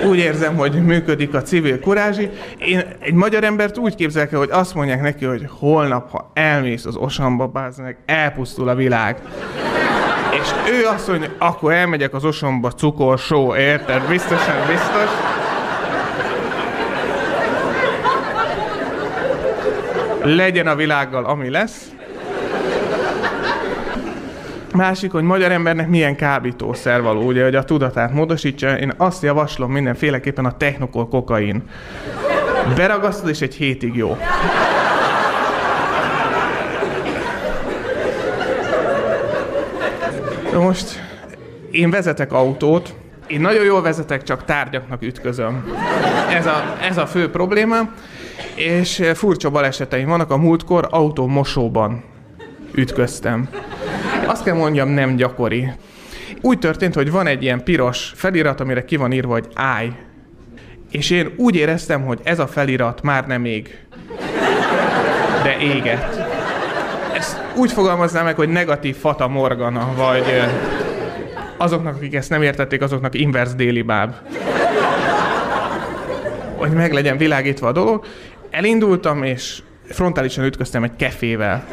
Úgy 0.07 0.19
érzem, 0.19 0.57
hogy 0.57 0.85
működik 0.85 1.35
a 1.35 1.43
civil 1.43 1.81
kurázsi. 1.81 2.31
Én 2.59 2.83
egy 2.99 3.13
magyar 3.13 3.45
embert 3.45 3.79
úgy 3.79 3.95
képzelek 3.95 4.33
el, 4.33 4.39
hogy 4.39 4.51
azt 4.53 4.75
mondják 4.75 5.03
neki, 5.03 5.25
hogy 5.25 5.47
holnap, 5.49 6.11
ha 6.11 6.31
elmész 6.35 6.85
az 6.85 6.97
osamba, 6.97 7.47
báznak, 7.47 7.97
elpusztul 8.07 8.69
a 8.69 8.75
világ. 8.75 9.17
És 10.41 10.51
ő 10.71 10.87
azt 10.87 11.09
mondja, 11.09 11.29
akkor 11.39 11.73
elmegyek 11.73 12.15
az 12.15 12.25
osamba 12.25 12.71
cukorsó, 12.71 13.57
érted? 13.57 14.09
Biztosan, 14.09 14.67
biztos. 14.67 15.34
Legyen 20.25 20.67
a 20.67 20.75
világgal, 20.75 21.25
ami 21.25 21.51
lesz. 21.51 21.93
Másik, 24.75 25.13
hogy 25.13 25.23
magyar 25.23 25.53
embernek 25.53 25.89
milyen 25.89 26.17
kábítószer 26.17 27.03
való, 27.03 27.23
ugye, 27.23 27.45
hogy 27.45 27.55
a 27.55 27.65
tudatát 27.65 28.13
módosítsa. 28.13 28.79
Én 28.79 28.93
azt 28.97 29.23
javaslom 29.23 29.73
mindenféleképpen 29.73 30.45
a 30.45 30.57
technokol 30.57 31.09
kokain. 31.09 31.63
Beragasztod, 32.77 33.29
és 33.29 33.41
egy 33.41 33.55
hétig 33.55 33.97
jó. 33.97 34.17
Most 40.53 41.01
én 41.71 41.91
vezetek 41.91 42.33
autót, 42.33 42.95
én 43.27 43.41
nagyon 43.41 43.65
jól 43.65 43.83
vezetek, 43.83 44.23
csak 44.23 44.45
tárgyaknak 44.45 45.03
ütközöm. 45.03 45.75
Ez 46.31 46.47
a, 46.47 46.77
ez 46.89 46.99
a 46.99 47.07
fő 47.07 47.31
problémám 47.31 47.95
és 48.55 49.01
eh, 49.01 49.15
furcsa 49.15 49.51
baleseteim 49.51 50.09
vannak. 50.09 50.31
A 50.31 50.37
múltkor 50.37 50.87
autómosóban 50.91 52.05
ütköztem. 52.75 53.49
Azt 54.27 54.45
kell 54.45 54.57
mondjam, 54.57 54.89
nem 54.89 55.17
gyakori. 55.17 55.73
Úgy 56.41 56.59
történt, 56.59 56.95
hogy 56.95 57.11
van 57.11 57.27
egy 57.27 57.43
ilyen 57.43 57.65
piros 57.65 58.13
felirat, 58.15 58.61
amire 58.61 58.85
ki 58.85 58.97
van 58.97 59.13
írva, 59.13 59.33
hogy 59.33 59.49
állj. 59.55 59.93
És 60.91 61.11
én 61.11 61.33
úgy 61.37 61.57
éreztem, 61.57 62.05
hogy 62.05 62.21
ez 62.23 62.39
a 62.39 62.47
felirat 62.47 63.03
már 63.03 63.27
nem 63.27 63.45
ég, 63.45 63.79
de 65.43 65.57
éget. 65.61 66.29
Ezt 67.15 67.41
úgy 67.57 67.73
fogalmaznám 67.73 68.25
meg, 68.25 68.35
hogy 68.35 68.49
negatív 68.49 68.97
fata 68.97 69.29
morgana, 69.29 69.93
vagy 69.97 70.25
eh, 70.29 70.49
azoknak, 71.57 71.97
akik 71.97 72.15
ezt 72.15 72.31
nem 72.31 72.43
értették, 72.43 72.83
azoknak 72.83 73.15
inverse 73.15 73.55
déli 73.55 73.83
báb. 73.83 74.15
Hogy 76.57 76.71
meg 76.71 76.93
legyen 76.93 77.17
világítva 77.17 77.67
a 77.67 77.73
dolog, 77.73 78.05
elindultam, 78.55 79.23
és 79.23 79.63
frontálisan 79.89 80.45
ütköztem 80.45 80.83
egy 80.83 80.97
kefével. 80.97 81.65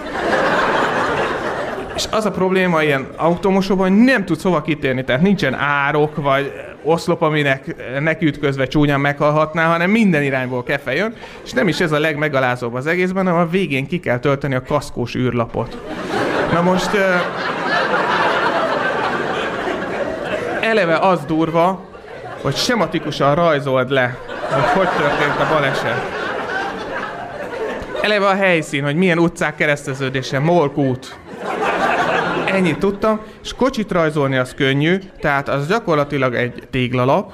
És 1.95 2.07
az 2.11 2.25
a 2.25 2.31
probléma 2.31 2.83
ilyen 2.83 3.07
automosóban, 3.15 3.89
hogy 3.89 3.97
nem 4.03 4.25
tudsz 4.25 4.43
hova 4.43 4.61
kitérni, 4.61 5.03
tehát 5.03 5.21
nincsen 5.21 5.53
árok, 5.53 6.15
vagy 6.15 6.51
oszlop, 6.83 7.21
aminek 7.21 7.75
neki 7.99 8.25
ütközve 8.25 8.65
csúnyán 8.65 8.99
meghalhatná, 8.99 9.65
hanem 9.71 9.89
minden 9.89 10.23
irányból 10.23 10.63
kefe 10.63 10.95
jön, 10.95 11.13
és 11.43 11.51
nem 11.51 11.67
is 11.67 11.79
ez 11.79 11.91
a 11.91 11.99
legmegalázóbb 11.99 12.73
az 12.73 12.87
egészben, 12.87 13.25
hanem 13.25 13.41
a 13.41 13.49
végén 13.49 13.87
ki 13.87 13.99
kell 13.99 14.19
tölteni 14.19 14.55
a 14.55 14.61
kaszkós 14.61 15.15
űrlapot. 15.15 15.77
Na 16.53 16.61
most 16.61 16.89
eleve 20.61 20.97
az 20.97 21.19
durva, 21.27 21.85
hogy 22.41 22.55
sematikusan 22.55 23.35
rajzold 23.35 23.89
le, 23.89 24.17
hogy 24.49 24.63
hogy 24.63 24.89
történt 24.89 25.39
a 25.39 25.53
baleset. 25.53 26.20
Eleve 28.01 28.27
a 28.27 28.35
helyszín, 28.35 28.83
hogy 28.83 28.95
milyen 28.95 29.19
utcák 29.19 29.55
kereszteződése, 29.55 30.39
Molk 30.39 30.77
út. 30.77 31.17
Ennyit 32.45 32.77
tudtam, 32.77 33.19
és 33.43 33.53
kocsit 33.53 33.91
rajzolni 33.91 34.37
az 34.37 34.53
könnyű, 34.53 34.97
tehát 35.19 35.49
az 35.49 35.67
gyakorlatilag 35.67 36.35
egy 36.35 36.67
téglalap, 36.71 37.33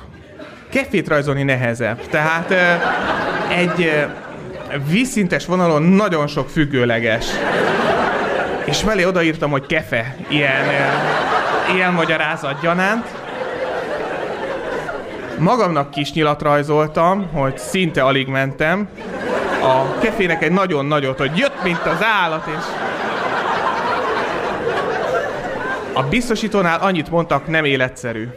kefét 0.69 1.07
rajzolni 1.07 1.43
nehezebb. 1.43 2.07
Tehát 2.09 2.53
egy 3.49 4.05
vízszintes 4.89 5.45
vonalon 5.45 5.81
nagyon 5.81 6.27
sok 6.27 6.49
függőleges. 6.49 7.25
És 8.65 8.83
mellé 8.83 9.05
odaírtam, 9.05 9.51
hogy 9.51 9.65
kefe, 9.65 10.15
ilyen, 10.27 10.65
ilyen 11.75 11.93
magyarázat 11.93 12.61
gyanánt. 12.61 13.05
Magamnak 15.37 15.91
kis 15.91 16.13
nyilat 16.13 16.41
rajzoltam, 16.41 17.29
hogy 17.33 17.57
szinte 17.57 18.01
alig 18.01 18.27
mentem. 18.27 18.89
A 19.61 19.97
kefének 19.99 20.43
egy 20.43 20.51
nagyon 20.51 20.85
nagyot, 20.85 21.17
hogy 21.17 21.37
jött, 21.37 21.63
mint 21.63 21.85
az 21.85 22.03
állat, 22.21 22.47
és... 22.47 22.63
A 25.93 26.03
biztosítónál 26.03 26.79
annyit 26.79 27.09
mondtak, 27.09 27.47
nem 27.47 27.65
életszerű. 27.65 28.27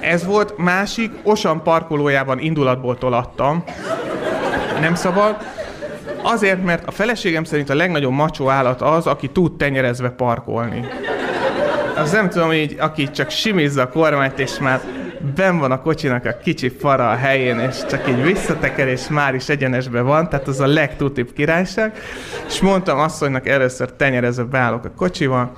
Ez 0.00 0.24
volt 0.24 0.56
másik, 0.56 1.12
Osan 1.22 1.62
parkolójában 1.62 2.38
indulatból 2.38 2.98
tolattam. 2.98 3.64
Nem 4.80 4.94
szabad. 4.94 5.36
Azért, 6.22 6.64
mert 6.64 6.86
a 6.86 6.90
feleségem 6.90 7.44
szerint 7.44 7.70
a 7.70 7.74
legnagyobb 7.74 8.12
macsó 8.12 8.48
állat 8.48 8.82
az, 8.82 9.06
aki 9.06 9.28
tud 9.28 9.56
tenyerezve 9.56 10.10
parkolni. 10.10 10.88
Az 11.96 12.12
nem 12.12 12.28
tudom, 12.28 12.52
így, 12.52 12.76
aki 12.78 13.10
csak 13.10 13.30
simizza 13.30 13.82
a 13.82 13.88
kormányt, 13.88 14.38
és 14.38 14.58
már 14.58 14.80
ben 15.34 15.58
van 15.58 15.70
a 15.70 15.80
kocsinak 15.80 16.24
a 16.24 16.36
kicsi 16.42 16.68
fara 16.68 17.10
a 17.10 17.14
helyén, 17.14 17.58
és 17.58 17.76
csak 17.88 18.08
így 18.08 18.22
visszateker, 18.22 18.88
és 18.88 19.08
már 19.08 19.34
is 19.34 19.48
egyenesbe 19.48 20.00
van, 20.00 20.28
tehát 20.28 20.48
az 20.48 20.60
a 20.60 20.66
legtutibb 20.66 21.32
királyság. 21.32 21.92
És 22.46 22.60
mondtam 22.60 22.98
asszonynak 22.98 23.48
először 23.48 23.92
tenyerezve 23.92 24.42
beállok 24.42 24.84
a 24.84 24.90
kocsival, 24.96 25.52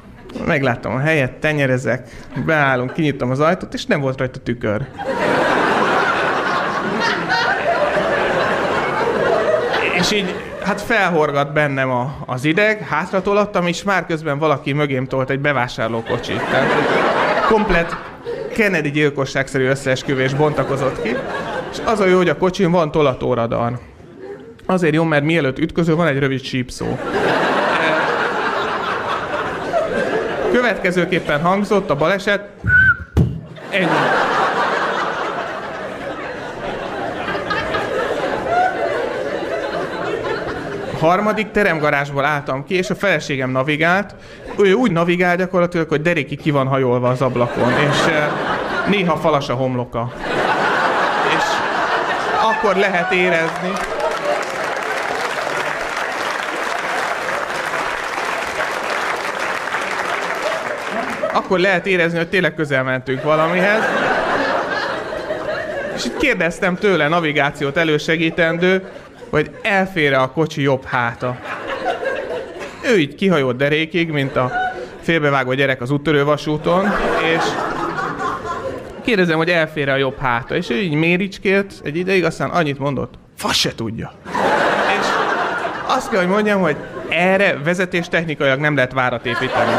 megláttam 0.46 0.94
a 0.94 0.98
helyet, 0.98 1.32
tenyerezek, 1.32 2.08
beállunk, 2.46 2.92
kinyitom 2.92 3.30
az 3.30 3.40
ajtót, 3.40 3.74
és 3.74 3.86
nem 3.86 4.00
volt 4.00 4.18
rajta 4.18 4.38
tükör. 4.38 4.86
És 9.94 10.12
így, 10.12 10.34
hát 10.64 10.80
felhorgat 10.80 11.52
bennem 11.52 11.90
a, 11.90 12.16
az 12.26 12.44
ideg, 12.44 12.86
hátratolattam, 12.88 13.66
és 13.66 13.82
már 13.82 14.06
közben 14.06 14.38
valaki 14.38 14.72
mögém 14.72 15.06
tolt 15.06 15.30
egy 15.30 15.40
bevásárlókocsit. 15.40 16.42
Tehát 16.50 16.68
komplet 17.48 18.09
Kennedy 18.52 18.90
gyilkosságszerű 18.90 19.66
összeesküvés 19.66 20.34
bontakozott 20.34 21.02
ki, 21.02 21.16
és 21.72 21.78
az 21.84 22.00
a 22.00 22.06
jó, 22.06 22.16
hogy 22.16 22.28
a 22.28 22.36
kocsin 22.36 22.70
van 22.70 22.90
tolatóradar. 22.90 23.78
Azért 24.66 24.94
jó, 24.94 25.04
mert 25.04 25.24
mielőtt 25.24 25.58
ütköző, 25.58 25.94
van 25.94 26.06
egy 26.06 26.18
rövid 26.18 26.42
sípszó. 26.42 26.86
Következőképpen 30.52 31.40
hangzott 31.40 31.90
a 31.90 31.96
baleset. 31.96 32.48
Ennyi. 33.70 34.29
Harmadik 41.00 41.50
teremgarázsból 41.50 42.24
álltam 42.24 42.64
ki, 42.64 42.74
és 42.74 42.90
a 42.90 42.94
feleségem 42.94 43.50
navigált. 43.50 44.14
Ő 44.58 44.72
úgy 44.72 44.92
navigál 44.92 45.36
gyakorlatilag, 45.36 45.88
hogy 45.88 46.02
deréki 46.02 46.36
ki 46.36 46.50
van 46.50 46.66
hajolva 46.66 47.08
az 47.08 47.22
ablakon, 47.22 47.72
és 47.72 47.96
néha 48.88 49.16
falas 49.16 49.48
a 49.48 49.54
homloka. 49.54 50.12
És 51.36 51.44
akkor 52.42 52.76
lehet 52.76 53.12
érezni, 53.12 53.70
akkor 61.32 61.58
lehet 61.58 61.86
érezni, 61.86 62.18
hogy 62.18 62.28
tényleg 62.28 62.54
közel 62.54 62.82
mentünk 62.82 63.22
valamihez. 63.22 63.82
És 65.94 66.04
itt 66.04 66.16
kérdeztem 66.16 66.76
tőle 66.76 67.08
navigációt 67.08 67.76
elősegítendő, 67.76 68.88
hogy 69.30 69.50
elfére 69.62 70.18
a 70.18 70.30
kocsi 70.30 70.62
jobb 70.62 70.84
háta. 70.84 71.38
Ő 72.84 72.98
így 72.98 73.14
kihajolt 73.14 73.56
derékig, 73.56 74.10
mint 74.10 74.36
a 74.36 74.52
félbevágó 75.00 75.52
gyerek 75.52 75.80
az 75.80 75.90
úttörővasúton, 75.90 76.84
és 77.34 77.42
kérdezem, 79.04 79.36
hogy 79.36 79.50
elfére 79.50 79.92
a 79.92 79.96
jobb 79.96 80.18
háta, 80.18 80.56
és 80.56 80.70
ő 80.70 80.76
így 80.76 80.94
méricskélt 80.94 81.72
egy 81.84 81.96
ideig, 81.96 82.24
aztán 82.24 82.50
annyit 82.50 82.78
mondott, 82.78 83.14
fasz 83.36 83.56
se 83.56 83.74
tudja. 83.74 84.12
És 85.00 85.06
azt 85.86 86.10
kell, 86.10 86.20
hogy 86.20 86.28
mondjam, 86.28 86.60
hogy 86.60 86.76
erre 87.08 87.58
vezetés 87.64 88.08
technikailag 88.08 88.60
nem 88.60 88.74
lehet 88.74 88.92
várat 88.92 89.26
építeni 89.26 89.72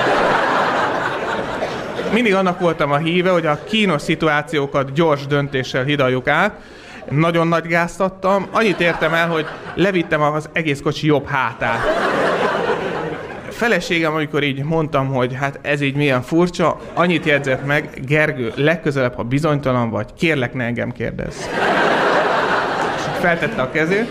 mindig 2.14 2.36
annak 2.36 2.60
voltam 2.60 2.92
a 2.92 2.98
híve, 2.98 3.30
hogy 3.30 3.46
a 3.46 3.64
kínos 3.64 4.02
szituációkat 4.02 4.94
gyors 4.94 5.28
döntéssel 5.28 5.84
hidaljuk 5.84 6.28
át. 6.28 6.54
Nagyon 7.10 7.48
nagy 7.48 7.68
gázt 7.68 8.00
adtam, 8.00 8.48
annyit 8.52 8.80
értem 8.80 9.14
el, 9.14 9.28
hogy 9.28 9.46
levittem 9.76 10.22
az 10.22 10.50
egész 10.54 10.82
kocsi 10.82 11.08
jobb 11.08 11.28
hátát. 11.28 11.80
Feleségem, 13.50 14.14
amikor 14.14 14.44
így 14.44 14.64
mondtam, 14.64 15.08
hogy 15.08 15.34
hát 15.34 15.60
ez 15.62 15.82
így 15.82 15.96
milyen 15.96 16.22
furcsa, 16.22 16.80
annyit 16.94 17.26
jegyzett 17.26 17.66
meg, 17.66 18.00
Gergő, 18.06 18.52
legközelebb, 18.56 19.16
ha 19.16 19.24
bizonytalan 19.24 19.90
vagy, 19.90 20.14
kérlek 20.18 20.54
ne 20.54 20.64
engem 20.64 20.92
kérdezz. 20.92 21.38
És 22.96 23.02
feltette 23.20 23.62
a 23.62 23.72
kezét. 23.72 24.10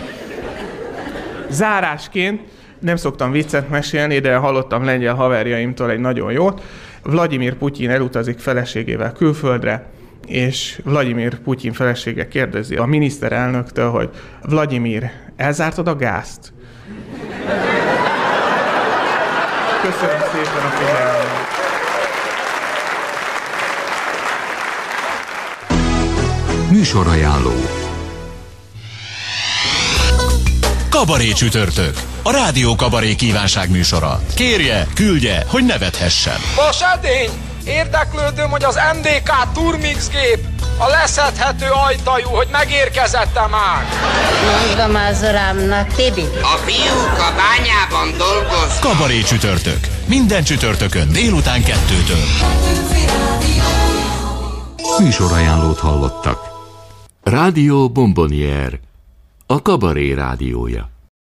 Zárásként 1.49 2.41
nem 2.79 2.95
szoktam 2.95 3.31
viccet 3.31 3.69
mesélni, 3.69 4.19
de 4.19 4.35
hallottam 4.35 4.83
lengyel 4.85 5.15
haverjaimtól 5.15 5.91
egy 5.91 5.99
nagyon 5.99 6.31
jót. 6.31 6.61
Vladimir 7.03 7.53
Putyin 7.53 7.89
elutazik 7.89 8.39
feleségével 8.39 9.11
külföldre, 9.11 9.85
és 10.25 10.81
Vladimir 10.83 11.39
Putyin 11.39 11.73
felesége 11.73 12.27
kérdezi 12.27 12.75
a 12.75 12.85
miniszterelnöktől, 12.85 13.89
hogy 13.89 14.09
Vladimir, 14.41 15.11
elzártad 15.35 15.87
a 15.87 15.95
gázt? 15.95 16.53
Köszönöm 19.81 20.19
szépen 20.31 20.65
a 20.65 20.69
figyelmet! 20.69 21.29
Műsorajánló 26.71 27.53
Kabaré 31.01 31.31
csütörtök. 31.31 31.95
A 32.23 32.31
Rádió 32.31 32.75
Kabaré 32.75 33.15
kívánság 33.15 33.69
műsora. 33.69 34.19
Kérje, 34.35 34.87
küldje, 34.95 35.43
hogy 35.47 35.65
nevethessen. 35.65 36.39
Edény! 36.93 37.50
Érdeklődöm, 37.65 38.49
hogy 38.49 38.63
az 38.63 38.79
MDK 38.93 39.51
Turmix 39.53 40.09
gép 40.09 40.45
a 40.77 40.87
leszedhető 40.87 41.65
ajtajú, 41.87 42.27
hogy 42.27 42.47
megérkezette 42.51 43.47
már. 43.47 43.85
Mondom 44.67 45.01
az 45.09 45.21
urámnak, 45.21 45.87
Tibi. 45.87 46.25
A 46.41 46.57
fiúk 46.65 47.17
a 47.19 47.33
bányában 47.35 48.17
dolgoz. 48.17 48.79
Kabaré 48.79 49.21
csütörtök. 49.21 49.79
Minden 50.05 50.43
csütörtökön 50.43 51.11
délután 51.11 51.63
kettőtől. 51.63 52.25
Műsorajánlót 54.99 55.79
hallottak. 55.79 56.49
Rádió 57.23 57.89
Bombonier, 57.89 58.79
a 59.45 59.61
kabaré 59.61 60.13
rádiója. 60.13 60.89